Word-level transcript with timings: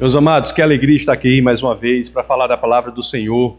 Meus 0.00 0.16
amados, 0.16 0.50
que 0.50 0.62
alegria 0.62 0.96
estar 0.96 1.12
aqui 1.12 1.42
mais 1.42 1.62
uma 1.62 1.74
vez 1.74 2.08
para 2.08 2.24
falar 2.24 2.46
da 2.46 2.56
palavra 2.56 2.90
do 2.90 3.02
Senhor. 3.02 3.58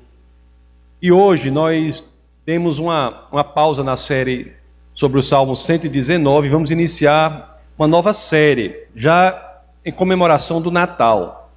E 0.99 1.11
hoje 1.11 1.51
nós 1.51 2.03
temos 2.43 2.79
uma, 2.79 3.27
uma 3.31 3.43
pausa 3.43 3.83
na 3.83 3.95
série 3.95 4.51
sobre 4.91 5.19
o 5.19 5.21
Salmo 5.21 5.55
119 5.55 6.47
e 6.47 6.49
vamos 6.49 6.71
iniciar 6.71 7.61
uma 7.77 7.87
nova 7.87 8.11
série, 8.11 8.87
já 8.95 9.59
em 9.85 9.91
comemoração 9.91 10.59
do 10.59 10.71
Natal. 10.71 11.51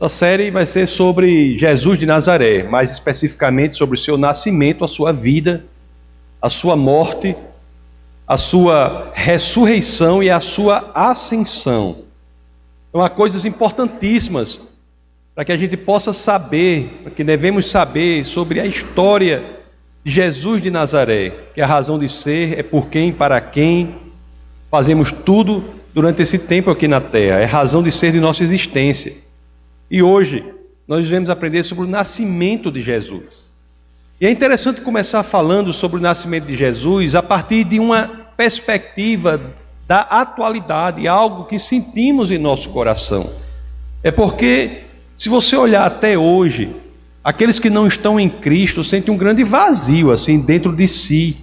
A 0.00 0.08
série 0.08 0.50
vai 0.50 0.64
ser 0.64 0.86
sobre 0.86 1.58
Jesus 1.58 1.98
de 1.98 2.06
Nazaré, 2.06 2.62
mais 2.62 2.90
especificamente 2.90 3.76
sobre 3.76 3.98
o 3.98 4.00
seu 4.00 4.16
nascimento, 4.16 4.86
a 4.86 4.88
sua 4.88 5.12
vida, 5.12 5.66
a 6.40 6.48
sua 6.48 6.74
morte, 6.74 7.36
a 8.26 8.38
sua 8.38 9.12
ressurreição 9.12 10.22
e 10.22 10.30
a 10.30 10.40
sua 10.40 10.92
ascensão. 10.94 12.07
Então 12.88 13.02
há 13.02 13.10
coisas 13.10 13.44
importantíssimas 13.44 14.60
para 15.34 15.44
que 15.44 15.52
a 15.52 15.56
gente 15.56 15.76
possa 15.76 16.12
saber, 16.12 17.00
para 17.02 17.12
que 17.12 17.22
devemos 17.22 17.70
saber 17.70 18.24
sobre 18.24 18.60
a 18.60 18.66
história 18.66 19.58
de 20.04 20.10
Jesus 20.10 20.60
de 20.60 20.70
Nazaré, 20.70 21.32
que 21.54 21.60
a 21.60 21.66
razão 21.66 21.98
de 21.98 22.08
ser 22.08 22.58
é 22.58 22.62
por 22.62 22.88
quem, 22.88 23.12
para 23.12 23.40
quem 23.40 23.94
fazemos 24.70 25.12
tudo 25.12 25.62
durante 25.94 26.22
esse 26.22 26.38
tempo 26.38 26.70
aqui 26.70 26.88
na 26.88 27.00
terra, 27.00 27.40
é 27.40 27.44
razão 27.44 27.82
de 27.82 27.92
ser 27.92 28.12
de 28.12 28.20
nossa 28.20 28.42
existência. 28.42 29.12
E 29.90 30.02
hoje 30.02 30.44
nós 30.86 31.04
devemos 31.04 31.30
aprender 31.30 31.62
sobre 31.62 31.84
o 31.84 31.88
nascimento 31.88 32.70
de 32.70 32.80
Jesus. 32.80 33.48
E 34.20 34.26
é 34.26 34.30
interessante 34.30 34.80
começar 34.80 35.22
falando 35.22 35.72
sobre 35.72 35.98
o 35.98 36.00
nascimento 36.00 36.46
de 36.46 36.56
Jesus 36.56 37.14
a 37.14 37.22
partir 37.22 37.62
de 37.62 37.78
uma 37.78 38.08
perspectiva 38.36 39.40
da 39.88 40.02
atualidade, 40.02 41.08
algo 41.08 41.46
que 41.46 41.58
sentimos 41.58 42.30
em 42.30 42.36
nosso 42.36 42.68
coração. 42.68 43.30
É 44.04 44.10
porque, 44.10 44.82
se 45.16 45.30
você 45.30 45.56
olhar 45.56 45.86
até 45.86 46.18
hoje, 46.18 46.76
aqueles 47.24 47.58
que 47.58 47.70
não 47.70 47.86
estão 47.86 48.20
em 48.20 48.28
Cristo 48.28 48.84
sentem 48.84 49.12
um 49.12 49.16
grande 49.16 49.42
vazio 49.42 50.12
assim 50.12 50.40
dentro 50.40 50.76
de 50.76 50.86
si. 50.86 51.38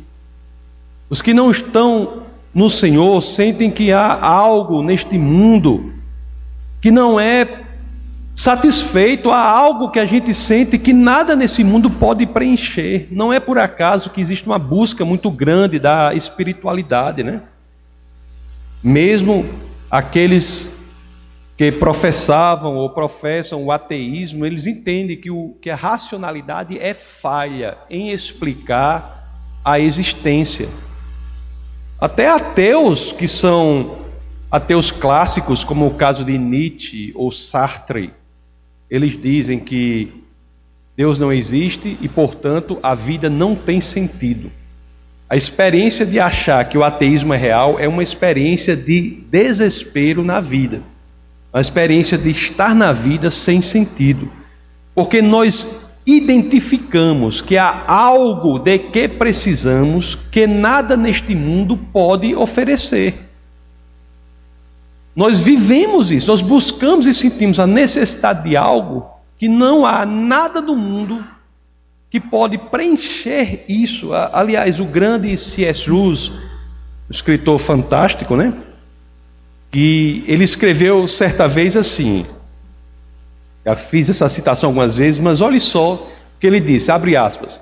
Os 1.09 1.23
que 1.23 1.33
não 1.33 1.49
estão 1.49 2.21
no 2.53 2.69
Senhor 2.69 3.19
sentem 3.21 3.71
que 3.71 3.91
há 3.91 4.23
algo 4.23 4.83
neste 4.83 5.17
mundo 5.17 5.91
que 6.83 6.91
não 6.91 7.19
é 7.19 7.47
satisfeito, 8.35 9.31
há 9.31 9.41
algo 9.41 9.89
que 9.89 9.97
a 9.97 10.05
gente 10.05 10.35
sente 10.35 10.77
que 10.77 10.93
nada 10.93 11.35
nesse 11.35 11.63
mundo 11.63 11.89
pode 11.89 12.27
preencher. 12.27 13.07
Não 13.09 13.33
é 13.33 13.39
por 13.39 13.57
acaso 13.57 14.11
que 14.11 14.21
existe 14.21 14.45
uma 14.45 14.59
busca 14.59 15.03
muito 15.03 15.31
grande 15.31 15.79
da 15.79 16.13
espiritualidade, 16.13 17.23
né? 17.23 17.41
Mesmo 18.85 19.43
aqueles 19.89 20.69
que 21.57 21.71
professavam 21.71 22.75
ou 22.75 22.87
professam 22.91 23.63
o 23.63 23.71
ateísmo, 23.71 24.45
eles 24.45 24.67
entendem 24.67 25.17
que, 25.17 25.31
o, 25.31 25.57
que 25.59 25.71
a 25.71 25.75
racionalidade 25.75 26.77
é 26.77 26.93
falha 26.93 27.79
em 27.89 28.11
explicar 28.11 29.27
a 29.65 29.79
existência. 29.79 30.69
Até 31.99 32.27
ateus 32.27 33.11
que 33.11 33.27
são 33.27 34.05
ateus 34.51 34.91
clássicos, 34.91 35.63
como 35.63 35.87
o 35.87 35.95
caso 35.95 36.23
de 36.23 36.37
Nietzsche 36.37 37.11
ou 37.15 37.31
Sartre, 37.31 38.13
eles 38.87 39.19
dizem 39.19 39.59
que 39.59 40.23
Deus 40.95 41.17
não 41.17 41.33
existe 41.33 41.97
e, 41.99 42.07
portanto, 42.07 42.77
a 42.83 42.93
vida 42.93 43.31
não 43.31 43.55
tem 43.55 43.81
sentido. 43.81 44.51
A 45.29 45.35
experiência 45.35 46.05
de 46.05 46.19
achar 46.19 46.63
que 46.65 46.77
o 46.77 46.83
ateísmo 46.83 47.33
é 47.33 47.37
real 47.37 47.79
é 47.79 47.87
uma 47.87 48.03
experiência 48.03 48.75
de 48.75 49.23
desespero 49.29 50.23
na 50.23 50.39
vida, 50.39 50.81
uma 51.51 51.61
experiência 51.61 52.17
de 52.17 52.29
estar 52.29 52.75
na 52.75 52.91
vida 52.91 53.31
sem 53.31 53.61
sentido, 53.61 54.31
porque 54.93 55.23
nós 55.23 55.67
identificamos 56.05 57.41
que 57.41 57.57
há 57.57 57.85
algo 57.87 58.59
de 58.59 58.77
que 58.77 59.07
precisamos 59.07 60.15
que 60.31 60.45
nada 60.45 60.95
neste 60.95 61.33
mundo 61.33 61.75
pode 61.75 62.35
oferecer. 62.35 63.25
Nós 65.15 65.39
vivemos 65.39 66.11
isso, 66.11 66.29
nós 66.29 66.43
buscamos 66.43 67.07
e 67.07 67.13
sentimos 67.13 67.59
a 67.59 67.65
necessidade 67.65 68.47
de 68.47 68.55
algo 68.55 69.07
que 69.39 69.49
não 69.49 69.85
há 69.85 70.05
nada 70.05 70.61
do 70.61 70.75
mundo 70.75 71.25
que 72.15 72.19
pode 72.21 72.57
preencher 72.57 73.65
isso. 73.67 74.13
Aliás, 74.13 74.79
o 74.79 74.85
grande 74.85 75.35
C.S. 75.35 75.89
Lewis, 75.89 76.31
escritor 77.09 77.59
fantástico, 77.59 78.37
né? 78.37 78.53
Que 79.69 80.23
ele 80.25 80.45
escreveu 80.45 81.09
certa 81.09 81.45
vez 81.45 81.75
assim. 81.75 82.25
Já 83.65 83.75
fiz 83.75 84.09
essa 84.09 84.29
citação 84.29 84.69
algumas 84.69 84.95
vezes, 84.95 85.19
mas 85.19 85.41
olhe 85.41 85.59
só 85.59 85.95
o 85.95 86.07
que 86.39 86.47
ele 86.47 86.61
disse, 86.61 86.89
abre 86.89 87.17
aspas. 87.17 87.59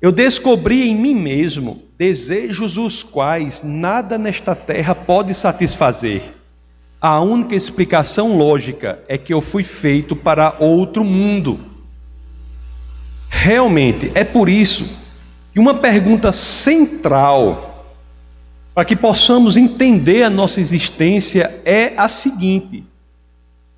Eu 0.00 0.10
descobri 0.10 0.88
em 0.88 0.96
mim 0.96 1.14
mesmo 1.14 1.82
desejos 1.98 2.78
os 2.78 3.02
quais 3.02 3.62
nada 3.62 4.16
nesta 4.16 4.54
terra 4.54 4.94
pode 4.94 5.34
satisfazer. 5.34 6.22
A 6.98 7.20
única 7.20 7.54
explicação 7.54 8.38
lógica 8.38 8.98
é 9.06 9.18
que 9.18 9.34
eu 9.34 9.42
fui 9.42 9.62
feito 9.62 10.16
para 10.16 10.56
outro 10.58 11.04
mundo 11.04 11.69
Realmente, 13.42 14.12
é 14.14 14.22
por 14.22 14.50
isso 14.50 14.86
que 15.50 15.58
uma 15.58 15.72
pergunta 15.72 16.30
central 16.30 17.86
para 18.74 18.84
que 18.84 18.94
possamos 18.94 19.56
entender 19.56 20.24
a 20.24 20.28
nossa 20.28 20.60
existência 20.60 21.58
é 21.64 21.94
a 21.96 22.06
seguinte: 22.06 22.84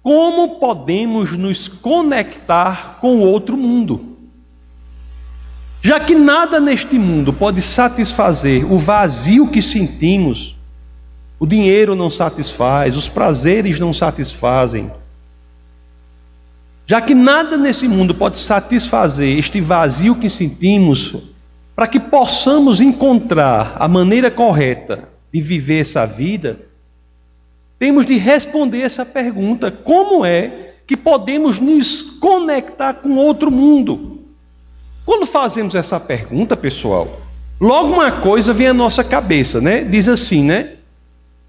como 0.02 0.58
podemos 0.58 1.36
nos 1.38 1.68
conectar 1.68 2.98
com 3.00 3.18
o 3.18 3.20
outro 3.20 3.56
mundo? 3.56 4.16
Já 5.80 6.00
que 6.00 6.16
nada 6.16 6.58
neste 6.58 6.98
mundo 6.98 7.32
pode 7.32 7.62
satisfazer 7.62 8.64
o 8.64 8.80
vazio 8.80 9.46
que 9.46 9.62
sentimos, 9.62 10.56
o 11.38 11.46
dinheiro 11.46 11.94
não 11.94 12.10
satisfaz, 12.10 12.96
os 12.96 13.08
prazeres 13.08 13.78
não 13.78 13.92
satisfazem, 13.92 14.90
já 16.92 17.00
que 17.00 17.14
nada 17.14 17.56
nesse 17.56 17.88
mundo 17.88 18.14
pode 18.14 18.36
satisfazer 18.36 19.38
este 19.38 19.62
vazio 19.62 20.14
que 20.14 20.28
sentimos, 20.28 21.16
para 21.74 21.86
que 21.86 21.98
possamos 21.98 22.82
encontrar 22.82 23.78
a 23.78 23.88
maneira 23.88 24.30
correta 24.30 25.08
de 25.32 25.40
viver 25.40 25.80
essa 25.80 26.04
vida, 26.04 26.60
temos 27.78 28.04
de 28.04 28.18
responder 28.18 28.82
essa 28.82 29.06
pergunta: 29.06 29.70
como 29.70 30.22
é 30.22 30.74
que 30.86 30.94
podemos 30.94 31.58
nos 31.58 32.02
conectar 32.02 32.92
com 32.92 33.16
outro 33.16 33.50
mundo? 33.50 34.20
Quando 35.06 35.24
fazemos 35.24 35.74
essa 35.74 35.98
pergunta, 35.98 36.54
pessoal, 36.58 37.22
logo 37.58 37.94
uma 37.94 38.12
coisa 38.12 38.52
vem 38.52 38.66
à 38.66 38.74
nossa 38.74 39.02
cabeça, 39.02 39.62
né? 39.62 39.82
Diz 39.82 40.10
assim, 40.10 40.44
né? 40.44 40.74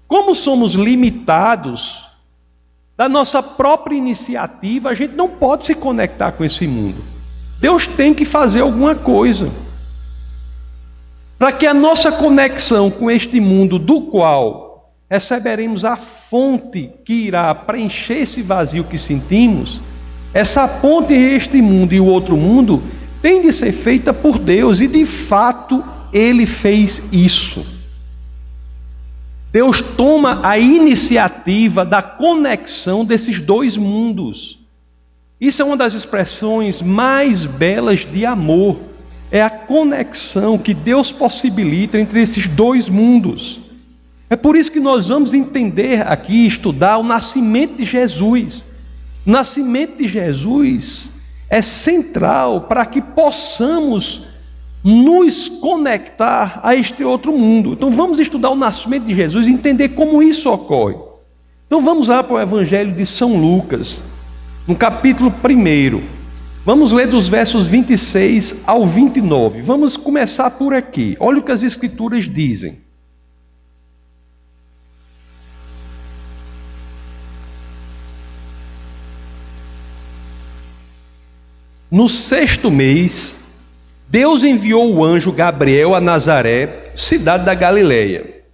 Como 0.08 0.34
somos 0.34 0.72
limitados 0.72 2.03
da 2.96 3.08
nossa 3.08 3.42
própria 3.42 3.96
iniciativa, 3.96 4.90
a 4.90 4.94
gente 4.94 5.14
não 5.14 5.28
pode 5.28 5.66
se 5.66 5.74
conectar 5.74 6.32
com 6.32 6.44
esse 6.44 6.66
mundo. 6.66 7.02
Deus 7.60 7.86
tem 7.86 8.14
que 8.14 8.24
fazer 8.24 8.60
alguma 8.60 8.94
coisa. 8.94 9.50
Para 11.38 11.52
que 11.52 11.66
a 11.66 11.74
nossa 11.74 12.12
conexão 12.12 12.90
com 12.90 13.10
este 13.10 13.40
mundo, 13.40 13.78
do 13.78 14.02
qual 14.02 14.92
receberemos 15.10 15.84
a 15.84 15.96
fonte 15.96 16.90
que 17.04 17.12
irá 17.12 17.54
preencher 17.54 18.18
esse 18.18 18.42
vazio 18.42 18.84
que 18.84 18.98
sentimos, 18.98 19.80
essa 20.32 20.66
ponte 20.66 21.12
entre 21.14 21.36
este 21.36 21.62
mundo 21.62 21.92
e 21.92 22.00
o 22.00 22.06
outro 22.06 22.36
mundo 22.36 22.82
tem 23.20 23.40
de 23.40 23.52
ser 23.52 23.72
feita 23.72 24.12
por 24.12 24.38
Deus, 24.38 24.80
e 24.80 24.86
de 24.86 25.04
fato 25.04 25.82
ele 26.12 26.46
fez 26.46 27.02
isso. 27.10 27.73
Deus 29.54 29.80
toma 29.80 30.40
a 30.42 30.58
iniciativa 30.58 31.84
da 31.84 32.02
conexão 32.02 33.04
desses 33.04 33.38
dois 33.38 33.78
mundos. 33.78 34.58
Isso 35.40 35.62
é 35.62 35.64
uma 35.64 35.76
das 35.76 35.94
expressões 35.94 36.82
mais 36.82 37.46
belas 37.46 38.00
de 38.00 38.26
amor. 38.26 38.80
É 39.30 39.40
a 39.40 39.48
conexão 39.48 40.58
que 40.58 40.74
Deus 40.74 41.12
possibilita 41.12 42.00
entre 42.00 42.20
esses 42.20 42.48
dois 42.48 42.88
mundos. 42.88 43.60
É 44.28 44.34
por 44.34 44.56
isso 44.56 44.72
que 44.72 44.80
nós 44.80 45.06
vamos 45.06 45.32
entender 45.32 46.04
aqui, 46.04 46.48
estudar 46.48 46.98
o 46.98 47.04
nascimento 47.04 47.76
de 47.76 47.84
Jesus. 47.84 48.64
O 49.24 49.30
nascimento 49.30 49.98
de 49.98 50.08
Jesus 50.08 51.12
é 51.48 51.62
central 51.62 52.62
para 52.62 52.84
que 52.84 53.00
possamos 53.00 54.22
nos 54.84 55.48
conectar 55.48 56.60
a 56.62 56.76
este 56.76 57.02
outro 57.02 57.32
mundo. 57.36 57.72
Então 57.72 57.90
vamos 57.90 58.18
estudar 58.18 58.50
o 58.50 58.56
nascimento 58.56 59.06
de 59.06 59.14
Jesus 59.14 59.46
e 59.46 59.50
entender 59.50 59.90
como 59.90 60.22
isso 60.22 60.50
ocorre. 60.50 60.96
Então 61.66 61.80
vamos 61.80 62.08
lá 62.08 62.22
para 62.22 62.34
o 62.34 62.40
Evangelho 62.40 62.92
de 62.92 63.06
São 63.06 63.36
Lucas, 63.36 64.02
no 64.68 64.76
capítulo 64.76 65.32
1. 65.32 66.02
Vamos 66.66 66.92
ler 66.92 67.08
dos 67.08 67.28
versos 67.28 67.66
26 67.66 68.56
ao 68.66 68.86
29. 68.86 69.62
Vamos 69.62 69.96
começar 69.96 70.50
por 70.50 70.74
aqui. 70.74 71.16
Olha 71.18 71.38
o 71.38 71.42
que 71.42 71.52
as 71.52 71.62
Escrituras 71.62 72.24
dizem. 72.24 72.84
no 81.94 82.08
sexto 82.08 82.72
mês, 82.72 83.38
Deus 84.14 84.44
enviou 84.44 84.94
o 84.94 85.04
anjo 85.04 85.32
Gabriel 85.32 85.92
a 85.92 86.00
Nazaré, 86.00 86.92
cidade 86.94 87.44
da 87.44 87.52
Galileia, 87.52 88.44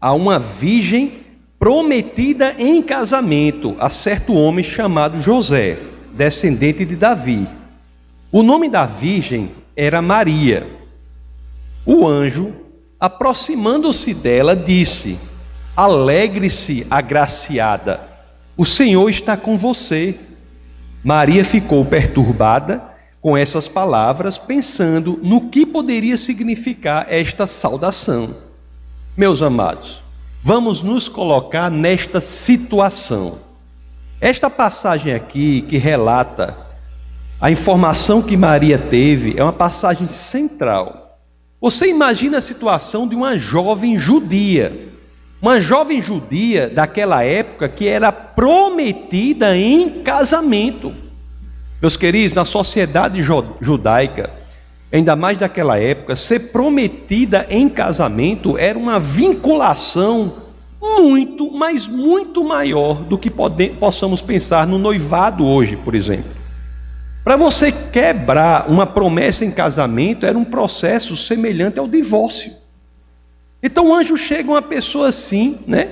a 0.00 0.12
uma 0.12 0.38
virgem 0.38 1.14
prometida 1.58 2.54
em 2.56 2.80
casamento 2.80 3.74
a 3.80 3.90
certo 3.90 4.32
homem 4.34 4.64
chamado 4.64 5.20
José, 5.20 5.78
descendente 6.12 6.84
de 6.84 6.94
Davi. 6.94 7.44
O 8.30 8.44
nome 8.44 8.68
da 8.68 8.86
virgem 8.86 9.50
era 9.74 10.00
Maria. 10.00 10.64
O 11.84 12.06
anjo, 12.06 12.52
aproximando-se 13.00 14.14
dela, 14.14 14.54
disse: 14.54 15.18
Alegre-se, 15.76 16.86
agraciada, 16.88 18.00
o 18.56 18.64
Senhor 18.64 19.10
está 19.10 19.36
com 19.36 19.58
você. 19.58 20.14
Maria 21.02 21.44
ficou 21.44 21.84
perturbada 21.84 22.89
com 23.20 23.36
essas 23.36 23.68
palavras, 23.68 24.38
pensando 24.38 25.18
no 25.22 25.48
que 25.48 25.66
poderia 25.66 26.16
significar 26.16 27.06
esta 27.08 27.46
saudação. 27.46 28.34
Meus 29.16 29.42
amados, 29.42 30.00
vamos 30.42 30.82
nos 30.82 31.08
colocar 31.08 31.70
nesta 31.70 32.20
situação. 32.20 33.38
Esta 34.20 34.48
passagem 34.48 35.12
aqui 35.12 35.62
que 35.62 35.76
relata 35.76 36.56
a 37.40 37.50
informação 37.50 38.22
que 38.22 38.36
Maria 38.36 38.78
teve 38.78 39.34
é 39.36 39.42
uma 39.42 39.52
passagem 39.52 40.08
central. 40.08 41.18
Você 41.60 41.88
imagina 41.88 42.38
a 42.38 42.42
situação 42.42 43.06
de 43.06 43.14
uma 43.14 43.36
jovem 43.36 43.98
judia, 43.98 44.88
uma 45.40 45.60
jovem 45.60 46.00
judia 46.00 46.68
daquela 46.68 47.22
época 47.22 47.68
que 47.68 47.86
era 47.86 48.12
prometida 48.12 49.56
em 49.56 50.02
casamento. 50.02 51.09
Meus 51.80 51.96
queridos, 51.96 52.34
na 52.34 52.44
sociedade 52.44 53.22
judaica, 53.22 54.28
ainda 54.92 55.16
mais 55.16 55.38
daquela 55.38 55.78
época, 55.78 56.14
ser 56.14 56.50
prometida 56.50 57.46
em 57.48 57.68
casamento 57.70 58.58
era 58.58 58.78
uma 58.78 59.00
vinculação 59.00 60.34
muito, 60.78 61.50
mas 61.50 61.88
muito 61.88 62.44
maior 62.44 62.96
do 62.96 63.16
que 63.16 63.30
possamos 63.30 64.20
pensar 64.20 64.66
no 64.66 64.78
noivado 64.78 65.46
hoje, 65.46 65.76
por 65.76 65.94
exemplo. 65.94 66.30
Para 67.24 67.36
você 67.36 67.70
quebrar 67.70 68.68
uma 68.68 68.86
promessa 68.86 69.44
em 69.44 69.50
casamento 69.50 70.26
era 70.26 70.36
um 70.36 70.44
processo 70.44 71.16
semelhante 71.16 71.78
ao 71.78 71.88
divórcio. 71.88 72.52
Então 73.62 73.88
o 73.88 73.94
anjo 73.94 74.16
chega 74.16 74.50
uma 74.50 74.62
pessoa 74.62 75.08
assim, 75.08 75.58
né, 75.66 75.88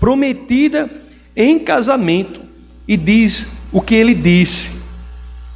prometida 0.00 0.88
em 1.36 1.58
casamento 1.58 2.40
e 2.86 2.96
diz 2.96 3.48
o 3.72 3.80
que 3.80 3.94
ele 3.94 4.14
disse. 4.14 4.77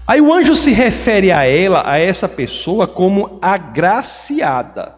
Aí 0.07 0.21
o 0.21 0.33
anjo 0.33 0.55
se 0.57 0.73
refere 0.73 1.31
a 1.31 1.45
ela, 1.45 1.83
a 1.87 1.99
essa 1.99 2.29
pessoa 2.29 2.87
como 2.87 3.39
agraciada. 3.41 4.97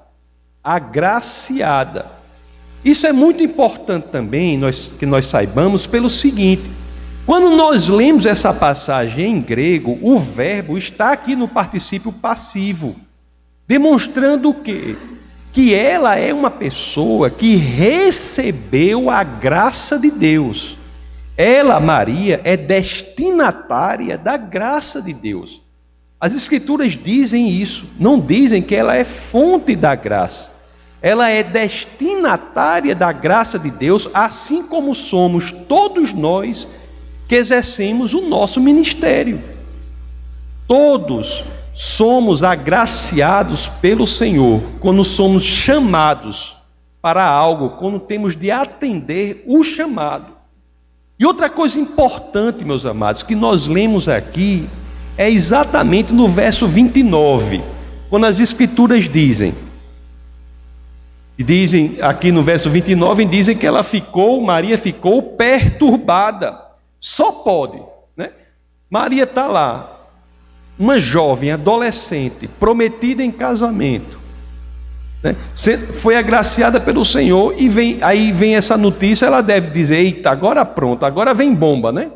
Agraciada. 0.62 2.06
Isso 2.84 3.06
é 3.06 3.12
muito 3.12 3.42
importante 3.42 4.08
também 4.08 4.58
nós, 4.58 4.94
que 4.98 5.06
nós 5.06 5.26
saibamos 5.26 5.86
pelo 5.86 6.08
seguinte: 6.10 6.64
quando 7.26 7.50
nós 7.50 7.88
lemos 7.88 8.26
essa 8.26 8.52
passagem 8.52 9.32
em 9.32 9.40
grego, 9.40 9.98
o 10.02 10.18
verbo 10.18 10.78
está 10.78 11.12
aqui 11.12 11.36
no 11.36 11.48
particípio 11.48 12.12
passivo, 12.12 12.96
demonstrando 13.66 14.50
o 14.50 14.54
quê? 14.54 14.96
que 15.54 15.72
ela 15.72 16.16
é 16.18 16.34
uma 16.34 16.50
pessoa 16.50 17.30
que 17.30 17.54
recebeu 17.54 19.08
a 19.08 19.22
graça 19.22 19.96
de 19.96 20.10
Deus. 20.10 20.73
Ela, 21.36 21.81
Maria, 21.81 22.40
é 22.44 22.56
destinatária 22.56 24.16
da 24.16 24.36
graça 24.36 25.02
de 25.02 25.12
Deus. 25.12 25.62
As 26.20 26.34
Escrituras 26.34 26.92
dizem 26.92 27.50
isso, 27.50 27.86
não 27.98 28.19
dizem 28.20 28.62
que 28.62 28.75
ela 28.75 28.96
é 28.96 29.04
fonte 29.04 29.75
da 29.75 29.94
graça. 29.94 30.52
Ela 31.02 31.28
é 31.28 31.42
destinatária 31.42 32.94
da 32.94 33.12
graça 33.12 33.58
de 33.58 33.70
Deus, 33.70 34.08
assim 34.14 34.62
como 34.62 34.94
somos 34.94 35.52
todos 35.52 36.12
nós 36.12 36.66
que 37.28 37.34
exercemos 37.34 38.14
o 38.14 38.22
nosso 38.22 38.60
ministério. 38.60 39.42
Todos 40.66 41.44
somos 41.75 42.42
agraciados 42.42 43.69
pelo 43.69 44.06
Senhor 44.06 44.62
quando 44.81 45.02
somos 45.04 45.42
chamados 45.42 46.56
para 47.02 47.22
algo, 47.22 47.70
quando 47.70 48.00
temos 48.00 48.34
de 48.34 48.50
atender 48.50 49.44
o 49.46 49.62
chamado. 49.62 50.33
E 51.19 51.25
outra 51.25 51.49
coisa 51.49 51.78
importante, 51.78 52.64
meus 52.64 52.84
amados, 52.84 53.22
que 53.22 53.37
nós 53.37 53.66
lemos 53.66 54.08
aqui 54.08 54.69
é 55.16 55.31
exatamente 55.31 56.12
no 56.12 56.28
verso 56.28 56.66
29, 56.66 57.62
quando 58.11 58.26
as 58.26 58.40
escrituras 58.40 59.08
dizem, 59.08 59.55
dizem 61.38 61.99
aqui 62.00 62.32
no 62.32 62.43
verso 62.43 62.69
29, 62.69 63.25
dizem 63.26 63.56
que 63.56 63.66
ela 63.66 63.84
ficou, 63.84 64.40
Maria 64.40 64.76
ficou 64.76 65.22
perturbada. 65.22 66.61
Só 67.00 67.31
pode, 67.31 67.81
né? 68.17 68.31
Maria 68.90 69.22
está 69.22 69.46
lá, 69.46 70.00
uma 70.76 70.99
jovem 70.99 71.52
adolescente 71.52 72.49
prometida 72.49 73.22
em 73.22 73.31
casamento, 73.31 74.19
né, 75.24 75.34
foi 75.94 76.16
agraciada 76.16 76.78
pelo 76.78 77.02
Senhor 77.02 77.54
e 77.56 77.66
vem, 77.68 77.98
aí 78.02 78.30
vem 78.30 78.56
essa 78.56 78.76
notícia, 78.76 79.24
ela 79.24 79.40
deve 79.40 79.70
dizer: 79.70 79.96
eita, 79.96 80.30
agora 80.30 80.64
pronto, 80.64 81.06
agora 81.06 81.32
vem 81.32 81.54
bomba, 81.54 81.90
né? 81.90 82.10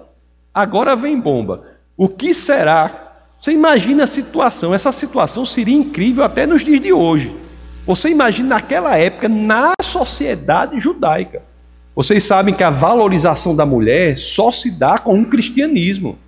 Agora 0.53 0.95
vem 0.95 1.19
bomba. 1.19 1.65
O 1.97 2.09
que 2.09 2.35
será? 2.35 3.15
Você 3.41 3.53
imagina 3.53 4.05
a 4.05 4.07
situação, 4.07 4.75
essa 4.75 4.93
situação 4.93 5.47
seria 5.47 5.75
incrível 5.75 6.23
até 6.23 6.47
nos 6.47 6.65
dias 6.65 6.81
de 6.81 6.93
hoje. 6.93 7.35
Você 7.87 8.11
imagina 8.11 8.51
naquela 8.51 8.99
época, 8.99 9.29
na 9.29 9.73
sociedade 9.83 10.79
judaica. 10.79 11.43
Vocês 11.97 12.23
sabem 12.25 12.55
que 12.55 12.63
a 12.63 12.71
valorização 12.71 13.57
da 13.57 13.65
mulher 13.65 14.19
só 14.19 14.53
se 14.53 14.71
dá 14.71 14.99
com 14.99 15.15
um 15.15 15.25
cristianismo. 15.25 16.19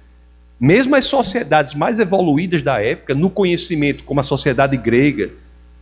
Mesmo 0.59 0.97
as 0.97 1.05
sociedades 1.05 1.75
mais 1.75 1.99
evoluídas 2.01 2.63
da 2.63 2.83
época, 2.83 3.15
no 3.15 3.29
conhecimento, 3.29 4.05
como 4.05 4.21
a 4.21 4.25
sociedade 4.25 4.77
grega, 4.77 5.31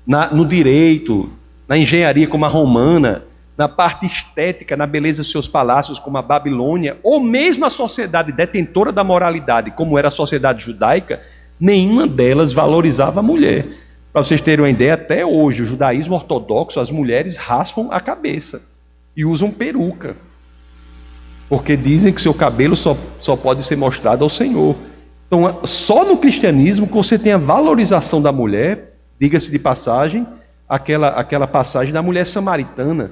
na, 0.09 0.31
no 0.31 0.47
direito, 0.47 1.31
na 1.69 1.77
engenharia, 1.77 2.27
como 2.27 2.47
a 2.47 2.49
romana, 2.49 3.25
na 3.57 3.69
parte 3.69 4.07
estética, 4.07 4.77
na 4.77 4.87
beleza 4.87 5.23
de 5.23 5.29
seus 5.29 5.47
palácios, 5.47 5.99
como 5.99 6.17
a 6.17 6.23
Babilônia, 6.23 6.97
ou 7.03 7.21
mesmo 7.21 7.67
a 7.67 7.71
sociedade 7.71 8.33
detentora 8.33 8.91
da 8.91 9.05
moralidade, 9.05 9.71
como 9.73 9.99
era 9.99 10.09
a 10.09 10.11
sociedade 10.11 10.65
judaica, 10.65 11.21
nenhuma 11.61 12.07
delas 12.07 12.53
valorizava 12.53 13.21
a 13.21 13.23
mulher. 13.23 13.67
Para 14.13 14.23
vocês 14.23 14.41
terem 14.41 14.65
uma 14.65 14.71
ideia, 14.71 14.95
até 14.95 15.27
hoje, 15.27 15.63
o 15.63 15.67
judaísmo 15.67 16.15
ortodoxo, 16.15 16.81
as 16.81 16.91
mulheres 16.91 17.37
raspam 17.37 17.89
a 17.91 18.01
cabeça 18.01 18.63
e 19.15 19.25
usam 19.25 19.51
peruca 19.51 20.17
porque 21.49 21.77
dizem 21.77 22.13
que 22.13 22.21
seu 22.21 22.35
cabelo 22.35 22.77
só, 22.77 22.97
só 23.19 23.35
pode 23.35 23.63
ser 23.63 23.77
mostrado 23.77 24.23
ao 24.23 24.29
Senhor. 24.29 24.77
Então, 25.27 25.61
só 25.65 26.05
no 26.05 26.19
cristianismo 26.19 26.87
que 26.87 26.93
você 26.93 27.19
tem 27.19 27.33
a 27.33 27.39
valorização 27.39 28.21
da 28.21 28.31
mulher, 28.31 28.88
diga-se 29.19 29.51
de 29.51 29.59
passagem, 29.59 30.27
aquela, 30.69 31.09
aquela 31.09 31.47
passagem 31.47 31.93
da 31.93 32.03
mulher 32.03 32.27
samaritana. 32.27 33.11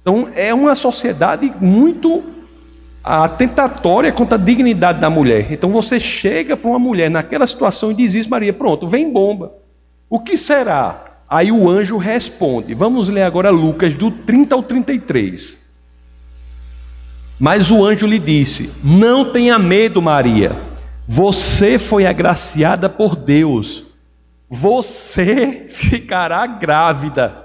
Então, 0.00 0.28
é 0.34 0.52
uma 0.52 0.74
sociedade 0.74 1.52
muito 1.60 2.22
atentatória 3.04 4.12
contra 4.12 4.36
a 4.36 4.40
dignidade 4.40 5.00
da 5.00 5.08
mulher. 5.08 5.52
Então, 5.52 5.70
você 5.70 5.98
chega 5.98 6.56
para 6.56 6.70
uma 6.70 6.78
mulher 6.78 7.10
naquela 7.10 7.46
situação 7.46 7.90
e 7.90 7.94
diz 7.94 8.14
isso, 8.14 8.30
Maria, 8.30 8.52
pronto, 8.52 8.88
vem 8.88 9.12
bomba. 9.12 9.52
O 10.08 10.20
que 10.20 10.36
será? 10.36 11.04
Aí 11.28 11.50
o 11.50 11.68
anjo 11.68 11.96
responde. 11.96 12.74
Vamos 12.74 13.08
ler 13.08 13.22
agora 13.22 13.48
Lucas, 13.48 13.94
do 13.94 14.10
30 14.10 14.54
ao 14.54 14.62
33. 14.62 15.56
Mas 17.40 17.70
o 17.70 17.82
anjo 17.82 18.06
lhe 18.06 18.18
disse: 18.18 18.70
Não 18.84 19.32
tenha 19.32 19.58
medo, 19.58 20.02
Maria. 20.02 20.54
Você 21.08 21.78
foi 21.78 22.06
agraciada 22.06 22.88
por 22.88 23.16
Deus. 23.16 23.84
Você 24.54 25.64
ficará 25.70 26.46
grávida 26.46 27.42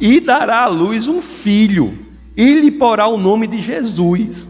e 0.00 0.18
dará 0.20 0.62
à 0.62 0.66
luz 0.66 1.06
um 1.06 1.20
filho, 1.20 1.98
e 2.34 2.60
lhe 2.60 2.70
porá 2.70 3.06
o 3.06 3.18
nome 3.18 3.46
de 3.46 3.60
Jesus. 3.60 4.48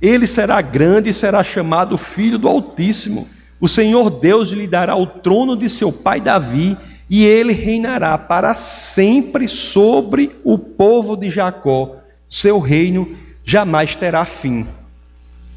Ele 0.00 0.28
será 0.28 0.62
grande 0.62 1.10
e 1.10 1.12
será 1.12 1.42
chamado 1.42 1.98
Filho 1.98 2.38
do 2.38 2.46
Altíssimo. 2.46 3.28
O 3.60 3.68
Senhor 3.68 4.10
Deus 4.10 4.50
lhe 4.50 4.68
dará 4.68 4.94
o 4.94 5.08
trono 5.08 5.56
de 5.56 5.68
seu 5.68 5.90
pai 5.90 6.20
Davi, 6.20 6.76
e 7.10 7.24
ele 7.24 7.52
reinará 7.52 8.16
para 8.16 8.54
sempre 8.54 9.48
sobre 9.48 10.38
o 10.44 10.56
povo 10.56 11.16
de 11.16 11.28
Jacó. 11.30 11.96
Seu 12.28 12.60
reino 12.60 13.18
jamais 13.44 13.96
terá 13.96 14.24
fim. 14.24 14.68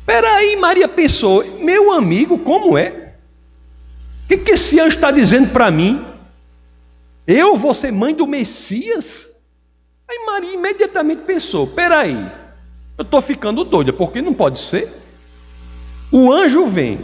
Peraí, 0.08 0.56
Maria 0.56 0.88
pensou, 0.88 1.46
meu 1.60 1.92
amigo, 1.92 2.40
como 2.40 2.76
é? 2.76 3.01
Que, 4.32 4.38
que 4.38 4.52
esse 4.52 4.80
anjo 4.80 4.96
está 4.96 5.12
dizendo 5.12 5.50
para 5.50 5.70
mim? 5.70 6.02
Eu 7.28 7.58
vou 7.58 7.76
ser 7.76 7.92
mãe 7.92 8.16
do 8.16 8.26
Messias? 8.26 9.30
Aí 10.10 10.26
Maria 10.26 10.54
imediatamente 10.54 11.24
pensou: 11.24 11.68
peraí, 11.68 12.32
eu 12.98 13.02
estou 13.02 13.22
ficando 13.22 13.66
doida, 13.66 13.92
porque 13.92 14.22
não 14.22 14.34
pode 14.34 14.60
ser. 14.60 14.88
O 16.10 16.32
anjo 16.32 16.66
vem, 16.66 17.02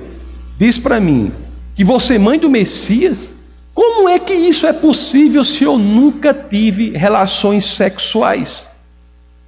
diz 0.57 0.79
para 0.79 1.01
mim 1.01 1.33
que 1.75 1.83
você 1.83 2.15
é 2.15 2.17
mãe 2.17 2.39
do 2.39 2.49
Messias, 2.49 3.29
como 3.73 4.07
é 4.07 4.17
que 4.19 4.33
isso 4.33 4.65
é 4.65 4.71
possível 4.71 5.43
se 5.43 5.65
eu 5.65 5.77
nunca 5.77 6.33
tive 6.33 6.91
relações 6.91 7.65
sexuais? 7.65 8.65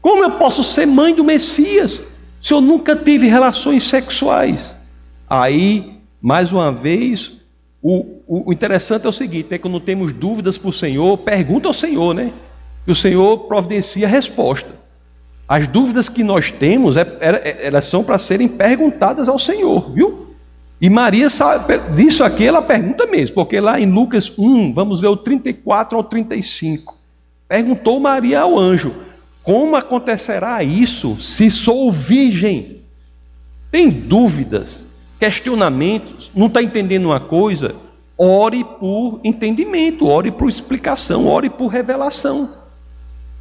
Como 0.02 0.22
eu 0.22 0.32
posso 0.32 0.66
ser 0.66 0.86
mãe 0.86 1.16
do 1.16 1.24
Messias 1.24 2.04
se 2.44 2.54
eu 2.54 2.60
nunca 2.60 2.94
tive 2.94 3.28
relações 3.28 3.86
sexuais? 3.86 4.76
Aí, 5.30 5.98
mais 6.22 6.52
uma 6.52 6.74
vez, 6.74 7.39
o, 7.82 8.22
o, 8.28 8.50
o 8.50 8.54
interessante 8.54 9.06
é 9.06 9.10
o 9.10 9.14
seguinte: 9.14 9.54
é 9.54 9.58
quando 9.58 9.80
temos 9.80 10.12
dúvidas 10.12 10.58
para 10.58 10.70
o 10.70 10.74
Senhor, 10.74 11.18
pergunta 11.18 11.68
ao 11.68 11.74
Senhor, 11.74 12.14
né? 12.14 12.32
E 12.86 12.92
o 12.92 12.96
Senhor 12.96 13.40
providencia 13.40 14.06
a 14.06 14.10
resposta. 14.10 14.70
As 15.48 15.68
dúvidas 15.68 16.10
que 16.10 16.24
nós 16.24 16.52
temos, 16.52 16.96
é, 16.96 17.02
é, 17.20 17.68
elas 17.68 17.86
são 17.86 18.04
para 18.04 18.20
serem 18.20 18.48
perguntadas 18.48 19.28
ao 19.28 19.40
Senhor, 19.40 19.92
viu? 19.92 20.36
E 20.82 20.90
Maria, 20.90 21.30
sabe, 21.30 21.78
disso 21.96 22.24
aqui 22.24 22.46
ela 22.46 22.62
pergunta 22.62 23.06
mesmo, 23.06 23.36
porque 23.36 23.60
lá 23.60 23.80
em 23.80 23.86
Lucas 23.86 24.32
1, 24.38 24.74
vamos 24.74 25.02
ver 25.02 25.08
o 25.08 25.18
34 25.18 25.98
ao 25.98 26.04
35, 26.04 26.98
perguntou 27.48 28.00
Maria 28.00 28.42
ao 28.42 28.58
anjo: 28.58 28.94
Como 29.44 29.76
acontecerá 29.76 30.64
isso 30.64 31.18
se 31.22 31.50
sou 31.50 31.92
virgem? 31.92 32.78
Tem 33.72 33.90
dúvidas, 33.90 34.84
questionamentos, 35.20 36.32
não 36.34 36.48
está 36.48 36.64
entendendo 36.64 37.06
uma 37.06 37.20
coisa? 37.20 37.76
Ore 38.18 38.64
por 38.64 39.20
entendimento, 39.24 40.08
ore 40.08 40.32
por 40.32 40.50
explicação, 40.50 41.28
ore 41.28 41.50
por 41.50 41.68
revelação. 41.68 42.50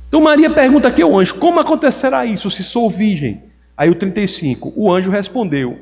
Então 0.09 0.21
Maria 0.21 0.51
pergunta 0.51 0.89
aqui 0.89 1.03
ao 1.03 1.17
anjo: 1.17 1.37
Como 1.37 1.61
acontecerá 1.61 2.27
isso 2.27 2.51
se 2.51 2.65
sou 2.65 2.91
virgem? 2.91 3.43
Aí 3.77 3.89
o 3.91 3.95
35, 3.95 4.73
o 4.75 4.93
anjo 4.93 5.11
respondeu: 5.11 5.79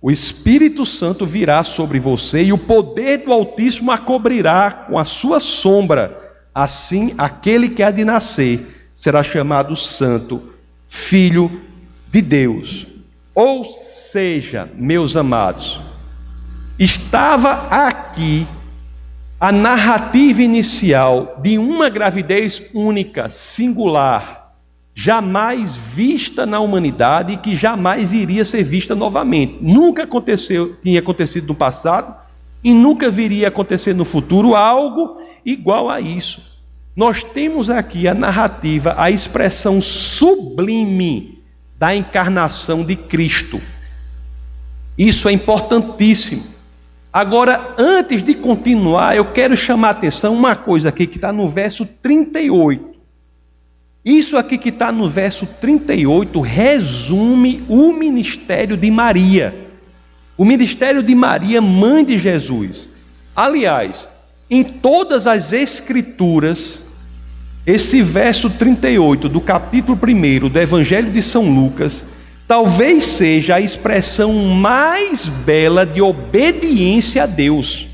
O 0.00 0.10
Espírito 0.10 0.84
Santo 0.84 1.24
virá 1.24 1.62
sobre 1.62 2.00
você 2.00 2.42
e 2.42 2.52
o 2.52 2.58
poder 2.58 3.18
do 3.18 3.32
Altíssimo 3.32 3.90
a 3.92 3.98
cobrirá 3.98 4.70
com 4.70 4.98
a 4.98 5.04
sua 5.04 5.38
sombra. 5.38 6.26
Assim, 6.54 7.14
aquele 7.16 7.68
que 7.68 7.82
há 7.82 7.90
de 7.90 8.04
nascer 8.04 8.90
será 8.92 9.22
chamado 9.22 9.76
Santo, 9.76 10.42
Filho 10.88 11.60
de 12.10 12.20
Deus. 12.20 12.97
Ou 13.40 13.64
seja, 13.64 14.68
meus 14.74 15.16
amados, 15.16 15.80
estava 16.76 17.68
aqui 17.70 18.44
a 19.38 19.52
narrativa 19.52 20.42
inicial 20.42 21.38
de 21.40 21.56
uma 21.56 21.88
gravidez 21.88 22.60
única, 22.74 23.28
singular, 23.28 24.56
jamais 24.92 25.76
vista 25.76 26.44
na 26.44 26.58
humanidade 26.58 27.34
e 27.34 27.36
que 27.36 27.54
jamais 27.54 28.12
iria 28.12 28.44
ser 28.44 28.64
vista 28.64 28.96
novamente. 28.96 29.58
Nunca 29.60 30.02
aconteceu, 30.02 30.74
tinha 30.82 30.98
acontecido 30.98 31.46
no 31.46 31.54
passado 31.54 32.12
e 32.64 32.74
nunca 32.74 33.08
viria 33.08 33.46
a 33.46 33.50
acontecer 33.50 33.94
no 33.94 34.04
futuro 34.04 34.56
algo 34.56 35.18
igual 35.46 35.88
a 35.88 36.00
isso. 36.00 36.42
Nós 36.96 37.22
temos 37.22 37.70
aqui 37.70 38.08
a 38.08 38.14
narrativa, 38.14 38.96
a 38.98 39.12
expressão 39.12 39.80
sublime 39.80 41.37
da 41.78 41.94
encarnação 41.94 42.84
de 42.84 42.96
Cristo. 42.96 43.60
Isso 44.96 45.28
é 45.28 45.32
importantíssimo. 45.32 46.44
Agora, 47.12 47.74
antes 47.78 48.22
de 48.22 48.34
continuar, 48.34 49.16
eu 49.16 49.24
quero 49.26 49.56
chamar 49.56 49.88
a 49.88 49.92
atenção 49.92 50.34
uma 50.34 50.56
coisa 50.56 50.88
aqui 50.88 51.06
que 51.06 51.16
está 51.16 51.32
no 51.32 51.48
verso 51.48 51.86
38. 51.86 52.88
Isso 54.04 54.36
aqui 54.36 54.58
que 54.58 54.70
está 54.70 54.90
no 54.90 55.08
verso 55.08 55.46
38 55.46 56.40
resume 56.40 57.62
o 57.68 57.92
ministério 57.92 58.76
de 58.76 58.90
Maria. 58.90 59.54
O 60.36 60.44
ministério 60.44 61.02
de 61.02 61.14
Maria, 61.14 61.60
mãe 61.60 62.04
de 62.04 62.18
Jesus. 62.18 62.88
Aliás, 63.34 64.08
em 64.50 64.64
todas 64.64 65.26
as 65.26 65.52
Escrituras, 65.52 66.82
esse 67.68 68.00
verso 68.00 68.48
38 68.48 69.28
do 69.28 69.42
capítulo 69.42 69.98
1 70.02 70.48
do 70.48 70.58
Evangelho 70.58 71.10
de 71.10 71.20
São 71.20 71.52
Lucas 71.52 72.02
talvez 72.46 73.04
seja 73.04 73.56
a 73.56 73.60
expressão 73.60 74.32
mais 74.32 75.28
bela 75.28 75.84
de 75.84 76.00
obediência 76.00 77.24
a 77.24 77.26
Deus 77.26 77.86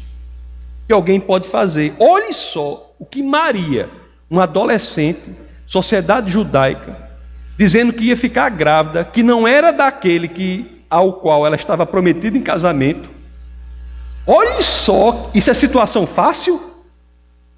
que 0.87 0.93
alguém 0.93 1.19
pode 1.19 1.49
fazer. 1.49 1.93
Olhe 1.99 2.33
só 2.33 2.95
o 3.00 3.04
que 3.04 3.21
Maria, 3.21 3.90
uma 4.31 4.45
adolescente, 4.45 5.35
sociedade 5.66 6.31
judaica, 6.31 6.97
dizendo 7.59 7.93
que 7.93 8.04
ia 8.04 8.16
ficar 8.16 8.50
grávida, 8.50 9.02
que 9.02 9.25
não 9.25 9.49
era 9.49 9.73
daquele 9.73 10.28
que 10.28 10.85
ao 10.88 11.14
qual 11.14 11.45
ela 11.45 11.57
estava 11.57 11.85
prometida 11.85 12.38
em 12.38 12.43
casamento. 12.43 13.11
Olhe 14.25 14.62
só, 14.62 15.33
isso 15.35 15.50
é 15.50 15.54
situação 15.54 16.07
fácil? 16.07 16.74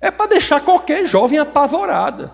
É 0.07 0.11
para 0.13 0.31
deixar 0.31 0.61
qualquer 0.61 1.05
jovem 1.05 1.37
apavorada. 1.37 2.33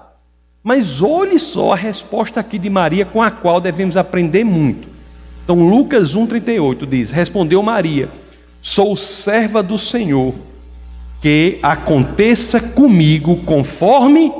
Mas 0.62 1.00
olhe 1.00 1.38
só 1.38 1.72
a 1.72 1.76
resposta 1.76 2.38
aqui 2.38 2.58
de 2.58 2.68
Maria 2.68 3.06
com 3.06 3.22
a 3.22 3.30
qual 3.30 3.62
devemos 3.62 3.96
aprender 3.96 4.44
muito. 4.44 4.86
Então, 5.42 5.66
Lucas 5.66 6.14
1,38 6.14 6.86
diz: 6.86 7.10
Respondeu 7.10 7.62
Maria: 7.62 8.10
Sou 8.60 8.94
serva 8.94 9.62
do 9.62 9.78
Senhor, 9.78 10.34
que 11.22 11.58
aconteça 11.62 12.60
comigo 12.60 13.38
conforme 13.38 14.30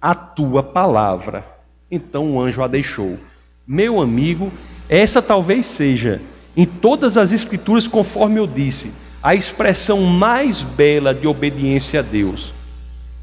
a 0.00 0.14
tua 0.14 0.62
palavra. 0.62 1.44
Então 1.90 2.34
o 2.34 2.40
anjo 2.40 2.62
a 2.62 2.68
deixou. 2.68 3.18
Meu 3.66 4.00
amigo, 4.00 4.52
essa 4.88 5.20
talvez 5.20 5.66
seja, 5.66 6.22
em 6.56 6.64
todas 6.64 7.16
as 7.16 7.32
Escrituras, 7.32 7.88
conforme 7.88 8.38
eu 8.38 8.46
disse, 8.46 8.92
a 9.20 9.34
expressão 9.34 10.02
mais 10.02 10.62
bela 10.62 11.12
de 11.12 11.26
obediência 11.26 11.98
a 11.98 12.02
Deus. 12.04 12.59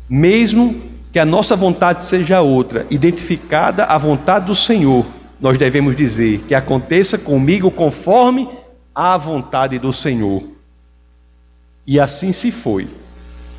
Mesmo 0.09 0.81
que 1.11 1.19
a 1.19 1.25
nossa 1.25 1.55
vontade 1.55 2.03
seja 2.03 2.41
outra, 2.41 2.85
identificada 2.89 3.85
à 3.85 3.97
vontade 3.97 4.45
do 4.45 4.55
Senhor, 4.55 5.05
nós 5.39 5.57
devemos 5.57 5.95
dizer 5.95 6.39
que 6.47 6.55
aconteça 6.55 7.17
comigo 7.17 7.69
conforme 7.69 8.49
a 8.93 9.17
vontade 9.17 9.77
do 9.77 9.93
Senhor. 9.93 10.43
E 11.85 11.99
assim 11.99 12.33
se 12.33 12.51
foi. 12.51 12.87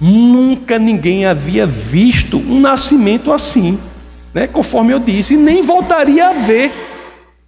Nunca 0.01 0.79
ninguém 0.79 1.27
havia 1.27 1.67
visto 1.67 2.39
um 2.39 2.61
nascimento 2.61 3.33
assim, 3.33 3.79
né? 4.33 4.47
conforme 4.47 4.93
eu 4.93 5.01
disse, 5.01 5.35
e 5.35 5.37
nem 5.37 5.63
voltaria 5.63 6.29
a 6.29 6.33
ver. 6.33 6.73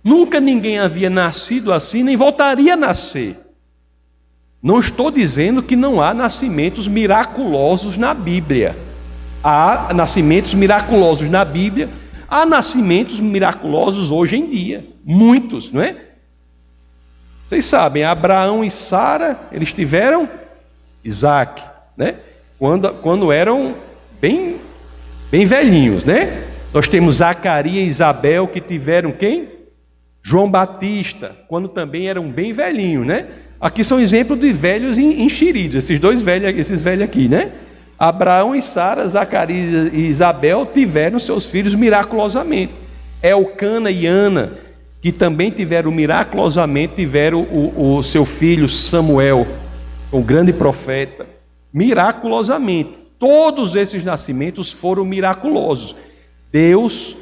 Nunca 0.02 0.40
ninguém 0.40 0.78
havia 0.78 1.10
nascido 1.10 1.72
assim, 1.72 2.02
nem 2.02 2.16
voltaria 2.16 2.74
a 2.74 2.76
nascer. 2.76 3.38
Não 4.62 4.78
estou 4.78 5.10
dizendo 5.10 5.62
que 5.62 5.76
não 5.76 6.02
há 6.02 6.12
nascimentos 6.12 6.86
miraculosos 6.86 7.96
na 7.96 8.12
Bíblia. 8.12 8.76
Há 9.42 9.92
nascimentos 9.94 10.52
miraculosos 10.54 11.28
na 11.30 11.44
Bíblia, 11.44 11.88
há 12.28 12.44
nascimentos 12.44 13.20
miraculosos 13.20 14.10
hoje 14.10 14.36
em 14.36 14.48
dia, 14.48 14.86
muitos, 15.04 15.72
não 15.72 15.80
é? 15.80 15.96
Vocês 17.48 17.64
sabem, 17.64 18.04
Abraão 18.04 18.62
e 18.62 18.70
Sara, 18.70 19.36
eles 19.50 19.72
tiveram 19.72 20.28
Isaac, 21.02 21.62
né? 21.96 22.16
Quando, 22.58 22.92
quando 22.94 23.32
eram 23.32 23.74
bem, 24.20 24.56
bem 25.30 25.46
velhinhos, 25.46 26.04
né? 26.04 26.44
Nós 26.72 26.86
temos 26.86 27.16
Zacarias 27.16 27.86
e 27.86 27.88
Isabel 27.88 28.46
que 28.46 28.60
tiveram 28.60 29.10
quem? 29.10 29.48
João 30.22 30.50
Batista, 30.50 31.34
quando 31.48 31.68
também 31.68 32.08
eram 32.08 32.30
bem 32.30 32.52
velhinhos, 32.52 33.06
né? 33.06 33.26
Aqui 33.58 33.82
são 33.82 33.98
exemplos 33.98 34.38
de 34.38 34.52
velhos 34.52 34.98
enxeridos, 34.98 35.76
esses 35.76 35.98
dois 35.98 36.22
velhos, 36.22 36.56
esses 36.58 36.82
velhos 36.82 37.04
aqui, 37.04 37.26
né? 37.26 37.50
Abraão 38.00 38.54
e 38.54 38.62
Sara, 38.62 39.06
Zacarias 39.06 39.92
e 39.92 40.06
Isabel 40.06 40.64
tiveram 40.64 41.18
seus 41.18 41.44
filhos 41.44 41.74
miraculosamente. 41.74 42.72
Elcana 43.22 43.90
e 43.90 44.06
Ana, 44.06 44.54
que 45.02 45.12
também 45.12 45.50
tiveram 45.50 45.90
miraculosamente, 45.90 46.94
tiveram 46.94 47.42
o, 47.42 47.98
o 47.98 48.02
seu 48.02 48.24
filho 48.24 48.66
Samuel, 48.66 49.46
o 50.10 50.22
grande 50.22 50.50
profeta, 50.50 51.26
miraculosamente. 51.70 52.98
Todos 53.18 53.74
esses 53.74 54.02
nascimentos 54.02 54.72
foram 54.72 55.04
miraculosos. 55.04 55.94
Deus, 56.50 57.14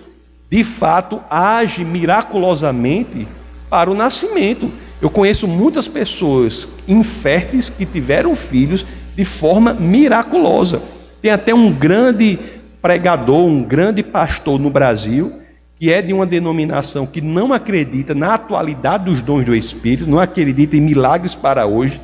de 0.49 0.63
fato, 0.63 1.21
age 1.29 1.85
miraculosamente 1.85 3.27
para 3.69 3.91
o 3.91 3.95
nascimento. 3.95 4.71
Eu 5.03 5.11
conheço 5.11 5.49
muitas 5.49 5.89
pessoas 5.89 6.69
inférteis 6.87 7.69
que 7.69 7.85
tiveram 7.85 8.37
filhos 8.37 8.87
de 9.19 9.25
forma 9.25 9.75
miraculosa. 9.75 10.81
Tem 11.21 11.33
até 11.33 11.53
um 11.53 11.73
grande 11.73 12.39
pregador, 12.81 13.45
um 13.45 13.65
grande 13.65 14.01
pastor 14.01 14.61
no 14.61 14.71
Brasil, 14.71 15.41
que 15.77 15.91
é 15.91 16.01
de 16.01 16.13
uma 16.13 16.25
denominação 16.25 17.05
que 17.05 17.21
não 17.21 17.53
acredita 17.53 18.15
na 18.15 18.35
atualidade 18.35 19.07
dos 19.07 19.21
dons 19.21 19.45
do 19.45 19.57
Espírito, 19.57 20.09
não 20.09 20.21
acredita 20.21 20.77
em 20.77 20.81
milagres 20.81 21.35
para 21.35 21.67
hoje, 21.67 22.01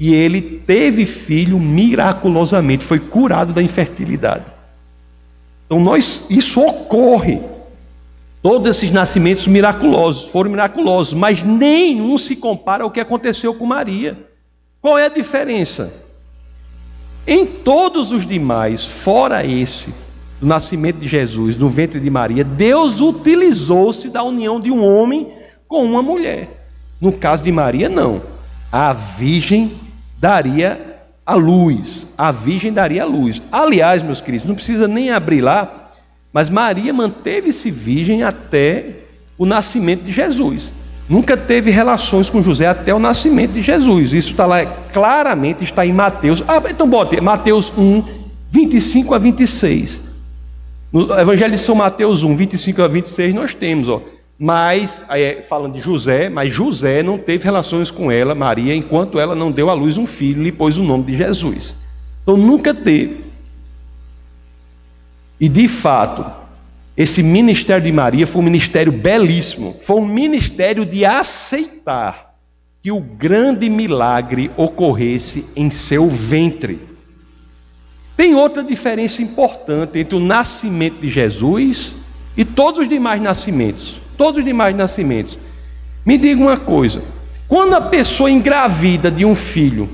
e 0.00 0.12
ele 0.12 0.42
teve 0.42 1.06
filho 1.06 1.60
miraculosamente, 1.60 2.84
foi 2.84 2.98
curado 2.98 3.52
da 3.52 3.62
infertilidade. 3.62 4.44
Então 5.66 5.78
nós, 5.78 6.24
isso 6.28 6.60
ocorre. 6.60 7.40
Todos 8.42 8.76
esses 8.76 8.90
nascimentos 8.90 9.46
miraculosos 9.46 10.30
foram 10.30 10.50
miraculosos, 10.50 11.14
mas 11.14 11.44
nenhum 11.44 12.18
se 12.18 12.34
compara 12.34 12.82
ao 12.82 12.90
que 12.90 12.98
aconteceu 12.98 13.54
com 13.54 13.64
Maria. 13.64 14.18
Qual 14.82 14.98
é 14.98 15.06
a 15.06 15.08
diferença? 15.08 16.05
Em 17.26 17.44
todos 17.44 18.12
os 18.12 18.26
demais, 18.26 18.86
fora 18.86 19.44
esse, 19.44 19.92
do 20.40 20.46
nascimento 20.46 20.98
de 20.98 21.08
Jesus, 21.08 21.56
no 21.56 21.68
ventre 21.68 21.98
de 21.98 22.08
Maria, 22.08 22.44
Deus 22.44 23.00
utilizou-se 23.00 24.08
da 24.08 24.22
união 24.22 24.60
de 24.60 24.70
um 24.70 24.84
homem 24.84 25.32
com 25.66 25.84
uma 25.84 26.02
mulher. 26.02 26.48
No 27.00 27.12
caso 27.12 27.42
de 27.42 27.50
Maria, 27.50 27.88
não. 27.88 28.22
A 28.70 28.92
virgem 28.92 29.74
daria 30.18 31.00
a 31.24 31.34
luz. 31.34 32.06
A 32.16 32.30
virgem 32.30 32.72
daria 32.72 33.02
a 33.02 33.06
luz. 33.06 33.42
Aliás, 33.50 34.02
meus 34.02 34.20
queridos, 34.20 34.46
não 34.46 34.54
precisa 34.54 34.86
nem 34.86 35.10
abrir 35.10 35.40
lá, 35.40 35.92
mas 36.32 36.48
Maria 36.48 36.92
manteve-se 36.92 37.70
virgem 37.70 38.22
até 38.22 39.00
o 39.36 39.44
nascimento 39.44 40.04
de 40.04 40.12
Jesus. 40.12 40.70
Nunca 41.08 41.36
teve 41.36 41.70
relações 41.70 42.28
com 42.28 42.42
José 42.42 42.66
até 42.66 42.92
o 42.92 42.98
nascimento 42.98 43.52
de 43.52 43.62
Jesus. 43.62 44.12
Isso 44.12 44.32
está 44.32 44.44
lá 44.44 44.66
claramente, 44.92 45.62
está 45.62 45.86
em 45.86 45.92
Mateus. 45.92 46.42
Ah, 46.48 46.60
então 46.68 46.88
bote 46.88 47.20
Mateus 47.20 47.72
1, 47.76 48.02
25 48.50 49.14
a 49.14 49.18
26. 49.18 50.00
No 50.92 51.18
Evangelho 51.18 51.54
de 51.54 51.60
São 51.60 51.74
Mateus 51.74 52.24
1, 52.24 52.34
25 52.34 52.82
a 52.82 52.88
26, 52.88 53.34
nós 53.34 53.54
temos, 53.54 53.88
ó. 53.88 54.02
Mas, 54.38 55.02
aí, 55.08 55.42
falando 55.48 55.74
de 55.74 55.80
José, 55.80 56.28
mas 56.28 56.52
José 56.52 57.02
não 57.02 57.16
teve 57.16 57.44
relações 57.44 57.90
com 57.90 58.10
ela, 58.10 58.34
Maria, 58.34 58.74
enquanto 58.74 59.18
ela 59.18 59.34
não 59.34 59.50
deu 59.50 59.70
à 59.70 59.74
luz 59.74 59.96
um 59.96 60.06
filho 60.06 60.42
lhe 60.42 60.52
pôs 60.52 60.76
o 60.76 60.82
nome 60.82 61.04
de 61.04 61.16
Jesus. 61.16 61.74
Então 62.22 62.36
nunca 62.36 62.74
teve. 62.74 63.24
E 65.40 65.48
de 65.48 65.68
fato, 65.68 66.26
esse 66.96 67.22
ministério 67.22 67.84
de 67.84 67.92
Maria 67.92 68.26
foi 68.26 68.40
um 68.40 68.44
ministério 68.44 68.90
belíssimo. 68.90 69.76
Foi 69.82 69.96
um 70.00 70.06
ministério 70.06 70.86
de 70.86 71.04
aceitar 71.04 72.34
que 72.82 72.90
o 72.90 73.00
grande 73.00 73.68
milagre 73.68 74.50
ocorresse 74.56 75.44
em 75.54 75.70
seu 75.70 76.08
ventre. 76.08 76.80
Tem 78.16 78.34
outra 78.34 78.64
diferença 78.64 79.20
importante 79.20 79.98
entre 79.98 80.16
o 80.16 80.20
nascimento 80.20 80.98
de 81.00 81.08
Jesus 81.08 81.94
e 82.34 82.46
todos 82.46 82.80
os 82.80 82.88
demais 82.88 83.20
nascimentos. 83.20 84.00
Todos 84.16 84.38
os 84.38 84.44
demais 84.44 84.74
nascimentos. 84.74 85.36
Me 86.04 86.16
diga 86.16 86.40
uma 86.40 86.56
coisa: 86.56 87.02
quando 87.46 87.74
a 87.74 87.80
pessoa 87.82 88.30
engravida 88.30 89.10
de 89.10 89.22
um 89.22 89.34
filho, 89.34 89.86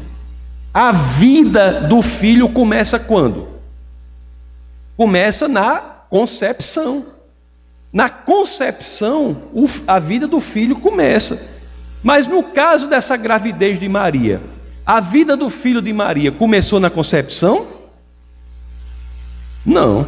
a 0.72 0.92
vida 0.92 1.80
do 1.80 2.00
filho 2.00 2.48
começa 2.48 2.96
quando? 3.00 3.48
Começa 4.96 5.48
na 5.48 5.92
concepção. 6.12 7.06
Na 7.90 8.10
concepção, 8.10 9.44
a 9.86 9.98
vida 9.98 10.28
do 10.28 10.40
filho 10.40 10.76
começa. 10.76 11.40
Mas 12.02 12.26
no 12.26 12.42
caso 12.42 12.86
dessa 12.86 13.16
gravidez 13.16 13.80
de 13.80 13.88
Maria, 13.88 14.38
a 14.84 15.00
vida 15.00 15.34
do 15.38 15.48
filho 15.48 15.80
de 15.80 15.90
Maria 15.90 16.30
começou 16.30 16.78
na 16.78 16.90
concepção? 16.90 17.66
Não. 19.64 20.06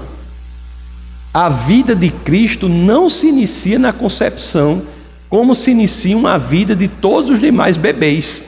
A 1.32 1.48
vida 1.48 1.96
de 1.96 2.10
Cristo 2.10 2.68
não 2.68 3.08
se 3.08 3.28
inicia 3.28 3.78
na 3.78 3.92
concepção, 3.92 4.82
como 5.30 5.54
se 5.54 5.70
inicia 5.70 6.14
uma 6.14 6.38
vida 6.38 6.76
de 6.76 6.86
todos 6.86 7.30
os 7.30 7.40
demais 7.40 7.78
bebês. 7.78 8.44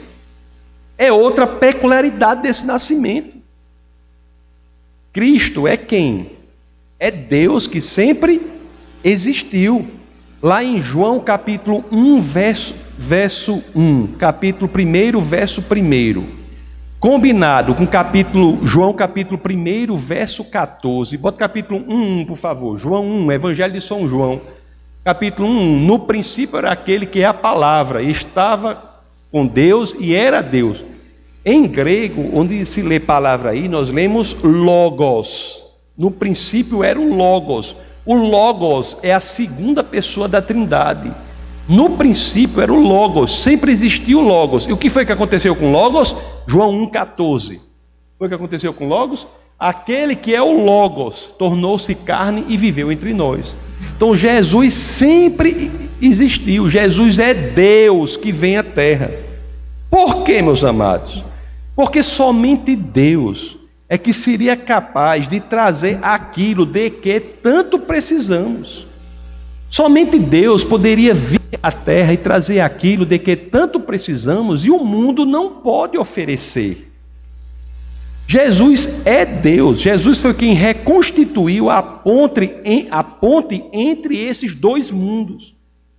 É 0.98 1.10
outra 1.10 1.46
peculiaridade 1.46 2.42
desse 2.42 2.66
nascimento. 2.66 3.34
Cristo 5.10 5.66
é 5.66 5.78
quem? 5.78 6.35
É 6.98 7.10
Deus 7.10 7.66
que 7.66 7.80
sempre 7.80 8.40
existiu. 9.04 9.86
Lá 10.42 10.62
em 10.62 10.80
João 10.80 11.20
capítulo 11.20 11.84
1, 11.90 12.20
verso, 12.20 12.74
verso 12.96 13.62
1, 13.74 14.08
capítulo 14.18 14.70
1, 14.70 15.20
verso 15.20 15.60
1 15.60 16.46
combinado 16.98 17.74
com 17.74 17.86
capítulo 17.86 18.66
João 18.66 18.92
capítulo 18.92 19.40
1, 19.40 19.96
verso 19.96 20.42
14. 20.42 21.16
Bota 21.16 21.38
capítulo 21.38 21.84
1, 21.88 22.24
por 22.24 22.36
favor. 22.36 22.76
João 22.76 23.06
1, 23.06 23.32
Evangelho 23.32 23.72
de 23.72 23.80
São 23.80 24.08
João. 24.08 24.40
Capítulo 25.04 25.48
1, 25.48 25.80
no 25.80 26.00
princípio 26.00 26.58
era 26.58 26.72
aquele 26.72 27.06
que 27.06 27.20
é 27.20 27.26
a 27.26 27.34
palavra, 27.34 28.02
estava 28.02 28.82
com 29.30 29.46
Deus 29.46 29.96
e 30.00 30.14
era 30.14 30.42
Deus. 30.42 30.82
Em 31.44 31.68
grego, 31.68 32.28
onde 32.36 32.66
se 32.66 32.82
lê 32.82 32.98
palavra 32.98 33.50
aí, 33.50 33.68
nós 33.68 33.88
lemos 33.88 34.34
logos. 34.42 35.65
No 35.96 36.10
princípio 36.10 36.84
era 36.84 37.00
o 37.00 37.14
logos. 37.14 37.76
O 38.04 38.14
logos 38.14 38.96
é 39.02 39.12
a 39.12 39.20
segunda 39.20 39.82
pessoa 39.82 40.28
da 40.28 40.40
Trindade. 40.40 41.12
No 41.68 41.90
princípio 41.90 42.62
era 42.62 42.72
o 42.72 42.80
Logos, 42.80 43.42
sempre 43.42 43.72
existiu 43.72 44.20
o 44.20 44.22
Logos. 44.22 44.66
E 44.66 44.72
o 44.72 44.76
que 44.76 44.88
foi 44.88 45.04
que 45.04 45.10
aconteceu 45.10 45.56
com 45.56 45.72
Logos? 45.72 46.14
João 46.46 46.72
1,14. 46.86 47.60
Foi 48.16 48.26
o 48.26 48.28
que 48.28 48.34
aconteceu 48.34 48.72
com 48.72 48.86
Logos? 48.86 49.26
Aquele 49.58 50.14
que 50.14 50.32
é 50.32 50.40
o 50.40 50.64
Logos 50.64 51.28
tornou-se 51.36 51.92
carne 51.94 52.44
e 52.46 52.56
viveu 52.56 52.92
entre 52.92 53.12
nós. 53.12 53.56
Então 53.96 54.14
Jesus 54.14 54.74
sempre 54.74 55.72
existiu. 56.00 56.68
Jesus 56.68 57.18
é 57.18 57.34
Deus 57.34 58.16
que 58.16 58.30
vem 58.30 58.56
à 58.56 58.62
terra. 58.62 59.10
Por 59.90 60.22
quê, 60.22 60.40
meus 60.40 60.62
amados? 60.62 61.24
Porque 61.74 62.02
somente 62.02 62.76
Deus 62.76 63.56
é 63.88 63.96
que 63.96 64.12
seria 64.12 64.56
capaz 64.56 65.28
de 65.28 65.40
trazer 65.40 65.98
aquilo 66.02 66.66
de 66.66 66.90
que 66.90 67.20
tanto 67.20 67.78
precisamos. 67.78 68.86
Somente 69.70 70.18
Deus 70.18 70.64
poderia 70.64 71.14
vir 71.14 71.40
à 71.62 71.70
terra 71.70 72.12
e 72.12 72.16
trazer 72.16 72.60
aquilo 72.60 73.04
de 73.04 73.18
que 73.18 73.36
tanto 73.36 73.78
precisamos 73.78 74.64
e 74.64 74.70
o 74.70 74.84
mundo 74.84 75.24
não 75.24 75.50
pode 75.56 75.96
oferecer. 75.96 76.92
Jesus 78.28 78.88
é 79.04 79.24
Deus, 79.24 79.80
Jesus 79.80 80.18
foi 80.18 80.34
quem 80.34 80.52
reconstituiu 80.52 81.70
a 81.70 81.80
ponte, 81.80 82.56
a 82.90 83.04
ponte 83.04 83.64
entre 83.72 84.18
esses 84.18 84.54
dois 84.54 84.90
mundos. 84.90 85.54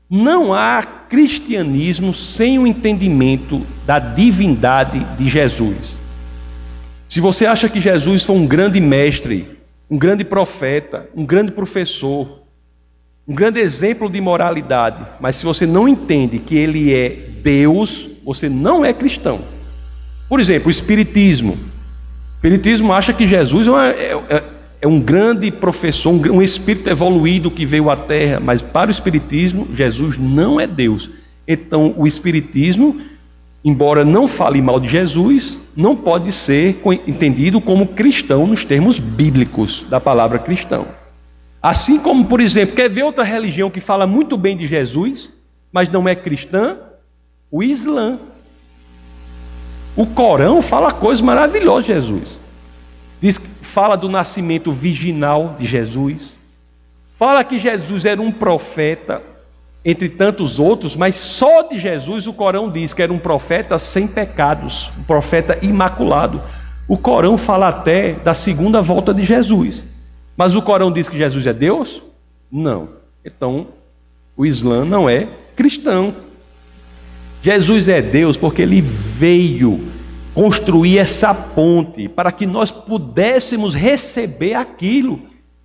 Não 0.10 0.54
há 0.54 0.84
cristianismo 0.84 2.14
sem 2.14 2.60
o 2.60 2.68
entendimento 2.68 3.62
da 3.86 4.00
divindade 4.00 5.06
de 5.18 5.30
Jesus. 5.30 5.96
Se 7.10 7.20
você 7.20 7.46
acha 7.46 7.70
que 7.70 7.80
Jesus 7.80 8.24
foi 8.24 8.36
um 8.36 8.46
grande 8.46 8.82
mestre, 8.82 9.58
um 9.90 9.98
grande 9.98 10.24
profeta, 10.24 11.10
um 11.16 11.26
grande 11.26 11.52
professor, 11.52 12.42
um 13.28 13.34
grande 13.34 13.60
exemplo 13.60 14.10
de 14.10 14.20
moralidade, 14.20 15.06
mas 15.20 15.38
se 15.38 15.46
você 15.46 15.66
não 15.66 15.88
entende 15.88 16.40
que 16.40 16.56
ele 16.56 16.94
é 16.94 17.10
Deus, 17.42 18.10
você 18.24 18.50
não 18.50 18.84
é 18.84 18.94
cristão. 18.94 19.40
Por 20.28 20.40
exemplo, 20.40 20.68
o 20.68 20.72
Espiritismo. 20.72 21.54
O 21.54 22.36
Espiritismo 22.36 22.92
acha 22.92 23.14
que 23.14 23.26
Jesus 23.26 23.68
é, 23.68 23.72
é, 23.72 24.36
é, 24.36 24.44
é 24.82 24.88
um 24.88 25.00
grande 25.00 25.50
professor, 25.50 26.12
um, 26.12 26.36
um 26.36 26.42
espírito 26.42 26.90
evoluído 26.90 27.50
que 27.50 27.66
veio 27.66 27.90
à 27.90 27.96
Terra, 27.96 28.40
mas 28.40 28.62
para 28.62 28.90
o 28.90 28.92
Espiritismo, 28.92 29.68
Jesus 29.74 30.18
não 30.18 30.60
é 30.60 30.68
Deus. 30.68 31.10
Então, 31.48 31.94
o 31.98 32.06
Espiritismo, 32.06 33.00
embora 33.68 34.06
não 34.06 34.30
fale 34.30 34.62
mal 34.62 34.80
de 34.80 34.88
Jesus, 34.88 35.60
não 35.76 35.94
pode 35.94 36.32
ser 36.32 36.80
entendido 37.06 37.60
como 37.60 37.86
cristão 37.86 38.48
nos 38.48 38.64
termos 38.64 38.98
bíblicos 38.98 39.84
da 39.90 40.00
palavra 40.00 40.40
cristão. 40.40 40.88
Assim 41.62 42.00
como, 42.00 42.24
por 42.24 42.40
exemplo, 42.40 42.78
quer 42.78 42.90
ver 42.90 43.04
outra 43.04 43.26
religião 43.26 43.70
que 43.70 43.82
fala 43.82 44.08
muito 44.08 44.38
bem 44.38 44.56
de 44.56 44.66
Jesus, 44.66 45.34
mas 45.70 45.90
não 45.90 46.08
é 46.08 46.16
cristã? 46.16 46.78
O 47.52 47.62
Islã. 47.62 48.18
O 49.98 50.06
Corão 50.06 50.62
fala 50.62 50.94
coisas 50.94 51.22
maravilhosas 51.22 51.88
de 51.88 51.94
Jesus. 51.94 52.40
Diz, 53.22 53.38
fala 53.62 53.98
do 53.98 54.08
nascimento 54.08 54.72
virginal 54.72 55.58
de 55.60 55.68
Jesus. 55.68 56.40
Fala 57.18 57.44
que 57.44 57.60
Jesus 57.60 58.06
era 58.06 58.22
um 58.22 58.32
profeta, 58.32 59.22
entre 59.90 60.10
tantos 60.10 60.60
outros, 60.60 60.98
mas 60.98 61.16
só 61.16 61.62
de 61.62 61.78
Jesus 61.78 62.28
o 62.28 62.34
Corão 62.34 62.70
diz 62.70 62.94
que 62.94 63.02
era 63.02 63.14
um 63.14 63.18
profeta 63.18 63.80
sem 63.80 64.06
pecados, 64.06 64.92
um 65.00 65.04
profeta 65.04 65.58
imaculado. 65.62 66.42
O 66.90 66.98
Corão 66.98 67.38
fala 67.38 67.70
até 67.70 68.12
da 68.12 68.34
segunda 68.34 68.82
volta 68.82 69.14
de 69.14 69.24
Jesus. 69.24 69.86
Mas 70.36 70.56
o 70.56 70.62
Corão 70.62 70.92
diz 70.92 71.08
que 71.08 71.18
Jesus 71.18 71.48
é 71.48 71.54
Deus? 71.54 72.04
Não. 72.52 72.90
Então, 73.24 73.68
o 74.36 74.46
Islã 74.46 74.84
não 74.84 75.10
é 75.10 75.26
cristão. 75.56 76.14
Jesus 77.42 77.88
é 77.88 78.02
Deus 78.02 78.36
porque 78.36 78.64
ele 78.64 78.82
veio 78.82 79.82
construir 80.34 80.98
essa 80.98 81.34
ponte 81.34 82.10
para 82.10 82.34
que 82.34 82.46
nós 82.46 82.72
pudéssemos 82.72 83.74
receber 83.74 84.54
aquilo 84.54 85.22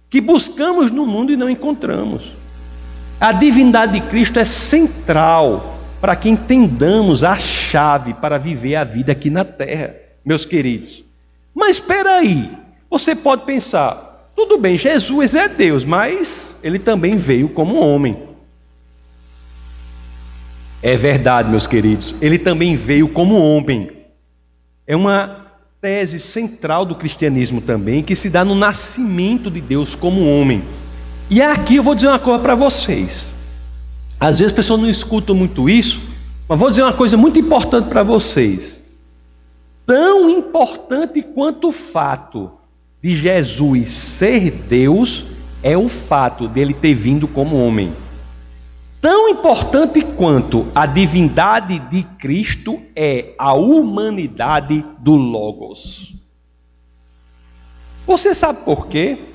que 0.09 0.21
buscamos 0.21 0.93
no 0.93 1.09
mundo 1.09 1.33
e 1.33 1.37
não 1.37 1.51
encontramos. 1.51 2.41
A 3.23 3.31
divindade 3.31 3.93
de 3.93 4.01
Cristo 4.09 4.41
é 4.41 4.45
central 4.45 5.79
para 6.01 6.17
que 6.17 6.29
entendamos 6.29 7.23
a 7.23 7.39
chave 7.39 8.15
para 8.15 8.37
viver 8.37 8.75
a 8.75 8.83
vida 8.83 9.13
aqui 9.13 9.31
na 9.31 9.45
terra, 9.45 9.95
meus 10.25 10.45
queridos. 10.45 11.05
Mas 11.55 11.77
espera 11.77 12.17
aí, 12.17 12.51
você 12.91 13.15
pode 13.15 13.45
pensar, 13.45 14.33
Tudo 14.35 14.59
bem, 14.59 14.77
Jesus 14.77 15.37
é 15.37 15.49
Deus, 15.49 15.85
mas 15.85 16.57
ele 16.65 16.81
também 16.81 17.17
veio 17.17 17.49
como 17.49 17.77
homem. 17.77 18.19
É 20.83 20.97
verdade, 20.97 21.49
meus 21.49 21.69
queridos, 21.69 22.17
ele 22.21 22.41
também 22.41 22.75
veio 22.75 23.07
como 23.07 23.37
homem. 23.37 23.89
É 24.85 24.97
uma 24.97 25.47
tese 25.81 26.19
central 26.19 26.85
do 26.85 26.97
cristianismo 26.97 27.61
também, 27.61 28.03
que 28.03 28.17
se 28.17 28.29
dá 28.29 28.45
no 28.45 28.57
nascimento 28.57 29.49
de 29.49 29.61
Deus 29.61 29.95
como 29.95 30.27
homem. 30.27 30.65
E 31.33 31.41
aqui 31.41 31.77
eu 31.77 31.83
vou 31.83 31.95
dizer 31.95 32.09
uma 32.09 32.19
coisa 32.19 32.41
para 32.41 32.55
vocês. 32.55 33.33
Às 34.21 34.39
vezes 34.39 34.53
as 34.53 34.53
pessoas 34.53 34.79
não 34.79 34.91
escutam 34.91 35.35
muito 35.35 35.67
isso, 35.67 35.99
mas 36.47 36.61
vou 36.61 36.69
dizer 36.69 36.83
uma 36.83 36.93
coisa 36.93 37.17
muito 37.17 37.39
importante 37.39 37.89
para 37.89 38.03
vocês. 38.03 38.79
Tão 39.87 40.29
importante 40.29 41.23
quanto 41.23 41.69
o 41.69 41.73
fato 41.73 42.51
de 43.03 43.15
Jesus 43.15 43.89
ser 43.89 44.51
Deus 44.51 45.25
é 45.63 45.75
o 45.75 45.89
fato 45.89 46.47
dele 46.47 46.75
ter 46.75 46.93
vindo 46.93 47.27
como 47.27 47.57
homem. 47.57 47.95
Tão 49.01 49.31
importante 49.31 50.03
quanto 50.03 50.67
a 50.75 50.85
divindade 50.85 51.79
de 51.79 52.03
Cristo 52.19 52.79
é 52.95 53.33
a 53.39 53.55
humanidade 53.55 54.85
do 54.99 55.17
Logos. 55.17 56.15
Você 58.07 58.35
sabe 58.35 58.59
por 58.67 58.87
quê? 58.87 59.32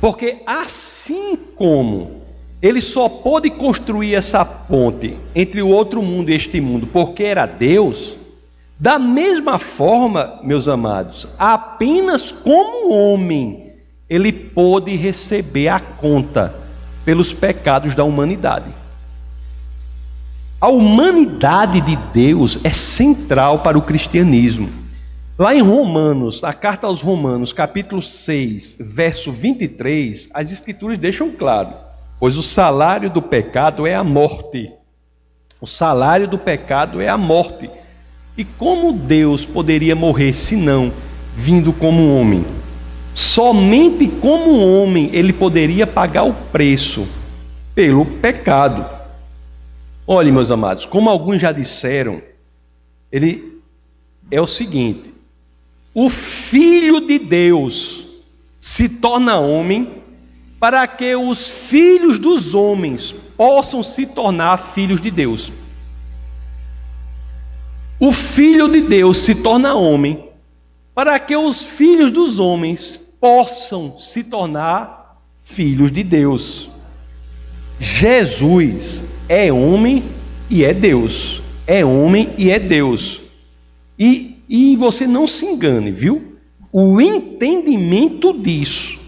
Porque 0.00 0.42
assim 0.46 1.36
como 1.54 2.22
ele 2.60 2.80
só 2.80 3.08
pôde 3.08 3.50
construir 3.50 4.14
essa 4.14 4.44
ponte 4.44 5.16
entre 5.34 5.62
o 5.62 5.68
outro 5.68 6.02
mundo 6.02 6.30
e 6.30 6.34
este 6.34 6.60
mundo 6.60 6.86
porque 6.86 7.22
era 7.22 7.46
Deus, 7.46 8.16
da 8.78 8.98
mesma 8.98 9.58
forma, 9.58 10.40
meus 10.42 10.68
amados, 10.68 11.28
apenas 11.38 12.30
como 12.32 12.92
homem 12.92 13.72
ele 14.08 14.32
pôde 14.32 14.94
receber 14.96 15.68
a 15.68 15.80
conta 15.80 16.54
pelos 17.04 17.32
pecados 17.32 17.94
da 17.94 18.04
humanidade. 18.04 18.66
A 20.60 20.68
humanidade 20.68 21.80
de 21.80 21.96
Deus 22.12 22.58
é 22.64 22.70
central 22.70 23.60
para 23.60 23.78
o 23.78 23.82
cristianismo. 23.82 24.68
Lá 25.38 25.54
em 25.54 25.60
Romanos, 25.60 26.42
a 26.42 26.54
carta 26.54 26.86
aos 26.86 27.02
Romanos, 27.02 27.52
capítulo 27.52 28.00
6, 28.00 28.78
verso 28.80 29.30
23, 29.30 30.30
as 30.32 30.50
escrituras 30.50 30.96
deixam 30.96 31.30
claro: 31.30 31.74
pois 32.18 32.38
o 32.38 32.42
salário 32.42 33.10
do 33.10 33.20
pecado 33.20 33.86
é 33.86 33.94
a 33.94 34.02
morte. 34.02 34.72
O 35.60 35.66
salário 35.66 36.26
do 36.26 36.38
pecado 36.38 37.02
é 37.02 37.08
a 37.08 37.18
morte. 37.18 37.70
E 38.34 38.44
como 38.44 38.94
Deus 38.94 39.44
poderia 39.44 39.94
morrer 39.94 40.32
se 40.32 40.56
não 40.56 40.90
vindo 41.34 41.70
como 41.70 42.16
homem? 42.18 42.42
Somente 43.14 44.08
como 44.08 44.58
homem 44.58 45.10
ele 45.12 45.34
poderia 45.34 45.86
pagar 45.86 46.22
o 46.22 46.32
preço 46.32 47.06
pelo 47.74 48.06
pecado. 48.06 48.86
Olhe, 50.06 50.32
meus 50.32 50.50
amados, 50.50 50.86
como 50.86 51.10
alguns 51.10 51.42
já 51.42 51.52
disseram, 51.52 52.22
ele 53.12 53.60
é 54.30 54.40
o 54.40 54.46
seguinte: 54.46 55.15
o 55.98 56.10
Filho 56.10 57.00
de 57.00 57.18
Deus 57.18 58.04
se 58.60 58.86
torna 58.86 59.38
homem 59.38 60.02
para 60.60 60.86
que 60.86 61.16
os 61.16 61.48
filhos 61.48 62.18
dos 62.18 62.52
homens 62.52 63.14
possam 63.34 63.82
se 63.82 64.04
tornar 64.04 64.58
filhos 64.58 65.00
de 65.00 65.10
Deus. 65.10 65.50
O 67.98 68.12
Filho 68.12 68.68
de 68.68 68.82
Deus 68.82 69.16
se 69.24 69.36
torna 69.36 69.74
homem 69.74 70.28
para 70.94 71.18
que 71.18 71.34
os 71.34 71.64
filhos 71.64 72.10
dos 72.10 72.38
homens 72.38 73.00
possam 73.18 73.98
se 73.98 74.22
tornar 74.22 75.18
filhos 75.42 75.90
de 75.90 76.02
Deus. 76.02 76.68
Jesus 77.80 79.02
é 79.30 79.50
homem 79.50 80.04
e 80.50 80.62
é 80.62 80.74
Deus. 80.74 81.40
É 81.66 81.82
homem 81.82 82.34
e 82.36 82.50
é 82.50 82.58
Deus. 82.58 83.22
E, 83.98 84.35
e 84.48 84.76
você 84.76 85.06
não 85.06 85.26
se 85.26 85.44
engane, 85.44 85.90
viu? 85.90 86.36
O 86.72 87.00
entendimento 87.00 88.32
disso, 88.32 88.98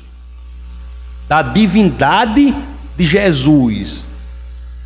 da 1.28 1.42
divindade 1.42 2.54
de 2.96 3.04
Jesus 3.04 4.04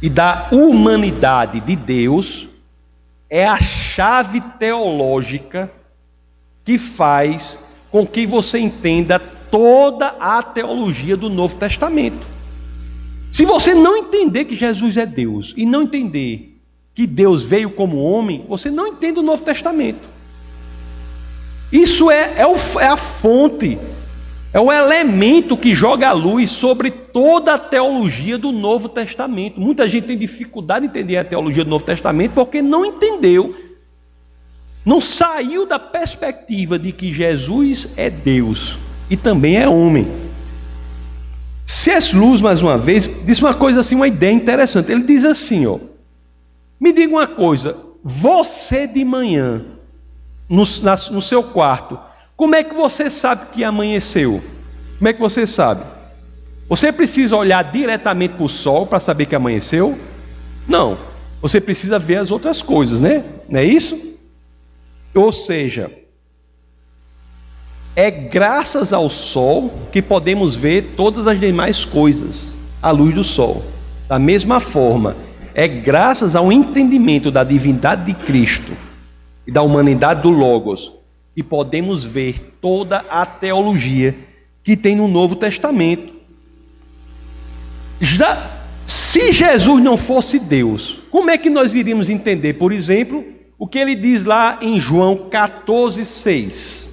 e 0.00 0.10
da 0.10 0.48
humanidade 0.50 1.60
de 1.60 1.76
Deus, 1.76 2.48
é 3.30 3.46
a 3.46 3.60
chave 3.60 4.40
teológica 4.58 5.70
que 6.64 6.76
faz 6.76 7.58
com 7.90 8.06
que 8.06 8.26
você 8.26 8.58
entenda 8.58 9.18
toda 9.18 10.08
a 10.18 10.42
teologia 10.42 11.16
do 11.16 11.30
Novo 11.30 11.56
Testamento. 11.56 12.26
Se 13.30 13.46
você 13.46 13.74
não 13.74 13.96
entender 13.96 14.44
que 14.44 14.54
Jesus 14.54 14.96
é 14.96 15.06
Deus 15.06 15.54
e 15.56 15.64
não 15.64 15.82
entender 15.82 16.58
que 16.94 17.06
Deus 17.06 17.42
veio 17.42 17.70
como 17.70 18.02
homem, 18.02 18.44
você 18.48 18.70
não 18.70 18.88
entende 18.88 19.20
o 19.20 19.22
Novo 19.22 19.42
Testamento. 19.42 20.11
Isso 21.72 22.10
é, 22.10 22.34
é, 22.36 22.46
o, 22.46 22.54
é 22.78 22.86
a 22.86 22.96
fonte 22.96 23.78
é 24.52 24.60
o 24.60 24.70
elemento 24.70 25.56
que 25.56 25.74
joga 25.74 26.10
a 26.10 26.12
luz 26.12 26.50
sobre 26.50 26.90
toda 26.90 27.54
a 27.54 27.58
teologia 27.58 28.36
do 28.36 28.52
Novo 28.52 28.86
Testamento. 28.86 29.58
Muita 29.58 29.88
gente 29.88 30.06
tem 30.06 30.18
dificuldade 30.18 30.84
em 30.84 30.88
entender 30.90 31.16
a 31.16 31.24
teologia 31.24 31.64
do 31.64 31.70
Novo 31.70 31.84
Testamento 31.84 32.32
porque 32.32 32.60
não 32.60 32.84
entendeu, 32.84 33.56
não 34.84 35.00
saiu 35.00 35.64
da 35.64 35.78
perspectiva 35.78 36.78
de 36.78 36.92
que 36.92 37.10
Jesus 37.10 37.88
é 37.96 38.10
Deus 38.10 38.76
e 39.08 39.16
também 39.16 39.56
é 39.56 39.66
homem. 39.66 40.06
C.S. 41.64 42.14
Luz, 42.14 42.42
mais 42.42 42.62
uma 42.62 42.76
vez, 42.76 43.08
disse 43.24 43.40
uma 43.40 43.54
coisa 43.54 43.80
assim, 43.80 43.94
uma 43.94 44.08
ideia 44.08 44.32
interessante. 44.32 44.92
Ele 44.92 45.04
diz 45.04 45.24
assim: 45.24 45.64
ó, 45.64 45.78
me 46.78 46.92
diga 46.92 47.14
uma 47.14 47.26
coisa, 47.26 47.76
você 48.04 48.86
de 48.86 49.02
manhã, 49.02 49.64
no, 50.52 50.64
na, 50.82 50.96
no 51.10 51.22
seu 51.22 51.42
quarto, 51.42 51.98
como 52.36 52.54
é 52.54 52.62
que 52.62 52.74
você 52.74 53.08
sabe 53.08 53.46
que 53.52 53.64
amanheceu? 53.64 54.42
Como 54.98 55.08
é 55.08 55.12
que 55.14 55.18
você 55.18 55.46
sabe? 55.46 55.82
Você 56.68 56.92
precisa 56.92 57.34
olhar 57.34 57.62
diretamente 57.72 58.34
para 58.34 58.44
o 58.44 58.48
sol 58.50 58.86
para 58.86 59.00
saber 59.00 59.24
que 59.24 59.34
amanheceu? 59.34 59.98
Não. 60.68 60.98
Você 61.40 61.58
precisa 61.58 61.98
ver 61.98 62.16
as 62.16 62.30
outras 62.30 62.60
coisas, 62.60 63.00
né? 63.00 63.24
Não 63.48 63.60
é 63.60 63.64
isso? 63.64 63.98
Ou 65.14 65.32
seja, 65.32 65.90
é 67.96 68.10
graças 68.10 68.92
ao 68.92 69.08
sol 69.08 69.72
que 69.90 70.02
podemos 70.02 70.54
ver 70.54 70.92
todas 70.98 71.26
as 71.26 71.40
demais 71.40 71.86
coisas 71.86 72.52
à 72.82 72.90
luz 72.90 73.14
do 73.14 73.24
sol. 73.24 73.64
Da 74.06 74.18
mesma 74.18 74.60
forma, 74.60 75.16
é 75.54 75.66
graças 75.66 76.36
ao 76.36 76.52
entendimento 76.52 77.30
da 77.30 77.42
divindade 77.42 78.04
de 78.04 78.12
Cristo 78.12 78.91
e 79.46 79.50
da 79.52 79.62
humanidade 79.62 80.22
do 80.22 80.30
Logos 80.30 80.92
e 81.36 81.42
podemos 81.42 82.04
ver 82.04 82.56
toda 82.60 82.98
a 83.08 83.24
teologia 83.24 84.14
que 84.62 84.76
tem 84.76 84.94
no 84.94 85.08
Novo 85.08 85.34
Testamento. 85.34 86.12
Já, 88.00 88.50
se 88.86 89.32
Jesus 89.32 89.82
não 89.82 89.96
fosse 89.96 90.38
Deus, 90.38 90.98
como 91.10 91.30
é 91.30 91.38
que 91.38 91.50
nós 91.50 91.74
iríamos 91.74 92.10
entender, 92.10 92.54
por 92.54 92.72
exemplo, 92.72 93.24
o 93.58 93.66
que 93.66 93.78
ele 93.78 93.94
diz 93.94 94.24
lá 94.24 94.58
em 94.60 94.78
João 94.78 95.28
14,6? 95.30 96.88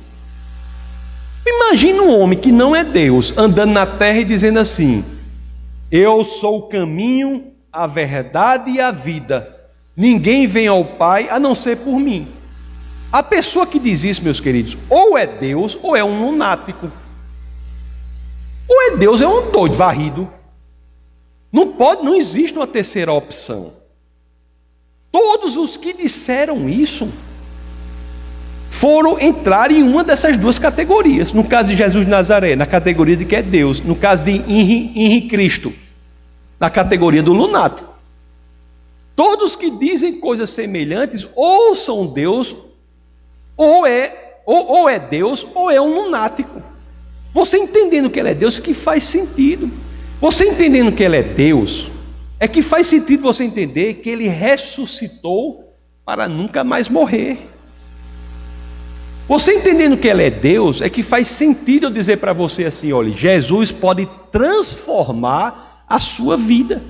Imagina 1.45 2.03
um 2.03 2.19
homem 2.19 2.37
que 2.37 2.51
não 2.51 2.75
é 2.75 2.83
Deus 2.83 3.35
andando 3.37 3.71
na 3.71 3.85
terra 3.85 4.19
e 4.19 4.25
dizendo 4.25 4.59
assim: 4.59 5.03
Eu 5.91 6.23
sou 6.23 6.59
o 6.59 6.61
caminho, 6.63 7.45
a 7.71 7.87
verdade 7.87 8.69
e 8.71 8.79
a 8.79 8.91
vida. 8.91 9.55
Ninguém 9.95 10.45
vem 10.45 10.67
ao 10.67 10.85
Pai 10.85 11.27
a 11.29 11.39
não 11.39 11.55
ser 11.55 11.77
por 11.77 11.99
mim. 11.99 12.27
A 13.11 13.23
pessoa 13.23 13.65
que 13.65 13.79
diz 13.79 14.03
isso, 14.03 14.23
meus 14.23 14.39
queridos, 14.39 14.77
ou 14.89 15.17
é 15.17 15.25
Deus 15.25 15.77
ou 15.81 15.95
é 15.95 16.03
um 16.03 16.25
lunático. 16.25 16.91
Ou 18.67 18.81
é 18.83 18.97
Deus, 18.97 19.21
é 19.21 19.27
um 19.27 19.51
doido 19.51 19.75
varrido. 19.75 20.29
Não 21.51 21.73
pode, 21.73 22.03
não 22.03 22.15
existe 22.15 22.55
uma 22.55 22.67
terceira 22.67 23.11
opção. 23.11 23.73
Todos 25.11 25.57
os 25.57 25.75
que 25.75 25.91
disseram 25.91 26.69
isso 26.69 27.09
foram 28.69 29.19
entrar 29.19 29.71
em 29.71 29.81
uma 29.81 30.03
dessas 30.03 30.37
duas 30.37 30.59
categorias. 30.59 31.33
No 31.33 31.43
caso 31.43 31.69
de 31.69 31.75
Jesus 31.75 32.05
de 32.05 32.11
Nazaré, 32.11 32.55
na 32.55 32.67
categoria 32.67 33.17
de 33.17 33.25
que 33.25 33.35
é 33.35 33.41
Deus. 33.41 33.81
No 33.81 33.95
caso 33.95 34.23
de 34.23 34.31
Henri 34.31 35.27
Cristo, 35.27 35.73
na 36.59 36.69
categoria 36.69 37.23
do 37.23 37.33
lunático. 37.33 37.89
Todos 39.15 39.55
que 39.55 39.71
dizem 39.71 40.19
coisas 40.19 40.51
semelhantes 40.51 41.27
ou 41.35 41.75
são 41.75 42.05
Deus 42.05 42.55
ou 43.59 43.85
é, 43.85 44.39
ou, 44.45 44.65
ou 44.67 44.89
é 44.89 44.97
Deus 44.97 45.45
ou 45.53 45.69
é 45.69 45.81
um 45.81 45.93
lunático. 45.93 46.63
Você 47.33 47.57
entendendo 47.57 48.09
que 48.09 48.17
ele 48.17 48.29
é 48.29 48.33
Deus, 48.33 48.57
que 48.57 48.73
faz 48.73 49.03
sentido. 49.03 49.69
Você 50.21 50.45
entendendo 50.45 50.93
que 50.93 51.03
ele 51.03 51.17
é 51.17 51.23
Deus, 51.23 51.91
é 52.39 52.47
que 52.47 52.61
faz 52.61 52.87
sentido 52.87 53.23
você 53.23 53.43
entender 53.43 53.95
que 53.95 54.09
ele 54.09 54.29
ressuscitou 54.29 55.75
para 56.05 56.29
nunca 56.29 56.63
mais 56.63 56.87
morrer. 56.87 57.37
Você 59.27 59.53
entendendo 59.53 59.95
que 59.95 60.07
Ele 60.07 60.23
é 60.23 60.31
Deus, 60.31 60.81
é 60.81 60.89
que 60.89 61.03
faz 61.03 61.27
sentido 61.27 61.85
eu 61.85 61.91
dizer 61.91 62.17
para 62.17 62.33
você 62.33 62.65
assim: 62.65 62.91
olha, 62.91 63.11
Jesus 63.11 63.71
pode 63.71 64.09
transformar 64.31 65.85
a 65.87 65.99
sua 65.99 66.35
vida. 66.35 66.81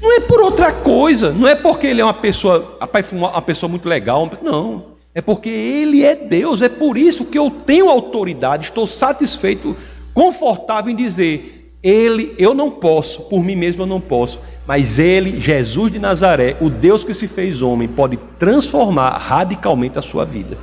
Não 0.00 0.16
é 0.16 0.20
por 0.20 0.40
outra 0.40 0.72
coisa, 0.72 1.32
não 1.32 1.46
é 1.46 1.54
porque 1.54 1.86
ele 1.86 2.00
é 2.00 2.04
uma 2.04 2.14
pessoa, 2.14 2.78
uma 3.12 3.42
pessoa 3.42 3.68
muito 3.68 3.86
legal, 3.86 4.30
não. 4.42 4.95
É 5.16 5.22
porque 5.22 5.48
ele 5.48 6.04
é 6.04 6.14
Deus, 6.14 6.60
é 6.60 6.68
por 6.68 6.98
isso 6.98 7.24
que 7.24 7.38
eu 7.38 7.50
tenho 7.50 7.88
autoridade, 7.88 8.64
estou 8.64 8.86
satisfeito, 8.86 9.74
confortável 10.12 10.92
em 10.92 10.94
dizer: 10.94 11.74
ele, 11.82 12.34
eu 12.36 12.52
não 12.52 12.70
posso, 12.70 13.22
por 13.22 13.42
mim 13.42 13.56
mesmo 13.56 13.84
eu 13.84 13.86
não 13.86 13.98
posso, 13.98 14.38
mas 14.66 14.98
ele, 14.98 15.40
Jesus 15.40 15.90
de 15.90 15.98
Nazaré, 15.98 16.54
o 16.60 16.68
Deus 16.68 17.02
que 17.02 17.14
se 17.14 17.26
fez 17.26 17.62
homem, 17.62 17.88
pode 17.88 18.18
transformar 18.38 19.16
radicalmente 19.16 19.98
a 19.98 20.02
sua 20.02 20.26
vida. 20.26 20.58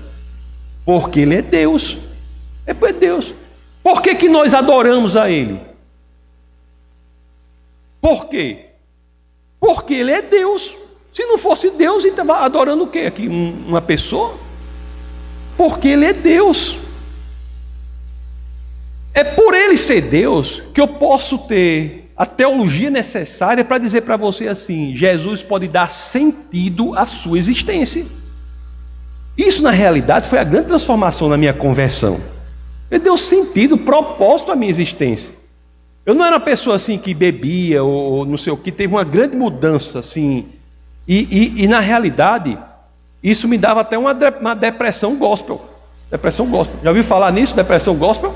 Porque 0.86 1.22
ele 1.22 1.34
é 1.34 1.42
Deus. 1.42 1.98
É 2.68 2.76
por 2.76 2.94
Deus. 2.94 3.34
Por 3.82 4.04
que, 4.04 4.14
que 4.14 4.30
nós 4.30 4.54
adoramos 4.54 5.16
a 5.16 5.32
ele? 5.32 5.60
Por 8.00 8.28
quê? 8.28 8.66
Porque 9.60 9.96
ele 9.96 10.12
é 10.12 10.22
Deus. 10.22 10.76
Se 11.12 11.26
não 11.26 11.40
fosse 11.40 11.72
Deus, 11.72 12.04
ele 12.04 12.12
estava 12.12 12.46
adorando 12.46 12.84
o 12.84 12.88
quê 12.88 13.00
aqui? 13.08 13.28
Um, 13.28 13.70
uma 13.70 13.82
pessoa? 13.82 14.43
Porque 15.58 15.88
ele 15.88 16.06
é 16.06 16.14
Deus. 16.14 16.78
É 19.14 19.24
por 19.24 19.54
ele 19.54 19.78
ser 19.78 20.02
Deus 20.02 20.62
que 20.74 20.82
eu 20.82 20.88
posso 20.88 21.38
ter 21.38 22.12
a 22.16 22.26
teologia 22.26 22.90
necessária 22.90 23.64
para 23.64 23.78
dizer 23.78 24.02
para 24.02 24.18
você 24.18 24.48
assim: 24.48 24.96
Jesus 24.96 25.44
pode 25.44 25.68
dar 25.68 25.90
sentido 25.90 26.98
à 26.98 27.06
sua 27.06 27.38
existência. 27.38 28.06
Isso, 29.38 29.64
na 29.64 29.72
realidade, 29.72 30.28
foi 30.28 30.40
a 30.40 30.44
grande 30.44 30.68
transformação 30.68 31.28
na 31.28 31.38
minha 31.38 31.54
conversão. 31.54 32.20
Ele 32.90 33.04
deu 33.04 33.18
sentido, 33.18 33.78
propósito 33.78 34.52
à 34.52 34.56
minha 34.56 34.70
existência. 34.70 35.32
Eu 36.06 36.14
não 36.14 36.26
era 36.26 36.36
uma 36.36 36.42
pessoa 36.42 36.76
assim 36.76 36.98
que 36.98 37.14
bebia 37.14 37.84
ou, 37.84 37.92
ou 37.92 38.26
não 38.26 38.38
sei 38.38 38.52
o 38.54 38.58
que, 38.58 38.72
teve 38.72 38.94
uma 38.94 39.04
grande 39.04 39.36
mudança 39.36 40.00
assim. 40.00 40.46
E, 41.08 41.28
e, 41.32 41.64
e, 41.64 41.68
na 41.68 41.80
realidade, 41.80 42.58
isso 43.24 43.48
me 43.48 43.58
dava 43.58 43.82
até 43.82 43.98
uma, 43.98 44.14
uma 44.40 44.54
depressão 44.54 45.16
gospel. 45.16 45.62
Depressão 46.12 46.46
gospel. 46.48 46.76
Já 46.84 46.90
ouviu 46.90 47.04
falar 47.04 47.32
nisso, 47.32 47.56
depressão 47.56 47.96
gospel? 47.96 48.36